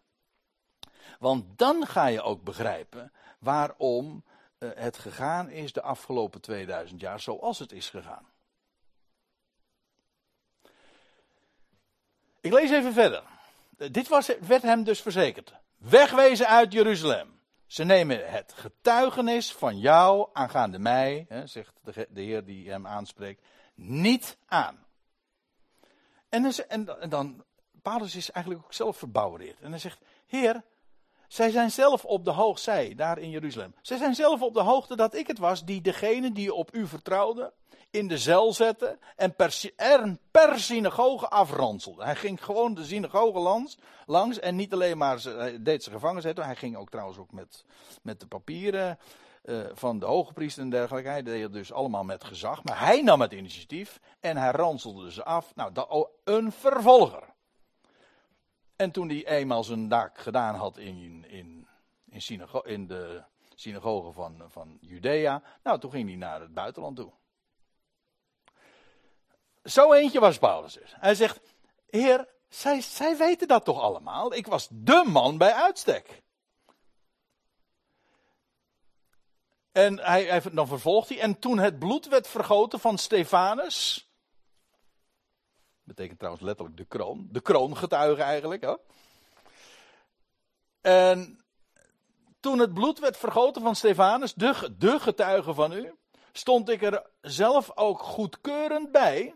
Want 1.18 1.58
dan 1.58 1.86
ga 1.86 2.06
je 2.06 2.22
ook 2.22 2.42
begrijpen 2.42 3.12
waarom 3.42 4.24
eh, 4.58 4.68
het 4.74 4.98
gegaan 4.98 5.50
is 5.50 5.72
de 5.72 5.82
afgelopen 5.82 6.40
2000 6.40 7.00
jaar 7.00 7.20
zoals 7.20 7.58
het 7.58 7.72
is 7.72 7.90
gegaan. 7.90 8.26
Ik 12.40 12.52
lees 12.52 12.70
even 12.70 12.92
verder. 12.92 13.22
Dit 13.90 14.08
was, 14.08 14.26
werd 14.40 14.62
hem 14.62 14.84
dus 14.84 15.02
verzekerd. 15.02 15.52
Wegwezen 15.76 16.46
uit 16.46 16.72
Jeruzalem. 16.72 17.40
Ze 17.66 17.84
nemen 17.84 18.30
het 18.30 18.52
getuigenis 18.56 19.52
van 19.52 19.78
jou 19.78 20.28
aangaande 20.32 20.78
mij, 20.78 21.26
hè, 21.28 21.46
zegt 21.46 21.72
de, 21.82 22.06
de, 22.10 22.20
Heer 22.20 22.44
die 22.44 22.70
hem 22.70 22.86
aanspreekt, 22.86 23.44
niet 23.74 24.36
aan. 24.46 24.86
En, 26.28 26.52
dan, 27.08 27.44
Paulus 27.82 28.14
is 28.14 28.30
eigenlijk 28.30 28.64
ook 28.64 28.72
zelf 28.72 28.96
verbouwereerd. 28.96 29.60
En 29.60 29.70
hij 29.70 29.78
zegt, 29.78 29.98
Heer, 30.26 30.62
zij 31.32 31.50
zijn 31.50 31.70
zelf 31.70 32.04
op 32.04 32.24
de 32.24 32.30
hoogte, 32.30 32.62
zij 32.62 32.94
daar 32.94 33.18
in 33.18 33.30
Jeruzalem. 33.30 33.74
Zij 33.80 33.96
zijn 33.96 34.14
zelf 34.14 34.42
op 34.42 34.54
de 34.54 34.60
hoogte 34.60 34.96
dat 34.96 35.14
ik 35.14 35.26
het 35.26 35.38
was 35.38 35.64
die 35.64 35.80
degene 35.80 36.32
die 36.32 36.54
op 36.54 36.74
u 36.74 36.86
vertrouwde, 36.86 37.52
in 37.90 38.08
de 38.08 38.18
cel 38.18 38.52
zette 38.52 38.98
en 39.16 39.34
per, 39.34 39.70
er 39.76 40.18
per 40.30 40.60
synagoge 40.60 41.28
afranselde. 41.28 42.04
Hij 42.04 42.16
ging 42.16 42.44
gewoon 42.44 42.74
de 42.74 42.84
synagoge 42.84 43.38
langs, 44.06 44.38
en 44.38 44.56
niet 44.56 44.72
alleen 44.72 44.98
maar 44.98 45.22
deed 45.60 45.82
ze 45.82 45.90
gevangen 45.90 46.22
zetten. 46.22 46.44
Hij 46.44 46.56
ging 46.56 46.76
ook 46.76 46.90
trouwens 46.90 47.18
ook 47.18 47.32
met, 47.32 47.64
met 48.02 48.20
de 48.20 48.26
papieren 48.26 48.98
uh, 49.44 49.60
van 49.72 49.98
de 49.98 50.06
hoge 50.06 50.32
en 50.56 50.70
dergelijke. 50.70 51.08
Hij 51.08 51.22
deed 51.22 51.42
het 51.42 51.52
dus 51.52 51.72
allemaal 51.72 52.04
met 52.04 52.24
gezag. 52.24 52.64
Maar 52.64 52.80
hij 52.80 53.02
nam 53.02 53.20
het 53.20 53.32
initiatief 53.32 54.00
en 54.20 54.36
hij 54.36 54.50
ranselde 54.50 55.12
ze 55.12 55.24
af. 55.24 55.54
Nou, 55.54 56.06
een 56.24 56.52
vervolger. 56.52 57.32
En 58.82 58.90
toen 58.90 59.08
hij 59.08 59.26
eenmaal 59.26 59.64
zijn 59.64 59.88
taak 59.88 60.18
gedaan 60.18 60.54
had 60.54 60.78
in, 60.78 61.24
in, 61.28 61.68
in, 62.10 62.22
synago 62.22 62.60
in 62.60 62.86
de 62.86 63.22
synagoge 63.54 64.12
van, 64.12 64.42
van 64.48 64.78
Judea, 64.80 65.42
nou, 65.62 65.78
toen 65.80 65.90
ging 65.90 66.08
hij 66.08 66.16
naar 66.16 66.40
het 66.40 66.54
buitenland 66.54 66.96
toe. 66.96 67.12
Zo 69.64 69.92
eentje 69.92 70.20
was 70.20 70.38
Paulus 70.38 70.72
dus. 70.72 70.94
Hij 70.96 71.14
zegt, 71.14 71.40
heer, 71.86 72.28
zij, 72.48 72.80
zij 72.80 73.16
weten 73.16 73.48
dat 73.48 73.64
toch 73.64 73.80
allemaal? 73.80 74.34
Ik 74.34 74.46
was 74.46 74.68
de 74.70 75.04
man 75.06 75.38
bij 75.38 75.52
uitstek. 75.52 76.22
En 79.72 79.98
hij, 79.98 80.24
hij, 80.24 80.42
dan 80.52 80.66
vervolgt 80.66 81.08
hij, 81.08 81.20
en 81.20 81.38
toen 81.38 81.58
het 81.58 81.78
bloed 81.78 82.08
werd 82.08 82.28
vergoten 82.28 82.80
van 82.80 82.98
Stefanus, 82.98 84.10
betekent 85.84 86.18
trouwens 86.18 86.44
letterlijk 86.44 86.76
de 86.76 86.84
kroon, 86.84 87.28
de 87.30 87.40
kroongetuige 87.40 88.22
eigenlijk. 88.22 88.62
Hè? 88.62 88.74
En 90.80 91.44
toen 92.40 92.58
het 92.58 92.74
bloed 92.74 92.98
werd 92.98 93.16
vergoten 93.16 93.62
van 93.62 93.76
Stefanus, 93.76 94.34
de, 94.34 94.74
de 94.78 95.00
getuige 95.00 95.54
van 95.54 95.72
u, 95.72 95.94
stond 96.32 96.68
ik 96.68 96.82
er 96.82 97.06
zelf 97.20 97.76
ook 97.76 98.02
goedkeurend 98.02 98.92
bij 98.92 99.34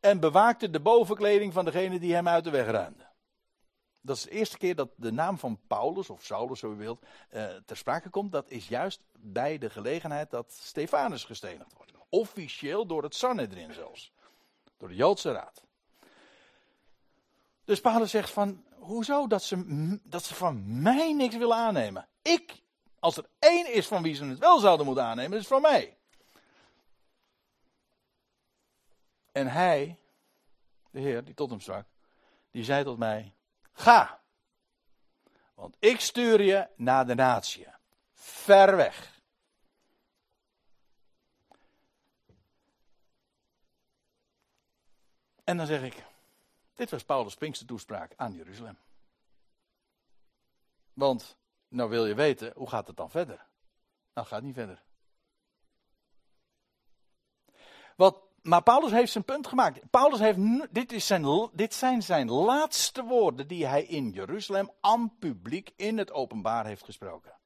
en 0.00 0.20
bewaakte 0.20 0.70
de 0.70 0.80
bovenkleding 0.80 1.52
van 1.52 1.64
degene 1.64 1.98
die 1.98 2.14
hem 2.14 2.28
uit 2.28 2.44
de 2.44 2.50
weg 2.50 2.66
ruimde. 2.66 3.06
Dat 4.00 4.16
is 4.16 4.22
de 4.22 4.30
eerste 4.30 4.58
keer 4.58 4.74
dat 4.74 4.88
de 4.96 5.12
naam 5.12 5.38
van 5.38 5.58
Paulus, 5.66 6.10
of 6.10 6.24
Saulus 6.24 6.58
zo 6.58 6.72
u 6.72 6.76
wilt, 6.76 7.04
eh, 7.28 7.54
ter 7.64 7.76
sprake 7.76 8.10
komt. 8.10 8.32
Dat 8.32 8.50
is 8.50 8.68
juist 8.68 9.02
bij 9.18 9.58
de 9.58 9.70
gelegenheid 9.70 10.30
dat 10.30 10.52
Stefanus 10.52 11.24
gestenigd 11.24 11.72
wordt. 11.76 11.92
Officieel 12.08 12.86
door 12.86 13.02
het 13.02 13.14
Sanhedrin 13.14 13.72
zelfs. 13.72 14.12
Door 14.76 14.88
de 14.88 14.94
Joodse 14.94 15.32
Raad. 15.32 15.65
Dus 17.66 17.80
Paulus 17.80 18.10
zegt 18.10 18.30
van, 18.30 18.64
hoezo 18.74 19.26
dat 19.26 19.42
ze, 19.42 19.98
dat 20.02 20.24
ze 20.24 20.34
van 20.34 20.82
mij 20.82 21.12
niks 21.12 21.36
willen 21.36 21.56
aannemen? 21.56 22.08
Ik, 22.22 22.62
als 22.98 23.16
er 23.16 23.28
één 23.38 23.72
is 23.72 23.86
van 23.86 24.02
wie 24.02 24.14
ze 24.14 24.24
het 24.24 24.38
wel 24.38 24.58
zouden 24.58 24.86
moeten 24.86 25.04
aannemen, 25.04 25.38
is 25.38 25.46
van 25.46 25.60
mij. 25.60 25.96
En 29.32 29.46
hij, 29.46 29.98
de 30.90 31.00
Heer 31.00 31.24
die 31.24 31.34
tot 31.34 31.50
hem 31.50 31.60
sprak, 31.60 31.86
die 32.50 32.64
zei 32.64 32.84
tot 32.84 32.98
mij: 32.98 33.34
Ga, 33.72 34.20
want 35.54 35.76
ik 35.78 36.00
stuur 36.00 36.42
je 36.42 36.68
naar 36.76 37.06
de 37.06 37.14
natie, 37.14 37.66
ver 38.12 38.76
weg. 38.76 39.20
En 45.44 45.56
dan 45.56 45.66
zeg 45.66 45.82
ik: 45.82 46.04
Dit 46.76 46.90
was 46.90 47.04
Paulus' 47.04 47.34
Pinkster 47.34 47.66
toespraak 47.66 48.12
aan 48.16 48.32
Jeruzalem. 48.32 48.78
Want, 50.92 51.36
nou 51.68 51.90
wil 51.90 52.06
je 52.06 52.14
weten, 52.14 52.52
hoe 52.56 52.68
gaat 52.68 52.86
het 52.86 52.96
dan 52.96 53.10
verder? 53.10 53.46
Nou, 54.14 54.26
gaat 54.26 54.42
niet 54.42 54.54
verder. 54.54 54.82
Wat 57.96 58.26
maar 58.46 58.62
Paulus 58.62 58.90
heeft 58.90 59.12
zijn 59.12 59.24
punt 59.24 59.46
gemaakt. 59.46 59.90
Paulus 59.90 60.18
heeft, 60.18 60.38
dit, 60.74 60.92
is 60.92 61.06
zijn, 61.06 61.50
dit 61.52 61.74
zijn 61.74 62.02
zijn 62.02 62.30
laatste 62.30 63.02
woorden 63.02 63.48
die 63.48 63.66
hij 63.66 63.84
in 63.84 64.10
Jeruzalem 64.10 64.70
aan 64.80 65.16
publiek 65.18 65.72
in 65.76 65.98
het 65.98 66.12
openbaar 66.12 66.66
heeft 66.66 66.84
gesproken. 66.84 67.38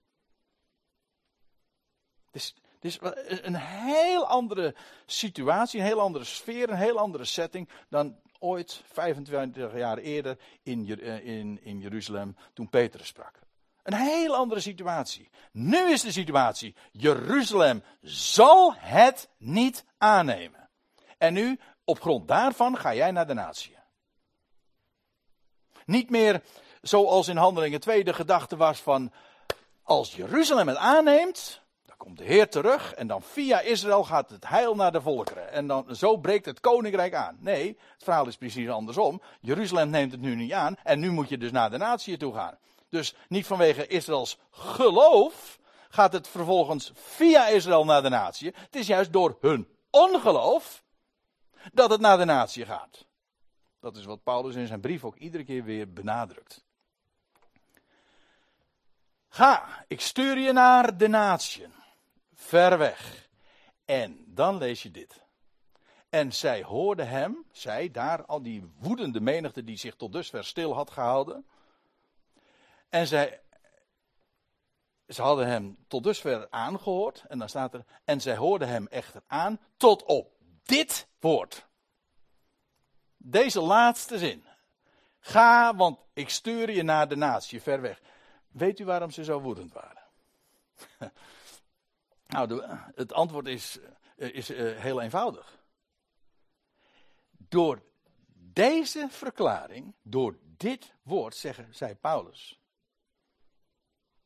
Het 2.31 2.55
is, 2.81 2.99
een 3.43 3.57
heel 3.57 4.27
andere 4.27 4.75
situatie, 5.07 5.81
een 5.81 5.87
heel 5.87 6.01
andere 6.01 6.25
sfeer, 6.25 6.71
een 6.71 6.77
heel 6.77 6.99
andere 6.99 7.25
setting 7.25 7.69
dan 7.89 8.21
ooit 8.41 8.83
25 8.93 9.75
jaar 9.75 9.99
eerder 9.99 10.39
in, 10.63 11.01
eh, 11.01 11.27
in, 11.27 11.59
in 11.63 11.79
Jeruzalem 11.79 12.37
toen 12.53 12.69
Petrus 12.69 13.07
sprak. 13.07 13.39
Een 13.83 13.95
heel 13.95 14.35
andere 14.35 14.61
situatie. 14.61 15.31
Nu 15.53 15.91
is 15.91 16.03
de 16.03 16.13
situatie, 16.13 16.75
Jeruzalem 16.93 17.83
zal 18.03 18.75
het 18.77 19.29
niet 19.39 19.85
aannemen. 19.99 20.69
En 21.19 21.33
nu, 21.33 21.59
op 21.85 22.01
grond 22.01 22.29
daarvan, 22.29 22.77
ga 22.77 22.95
jij 22.95 23.11
naar 23.11 23.27
de 23.27 23.35
natie. 23.35 23.79
Niet 25.85 26.11
meer 26.11 26.43
zoals 26.83 27.29
in 27.29 27.37
Handelingen 27.37 27.81
2 27.81 28.05
de 28.05 28.13
gedachte 28.13 28.57
was 28.57 28.81
van, 28.81 29.13
als 29.83 30.15
Jeruzalem 30.15 30.69
het 30.69 30.77
aanneemt, 30.77 31.61
komt 32.01 32.19
de 32.19 32.25
Heer 32.25 32.49
terug 32.49 32.95
en 32.95 33.07
dan 33.07 33.23
via 33.23 33.61
Israël 33.61 34.05
gaat 34.05 34.31
het 34.31 34.49
heil 34.49 34.75
naar 34.75 34.93
de 34.93 35.01
volkeren. 35.01 35.53
En 35.53 35.67
dan 35.67 35.97
zo 35.97 36.17
breekt 36.17 36.45
het 36.45 36.61
koninkrijk 36.61 37.15
aan. 37.15 37.37
Nee, 37.41 37.79
het 37.93 38.03
verhaal 38.03 38.27
is 38.27 38.37
precies 38.37 38.69
andersom. 38.69 39.23
Jeruzalem 39.41 39.91
neemt 39.91 40.13
het 40.13 40.21
nu 40.21 40.35
niet 40.35 40.53
aan 40.53 40.77
en 40.83 41.01
nu 41.01 41.11
moet 41.11 41.29
je 41.29 41.39
dus 41.39 41.51
naar 41.51 41.71
de 41.71 41.77
natie 41.77 42.17
toe 42.17 42.35
gaan. 42.35 42.59
Dus 42.89 43.15
niet 43.29 43.47
vanwege 43.47 43.87
Israëls 43.87 44.39
geloof 44.51 45.59
gaat 45.89 46.13
het 46.13 46.29
vervolgens 46.29 46.93
via 46.95 47.47
Israël 47.47 47.85
naar 47.85 48.03
de 48.03 48.09
natie. 48.09 48.53
Het 48.55 48.77
is 48.77 48.87
juist 48.87 49.13
door 49.13 49.37
hun 49.41 49.69
ongeloof 49.91 50.83
dat 51.73 51.91
het 51.91 52.01
naar 52.01 52.19
de 52.19 52.25
natie 52.25 52.67
gaat. 52.67 53.07
Dat 53.81 53.97
is 53.97 54.05
wat 54.05 54.23
Paulus 54.23 54.55
in 54.55 54.67
zijn 54.67 54.81
brief 54.81 55.05
ook 55.05 55.17
iedere 55.17 55.45
keer 55.45 55.65
weer 55.65 55.93
benadrukt. 55.93 56.65
Ga, 59.29 59.85
ik 59.89 60.01
stuur 60.01 60.39
je 60.39 60.53
naar 60.53 60.97
de 60.97 61.09
natie, 61.09 61.67
ver 62.41 62.79
weg. 62.79 63.29
En 63.85 64.25
dan 64.27 64.59
lees 64.59 64.83
je 64.83 64.91
dit. 64.91 65.23
En 66.09 66.33
zij 66.33 66.63
hoorden 66.63 67.09
hem, 67.09 67.45
zij 67.53 67.91
daar, 67.91 68.25
al 68.25 68.43
die 68.43 68.73
woedende 68.79 69.21
menigte 69.21 69.65
die 69.65 69.77
zich 69.77 69.97
tot 69.97 70.13
dusver 70.13 70.45
stil 70.45 70.75
had 70.75 70.91
gehouden. 70.91 71.47
En 72.89 73.07
zij, 73.07 73.41
ze 75.09 75.23
hadden 75.23 75.47
hem 75.47 75.77
tot 75.89 76.03
dusver 76.03 76.51
aangehoord. 76.51 77.25
En 77.29 77.39
dan 77.39 77.49
staat 77.49 77.75
er, 77.75 77.85
en 78.05 78.21
zij 78.21 78.37
hoorden 78.37 78.69
hem 78.69 78.87
echter 78.87 79.23
aan 79.27 79.59
tot 79.77 80.03
op 80.05 80.33
dit 80.63 81.07
woord. 81.21 81.67
Deze 83.17 83.61
laatste 83.61 84.19
zin. 84.19 84.45
Ga, 85.21 85.77
want 85.77 85.99
ik 86.13 86.29
stuur 86.29 86.71
je 86.71 86.83
naar 86.83 87.09
de 87.09 87.17
natie, 87.17 87.63
ver 87.63 87.81
weg. 87.81 88.01
Weet 88.49 88.79
u 88.79 88.85
waarom 88.85 89.11
ze 89.11 89.25
zo 89.25 89.41
woedend 89.41 89.73
waren? 89.73 90.03
nou, 92.31 92.63
het 92.95 93.13
antwoord 93.13 93.47
is, 93.47 93.79
eh, 94.17 94.35
is 94.35 94.51
uh, 94.51 94.79
heel 94.79 95.01
eenvoudig. 95.01 95.59
Door 97.49 97.83
deze 98.35 99.07
verklaring, 99.11 99.95
door 100.03 100.39
dit 100.57 100.95
woord, 101.03 101.35
zeggen, 101.35 101.75
zei 101.75 101.95
Paulus. 101.95 102.61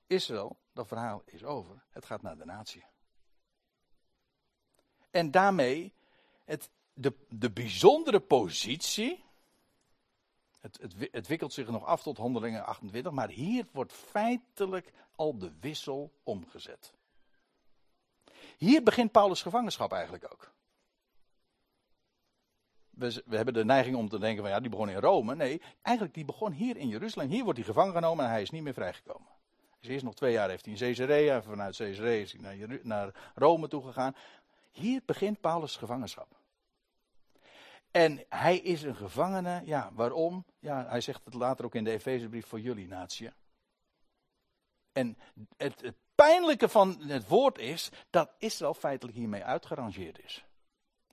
Israël, 0.07 0.59
dat 0.73 0.89
verhaal 0.89 1.23
is 1.25 1.45
over. 1.45 1.85
Het 1.91 2.05
gaat 2.05 2.23
naar 2.23 2.39
de 2.39 2.45
natie. 2.45 2.85
En 5.11 5.31
daarmee 5.31 5.93
het, 6.45 6.71
de, 6.93 7.15
de 7.29 7.51
bijzondere 7.51 8.21
positie. 8.21 9.25
Het, 10.61 10.79
het, 10.81 10.95
het 11.11 11.27
wikkelt 11.27 11.53
zich 11.53 11.69
nog 11.69 11.85
af 11.85 12.03
tot 12.03 12.17
handelingen 12.17 12.65
28, 12.65 13.13
maar 13.13 13.29
hier 13.29 13.67
wordt 13.73 13.93
feitelijk 13.93 14.93
al 15.15 15.39
de 15.39 15.53
wissel 15.61 16.13
omgezet. 16.23 16.93
Hier 18.57 18.83
begint 18.83 19.13
Paulus' 19.13 19.43
gevangenschap 19.43 19.93
eigenlijk 19.93 20.25
ook. 20.33 20.53
We, 22.91 23.23
we, 23.27 23.37
hebben 23.37 23.55
de 23.55 23.65
neiging 23.65 23.97
om 23.97 24.09
te 24.09 24.19
denken 24.19 24.43
van 24.43 24.53
ja, 24.53 24.61
die 24.61 24.71
begon 24.71 24.89
in 24.89 25.01
Rome. 25.01 25.35
Nee, 25.35 25.63
eigenlijk 25.83 26.17
die 26.17 26.25
begon 26.25 26.53
hier 26.53 26.77
in 26.77 26.89
Jeruzalem. 26.89 27.31
Hier 27.31 27.45
wordt 27.45 27.59
hij 27.59 27.67
gevangen 27.67 27.95
genomen 27.95 28.25
en 28.25 28.31
hij 28.31 28.43
is 28.43 28.51
niet 28.51 28.63
meer 28.63 28.75
vrijgekomen. 28.75 29.29
Dus 29.81 29.91
eerst 29.91 30.05
nog 30.05 30.15
twee 30.15 30.33
jaar 30.33 30.49
heeft 30.49 30.65
hij 30.65 30.75
in 30.75 30.81
Caesarea. 30.81 31.43
Vanuit 31.43 31.77
Caesarea 31.77 32.21
is 32.23 32.33
hij 32.33 32.41
naar, 32.41 32.79
naar 32.83 33.33
Rome 33.35 33.69
toegegaan. 33.69 34.15
Hier 34.71 35.03
begint 35.05 35.41
Paulus' 35.41 35.77
gevangenschap. 35.77 36.37
En 37.91 38.25
hij 38.29 38.57
is 38.57 38.83
een 38.83 38.97
gevangene, 38.97 39.61
ja, 39.65 39.91
waarom? 39.93 40.45
Ja, 40.59 40.87
hij 40.89 41.01
zegt 41.01 41.25
het 41.25 41.35
later 41.35 41.65
ook 41.65 41.75
in 41.75 41.85
de 41.85 41.91
Efezebrief 41.91 42.47
voor 42.47 42.61
jullie, 42.61 42.87
natie. 42.87 43.31
En 44.95 45.19
het, 45.57 45.81
het 45.81 45.97
pijnlijke 46.15 46.69
van 46.69 47.01
het 47.01 47.29
woord 47.29 47.59
is 47.59 47.91
dat 48.11 48.31
Israël 48.39 48.75
feitelijk 48.75 49.17
hiermee 49.17 49.45
uitgerangeerd 49.45 50.25
is. 50.25 50.45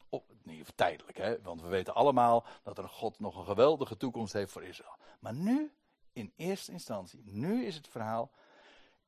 Op, 0.09 0.31
niet 0.43 0.71
tijdelijk, 0.75 1.17
hè? 1.17 1.41
want 1.41 1.61
we 1.61 1.67
weten 1.67 1.95
allemaal 1.95 2.45
dat 2.63 2.77
er 2.77 2.89
God 2.89 3.19
nog 3.19 3.37
een 3.37 3.45
geweldige 3.45 3.97
toekomst 3.97 4.33
heeft 4.33 4.51
voor 4.51 4.63
Israël. 4.63 4.95
Maar 5.19 5.33
nu, 5.33 5.71
in 6.13 6.33
eerste 6.35 6.71
instantie, 6.71 7.21
nu 7.25 7.65
is 7.65 7.75
het 7.75 7.87
verhaal. 7.87 8.31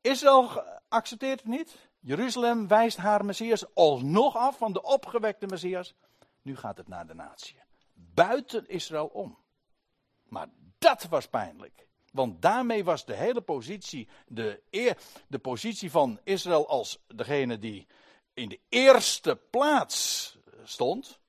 Israël 0.02 0.64
accepteert 0.90 1.40
het 1.40 1.50
niet. 1.50 1.90
Jeruzalem 2.00 2.68
wijst 2.68 2.98
haar 2.98 3.26
Messias 3.26 3.76
alsnog 3.76 4.36
af 4.36 4.58
van 4.58 4.74
de 4.74 4.82
opgewekte 4.82 5.46
Messias. 5.46 5.94
Nu 6.42 6.56
gaat 6.58 6.78
het 6.78 6.88
naar 6.88 7.08
de 7.08 7.14
natie. 7.14 7.62
Buiten 7.94 8.68
Israël 8.68 9.08
om. 9.08 9.38
Maar 10.24 10.48
dat 10.78 11.04
was 11.04 11.28
pijnlijk. 11.28 11.88
Want 12.14 12.41
daarmee 12.41 12.84
was 12.84 13.05
de 13.05 13.14
hele 13.14 13.41
positie, 13.41 14.07
de, 14.28 14.61
eer, 14.70 14.97
de 15.28 15.39
positie 15.39 15.91
van 15.91 16.20
Israël 16.24 16.68
als 16.68 16.99
degene 17.07 17.59
die 17.59 17.88
in 18.34 18.49
de 18.49 18.59
eerste 18.70 19.39
plaats 19.49 20.38
stond, 20.64 21.20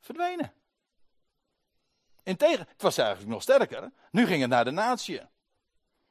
verdwenen. 0.00 0.52
Integendeel, 2.22 2.72
het 2.72 2.82
was 2.82 2.98
eigenlijk 2.98 3.30
nog 3.30 3.42
sterker. 3.42 3.92
Nu 4.10 4.26
ging 4.26 4.40
het 4.40 4.50
naar 4.50 4.64
de 4.64 4.70
natie. 4.70 5.20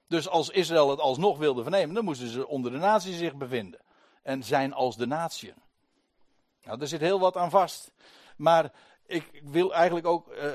Dus 0.08 0.28
als 0.28 0.50
Israël 0.50 0.90
het 0.90 1.00
alsnog 1.00 1.38
wilde 1.38 1.62
vernemen, 1.62 1.96
dan 1.96 2.04
moesten 2.04 2.28
ze 2.28 2.48
onder 2.48 2.72
de 2.72 2.78
natie 2.78 3.14
zich 3.14 3.36
bevinden. 3.36 3.80
En 4.24 4.44
zijn 4.44 4.74
als 4.74 4.98
de 4.98 5.08
natie. 5.08 5.54
Nou, 6.64 6.82
er 6.82 6.88
zit 6.88 7.02
heel 7.02 7.20
wat 7.20 7.38
aan 7.38 7.50
vast. 7.50 7.92
Maar 8.38 8.72
ik 9.06 9.42
wil 9.44 9.74
eigenlijk 9.74 10.08
ook 10.08 10.28
uh, 10.28 10.52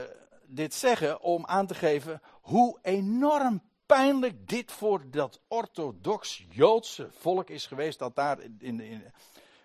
dit 0.55 0.74
zeggen 0.74 1.20
om 1.20 1.46
aan 1.46 1.66
te 1.66 1.74
geven 1.74 2.22
hoe 2.40 2.78
enorm 2.82 3.62
pijnlijk 3.86 4.48
dit 4.48 4.72
voor 4.72 5.11
dat 5.11 5.40
orthodox 5.48 6.46
Joodse 6.50 7.11
volk 7.11 7.50
is 7.50 7.66
geweest. 7.66 7.98
Dat 7.98 8.16
daar 8.16 8.40
in, 8.40 8.80
in, 8.80 9.12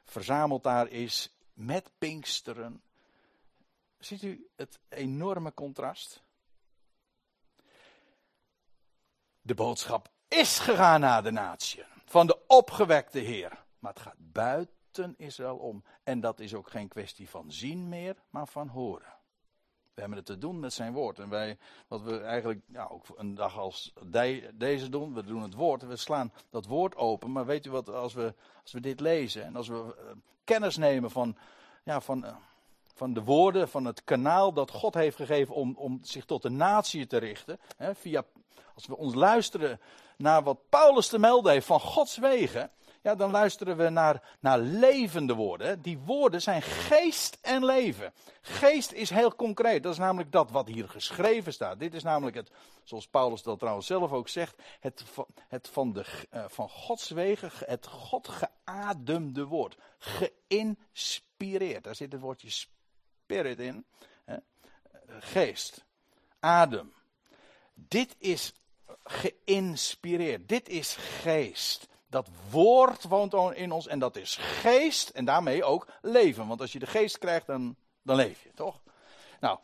verzameld 0.05 0.63
daar 0.63 0.87
is 0.87 1.35
met 1.53 1.91
Pinksteren. 1.97 2.81
Ziet 3.99 4.21
u 4.21 4.47
het 4.55 4.79
enorme 4.89 5.53
contrast? 5.53 6.23
De 9.41 9.53
boodschap 9.53 10.09
is 10.27 10.59
gegaan 10.59 10.99
naar 10.99 11.23
de 11.23 11.31
natie 11.31 11.83
van 12.05 12.27
de 12.27 12.47
opgewekte 12.47 13.19
Heer. 13.19 13.65
Maar 13.79 13.93
het 13.93 14.01
gaat 14.01 14.15
buiten 14.17 15.15
Israël 15.17 15.57
om. 15.57 15.83
En 16.03 16.19
dat 16.19 16.39
is 16.39 16.53
ook 16.53 16.69
geen 16.69 16.87
kwestie 16.87 17.29
van 17.29 17.51
zien 17.51 17.89
meer, 17.89 18.15
maar 18.29 18.47
van 18.47 18.67
horen. 18.67 19.16
We 19.97 20.03
hebben 20.03 20.21
het 20.21 20.31
te 20.31 20.37
doen 20.37 20.59
met 20.59 20.73
zijn 20.73 20.93
woord. 20.93 21.19
En 21.19 21.29
wij, 21.29 21.57
wat 21.87 22.01
we 22.01 22.19
eigenlijk 22.19 22.61
ook 22.89 23.05
een 23.15 23.35
dag 23.35 23.57
als 23.57 23.93
deze 24.53 24.89
doen, 24.89 25.13
we 25.13 25.23
doen 25.23 25.41
het 25.41 25.53
woord. 25.53 25.87
We 25.87 25.95
slaan 25.95 26.33
dat 26.49 26.65
woord 26.65 26.95
open. 26.95 27.31
Maar 27.31 27.45
weet 27.45 27.65
u 27.65 27.71
wat, 27.71 27.89
als 27.89 28.13
we, 28.13 28.33
als 28.61 28.71
we 28.71 28.79
dit 28.79 28.99
lezen 28.99 29.43
en 29.43 29.55
als 29.55 29.67
we 29.67 29.75
uh, 29.75 30.03
kennis 30.43 30.77
nemen 30.77 31.11
van, 31.11 31.37
ja, 31.83 32.01
van, 32.01 32.25
uh, 32.25 32.35
van 32.93 33.13
de 33.13 33.23
woorden, 33.23 33.69
van 33.69 33.85
het 33.85 34.03
kanaal 34.03 34.53
dat 34.53 34.71
God 34.71 34.93
heeft 34.93 35.15
gegeven 35.15 35.55
om, 35.55 35.75
om 35.75 35.99
zich 36.01 36.25
tot 36.25 36.41
de 36.41 36.49
natie 36.49 37.07
te 37.07 37.17
richten. 37.17 37.59
Hè, 37.77 37.95
via, 37.95 38.23
als 38.73 38.85
we 38.85 38.97
ons 38.97 39.13
luisteren 39.13 39.79
naar 40.17 40.43
wat 40.43 40.69
Paulus 40.69 41.07
te 41.07 41.19
melden 41.19 41.51
heeft 41.51 41.65
van 41.65 41.79
Gods 41.79 42.17
wegen 42.17 42.71
dan 43.15 43.31
luisteren 43.31 43.77
we 43.77 43.89
naar, 43.89 44.37
naar 44.39 44.59
levende 44.59 45.33
woorden. 45.33 45.81
Die 45.81 45.97
woorden 45.97 46.41
zijn 46.41 46.61
geest 46.61 47.37
en 47.41 47.65
leven. 47.65 48.13
Geest 48.41 48.91
is 48.91 49.09
heel 49.09 49.35
concreet. 49.35 49.83
Dat 49.83 49.91
is 49.91 49.97
namelijk 49.97 50.31
dat 50.31 50.51
wat 50.51 50.67
hier 50.67 50.89
geschreven 50.89 51.53
staat. 51.53 51.79
Dit 51.79 51.93
is 51.93 52.03
namelijk 52.03 52.35
het, 52.35 52.51
zoals 52.83 53.07
Paulus 53.07 53.43
dat 53.43 53.59
trouwens 53.59 53.87
zelf 53.87 54.11
ook 54.11 54.27
zegt, 54.27 54.61
het, 54.79 55.03
het 55.47 55.67
van, 55.67 55.93
de, 55.93 56.05
uh, 56.33 56.45
van 56.47 56.69
Gods 56.69 57.09
wegen, 57.09 57.51
het 57.65 57.87
God 57.87 58.27
geademde 58.27 59.45
woord. 59.45 59.77
Geïnspireerd. 59.97 61.83
Daar 61.83 61.95
zit 61.95 62.11
het 62.11 62.21
woordje 62.21 62.49
spirit 62.49 63.59
in. 63.59 63.85
Geest. 65.07 65.85
Adem. 66.39 66.93
Dit 67.73 68.15
is 68.17 68.53
geïnspireerd. 69.03 70.49
Dit 70.49 70.69
is 70.69 70.95
geest. 70.95 71.87
Dat 72.09 72.29
woord 72.49 73.03
woont 73.03 73.55
in 73.55 73.71
ons 73.71 73.87
en 73.87 73.99
dat 73.99 74.15
is 74.15 74.35
geest 74.35 75.09
en 75.09 75.25
daarmee 75.25 75.63
ook 75.63 75.87
leven. 76.01 76.47
Want 76.47 76.61
als 76.61 76.71
je 76.71 76.79
de 76.79 76.87
geest 76.87 77.17
krijgt, 77.17 77.45
dan, 77.45 77.75
dan 78.01 78.15
leef 78.15 78.43
je, 78.43 78.51
toch? 78.53 78.81
Nou, 79.39 79.59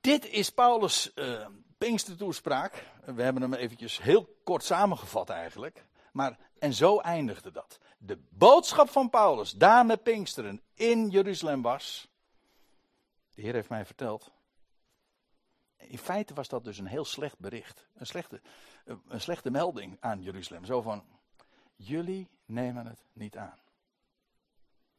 dit 0.00 0.26
is 0.26 0.50
Paulus' 0.50 1.10
uh, 1.14 1.46
Pinkstertoespraak. 1.78 2.84
We 3.04 3.22
hebben 3.22 3.42
hem 3.42 3.54
eventjes 3.54 4.02
heel 4.02 4.36
kort 4.44 4.64
samengevat 4.64 5.30
eigenlijk. 5.30 5.84
Maar, 6.12 6.38
en 6.58 6.72
zo 6.72 6.98
eindigde 6.98 7.50
dat. 7.50 7.78
De 7.98 8.18
boodschap 8.30 8.90
van 8.90 9.10
Paulus, 9.10 9.50
daar 9.50 9.86
met 9.86 10.02
Pinksteren, 10.02 10.62
in 10.74 11.08
Jeruzalem 11.08 11.62
was. 11.62 12.08
De 13.34 13.42
Heer 13.42 13.54
heeft 13.54 13.68
mij 13.68 13.86
verteld. 13.86 14.30
In 15.76 15.98
feite 15.98 16.34
was 16.34 16.48
dat 16.48 16.64
dus 16.64 16.78
een 16.78 16.86
heel 16.86 17.04
slecht 17.04 17.38
bericht. 17.38 17.86
Een 17.94 18.06
slechte, 18.06 18.40
een 19.08 19.20
slechte 19.20 19.50
melding 19.50 19.96
aan 20.00 20.22
Jeruzalem. 20.22 20.64
Zo 20.64 20.82
van, 20.82 21.04
jullie 21.76 22.28
nemen 22.44 22.86
het 22.86 23.04
niet 23.12 23.36
aan. 23.36 23.58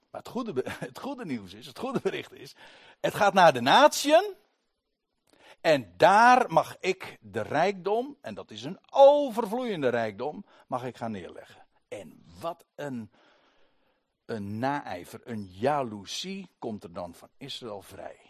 Maar 0.10 0.22
het 0.22 0.30
goede, 0.30 0.64
het 0.80 1.00
goede 1.00 1.26
nieuws 1.26 1.54
is, 1.54 1.66
het 1.66 1.80
goede 1.80 2.00
bericht 2.00 2.34
is, 2.34 2.56
het 3.00 3.16
gaat 3.16 3.34
naar 3.34 3.54
de 3.54 3.62
natieën. 3.62 4.36
En 5.62 5.94
daar 5.98 6.52
mag 6.52 6.78
ik 6.80 7.18
de 7.22 7.42
rijkdom, 7.42 8.18
en 8.22 8.34
dat 8.34 8.52
is 8.52 8.64
een 8.64 8.80
overvloeiende 8.92 9.90
rijkdom, 9.90 10.46
mag 10.68 10.86
ik 10.86 10.98
gaan 10.98 11.12
neerleggen. 11.12 11.68
En 11.88 12.24
wat 12.40 12.66
een, 12.76 13.12
een 14.26 14.60
naijver, 14.60 15.22
een 15.24 15.48
jaloezie 15.48 16.50
komt 16.60 16.84
er 16.84 16.94
dan 16.94 17.16
van 17.16 17.30
Israël 17.38 17.82
vrij. 17.82 18.27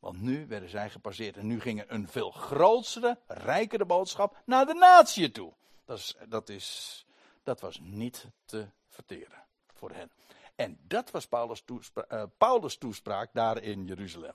Want 0.00 0.20
nu 0.20 0.46
werden 0.46 0.68
zij 0.68 0.90
gepasseerd 0.90 1.36
en 1.36 1.46
nu 1.46 1.60
ging 1.60 1.80
er 1.80 1.90
een 1.90 2.08
veel 2.08 2.30
grotere, 2.30 3.18
rijkere 3.26 3.84
boodschap 3.84 4.36
naar 4.44 4.66
de 4.66 4.74
natie 4.74 5.30
toe. 5.30 5.52
Dat, 5.84 5.98
is, 5.98 6.16
dat, 6.28 6.48
is, 6.48 7.06
dat 7.42 7.60
was 7.60 7.80
niet 7.82 8.26
te 8.44 8.68
verteren 8.88 9.44
voor 9.74 9.90
hen. 9.90 10.10
En 10.54 10.78
dat 10.82 11.10
was 11.10 11.26
Paulus' 11.26 11.62
toespraak, 11.64 12.12
uh, 12.12 12.22
Paulus 12.38 12.76
toespraak 12.76 13.32
daar 13.32 13.62
in 13.62 13.86
Jeruzalem. 13.86 14.34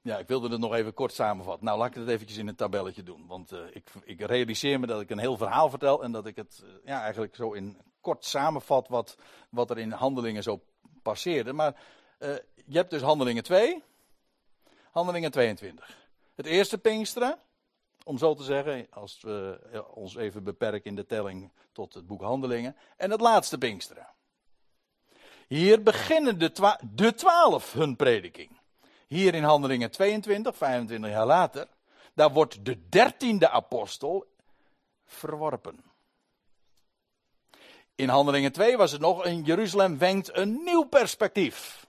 Ja, 0.00 0.18
ik 0.18 0.28
wilde 0.28 0.48
het 0.48 0.60
nog 0.60 0.74
even 0.74 0.94
kort 0.94 1.12
samenvatten. 1.12 1.64
Nou, 1.64 1.78
laat 1.78 1.88
ik 1.88 1.94
het 1.94 2.08
eventjes 2.08 2.38
in 2.38 2.48
een 2.48 2.56
tabelletje 2.56 3.02
doen. 3.02 3.26
Want 3.26 3.52
uh, 3.52 3.60
ik, 3.72 3.90
ik, 4.04 4.20
realiseer 4.20 4.80
me 4.80 4.86
dat 4.86 5.00
ik 5.00 5.10
een 5.10 5.18
heel 5.18 5.36
verhaal 5.36 5.70
vertel 5.70 6.02
en 6.02 6.12
dat 6.12 6.26
ik 6.26 6.36
het 6.36 6.62
uh, 6.64 6.70
ja, 6.84 7.02
eigenlijk 7.02 7.34
zo 7.34 7.52
in 7.52 7.80
kort 8.00 8.24
samenvat 8.24 8.88
wat, 8.88 9.16
wat 9.50 9.70
er 9.70 9.78
in 9.78 9.90
handelingen 9.90 10.42
zo 10.42 10.62
passeerde. 11.02 11.52
Maar 11.52 11.76
uh, 12.18 12.34
je 12.66 12.76
hebt 12.76 12.90
dus 12.90 13.02
handelingen 13.02 13.42
2, 13.42 13.82
handelingen 14.90 15.30
22. 15.30 15.96
Het 16.34 16.46
eerste 16.46 16.78
Pinksteren, 16.78 17.38
om 18.04 18.18
zo 18.18 18.34
te 18.34 18.42
zeggen, 18.42 18.86
als 18.90 19.20
we 19.20 19.84
ons 19.94 20.16
even 20.16 20.44
beperken 20.44 20.90
in 20.90 20.96
de 20.96 21.06
telling 21.06 21.50
tot 21.72 21.94
het 21.94 22.06
boek 22.06 22.22
Handelingen. 22.22 22.76
En 22.96 23.10
het 23.10 23.20
laatste 23.20 23.58
Pinksteren. 23.58 24.08
Hier 25.48 25.82
beginnen 25.82 26.38
de, 26.38 26.52
twa 26.52 26.80
de 26.94 27.14
twaalf 27.14 27.72
hun 27.72 27.96
prediking. 27.96 28.60
Hier 29.06 29.34
in 29.34 29.42
Handelingen 29.42 29.90
22, 29.90 30.56
25 30.56 31.10
jaar 31.10 31.26
later, 31.26 31.68
daar 32.14 32.32
wordt 32.32 32.64
de 32.64 32.88
dertiende 32.88 33.48
apostel 33.48 34.26
verworpen. 35.04 35.84
In 37.94 38.08
Handelingen 38.08 38.52
2 38.52 38.76
was 38.76 38.92
het 38.92 39.00
nog, 39.00 39.24
in 39.24 39.42
Jeruzalem 39.42 39.98
wenkt 39.98 40.36
een 40.36 40.64
nieuw 40.64 40.84
perspectief. 40.84 41.85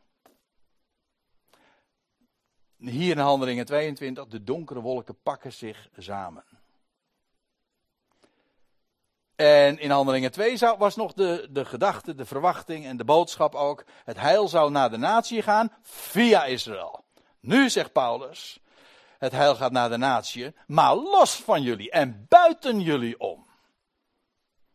Hier 2.77 3.11
in 3.11 3.17
Handelingen 3.17 3.65
22, 3.65 4.27
de 4.27 4.43
donkere 4.43 4.81
wolken 4.81 5.21
pakken 5.23 5.53
zich 5.53 5.89
samen. 5.97 6.43
En 9.35 9.79
in 9.79 9.89
Handelingen 9.89 10.31
2 10.31 10.57
was 10.77 10.95
nog 10.95 11.13
de, 11.13 11.47
de 11.51 11.65
gedachte, 11.65 12.15
de 12.15 12.25
verwachting 12.25 12.85
en 12.85 12.97
de 12.97 13.05
boodschap 13.05 13.55
ook. 13.55 13.83
Het 14.03 14.19
heil 14.19 14.47
zou 14.47 14.71
naar 14.71 14.89
de 14.89 14.97
natie 14.97 15.41
gaan 15.41 15.73
via 15.81 16.45
Israël. 16.45 17.05
Nu 17.39 17.69
zegt 17.69 17.91
Paulus, 17.91 18.59
het 19.17 19.31
heil 19.31 19.55
gaat 19.55 19.71
naar 19.71 19.89
de 19.89 19.97
natie, 19.97 20.55
maar 20.67 20.95
los 20.95 21.35
van 21.35 21.61
jullie 21.61 21.91
en 21.91 22.25
buiten 22.29 22.81
jullie 22.81 23.19
om. 23.19 23.47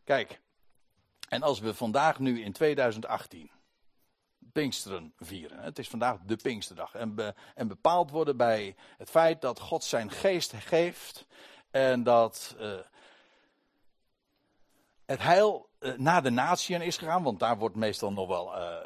Kijk, 0.04 0.40
en 1.28 1.42
als 1.42 1.60
we 1.60 1.74
vandaag 1.74 2.18
nu 2.18 2.42
in 2.42 2.52
2018 2.52 3.51
Pinksteren 4.52 5.12
vieren. 5.18 5.58
Het 5.58 5.78
is 5.78 5.88
vandaag 5.88 6.18
de 6.26 6.36
Pinksterdag. 6.36 6.94
En, 6.94 7.34
en 7.54 7.68
bepaald 7.68 8.10
worden 8.10 8.36
bij 8.36 8.76
het 8.98 9.10
feit 9.10 9.40
dat 9.40 9.60
God 9.60 9.84
zijn 9.84 10.10
geest 10.10 10.52
geeft. 10.54 11.26
En 11.70 12.02
dat 12.02 12.56
uh, 12.60 12.74
het 15.06 15.22
heil 15.22 15.68
uh, 15.80 15.96
naar 15.96 16.22
de 16.22 16.30
natieën 16.30 16.82
is 16.82 16.96
gegaan. 16.96 17.22
Want 17.22 17.40
daar 17.40 17.58
wordt 17.58 17.76
meestal 17.76 18.12
nog 18.12 18.28
wel 18.28 18.58
uh, 18.58 18.76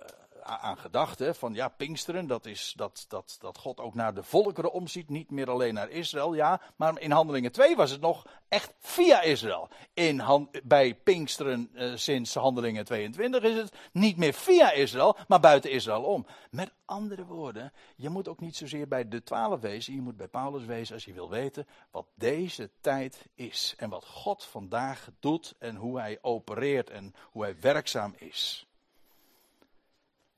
aan 0.47 0.79
gedacht. 0.79 1.19
Hè, 1.19 1.35
van 1.35 1.55
ja, 1.55 1.69
Pinksteren, 1.69 2.27
dat 2.27 2.47
is 2.47 2.73
dat, 2.77 3.05
dat, 3.09 3.37
dat 3.41 3.59
God 3.59 3.81
ook 3.81 3.95
naar 3.95 4.15
de 4.15 4.23
volkeren 4.23 4.73
omziet. 4.73 5.09
Niet 5.09 5.31
meer 5.31 5.51
alleen 5.51 5.75
naar 5.75 5.91
Israël, 5.91 6.35
ja. 6.35 6.61
Maar 6.77 7.01
in 7.01 7.11
Handelingen 7.11 7.53
2 7.53 7.77
was 7.77 7.91
het 7.91 8.01
nog 8.01 8.27
echt 8.49 8.73
via 8.79 9.21
Israël. 9.21 9.69
In 9.95 10.19
hand, 10.19 10.61
bij 10.65 10.95
Pinksteren 10.95 11.71
uh, 11.75 11.97
sinds 11.97 12.35
Handelingen 12.35 12.85
22 12.85 13.43
is 13.43 13.57
het 13.57 13.77
niet 13.93 14.17
meer 14.17 14.33
via 14.33 14.73
Israël, 14.73 15.17
maar 15.29 15.41
buiten 15.41 15.71
Israël 15.71 16.03
om. 16.03 16.27
Met 16.51 16.73
andere 16.85 17.25
woorden, 17.25 17.73
je 17.97 18.09
moet 18.09 18.29
ook 18.29 18.41
niet 18.41 18.57
zozeer 18.57 18.89
bij 18.89 19.09
de 19.09 19.23
twaalf 19.23 19.61
wezen. 19.61 19.95
Je 19.95 20.01
moet 20.01 20.17
bij 20.17 20.29
Paulus 20.29 20.65
wezen 20.65 20.95
als 20.95 21.05
je 21.05 21.13
wil 21.13 21.31
weten 21.31 21.67
wat 21.91 22.07
deze 22.15 22.71
tijd 22.81 23.27
is. 23.35 23.75
En 23.77 23.91
wat 23.91 24.05
God 24.05 24.45
vandaag 24.45 25.09
doet 25.21 25.55
en 25.59 25.77
hoe 25.77 25.99
hij 25.99 26.19
opereert 26.21 26.91
en 26.91 27.15
hoe 27.31 27.43
hij 27.43 27.57
werkzaam 27.61 28.15
is. 28.19 28.66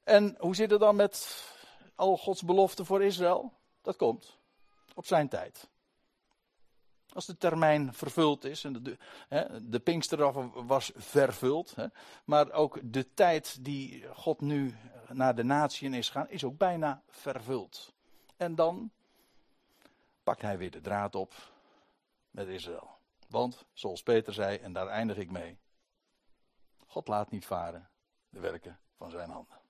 En 0.08 0.36
hoe 0.38 0.54
zit 0.54 0.70
het 0.70 0.80
dan 0.80 0.96
met 0.96 1.44
al 1.94 2.16
Gods 2.16 2.42
beloften 2.42 2.86
voor 2.86 3.04
Israël? 3.04 3.52
Dat 3.82 3.96
komt 3.96 4.38
op 4.94 5.06
zijn 5.06 5.28
tijd. 5.28 5.68
Als 7.12 7.26
de 7.26 7.36
termijn 7.36 7.94
vervuld 7.94 8.44
is, 8.44 8.64
en 8.64 8.72
de, 8.72 8.82
de, 8.82 9.78
de 9.82 10.62
was 10.66 10.92
vervuld, 10.94 11.74
hè, 11.74 11.86
maar 12.24 12.52
ook 12.52 12.78
de 12.82 13.14
tijd 13.14 13.64
die 13.64 14.06
God 14.14 14.40
nu 14.40 14.76
naar 15.08 15.34
de 15.34 15.42
natieën 15.42 15.94
is 15.94 16.10
gaan, 16.10 16.28
is 16.28 16.44
ook 16.44 16.58
bijna 16.58 17.02
vervuld. 17.08 17.94
En 18.36 18.54
dan 18.54 18.90
pakt 20.22 20.42
hij 20.42 20.58
weer 20.58 20.70
de 20.70 20.80
draad 20.80 21.14
op 21.14 21.34
met 22.30 22.48
Israël. 22.48 22.90
Want, 23.28 23.64
zoals 23.72 24.02
Peter 24.02 24.32
zei, 24.32 24.56
en 24.56 24.72
daar 24.72 24.88
eindig 24.88 25.16
ik 25.16 25.30
mee, 25.30 25.58
God 26.86 27.08
laat 27.08 27.30
niet 27.30 27.46
varen 27.46 27.88
de 28.28 28.40
werken 28.40 28.78
van 28.96 29.10
zijn 29.10 29.30
handen. 29.30 29.66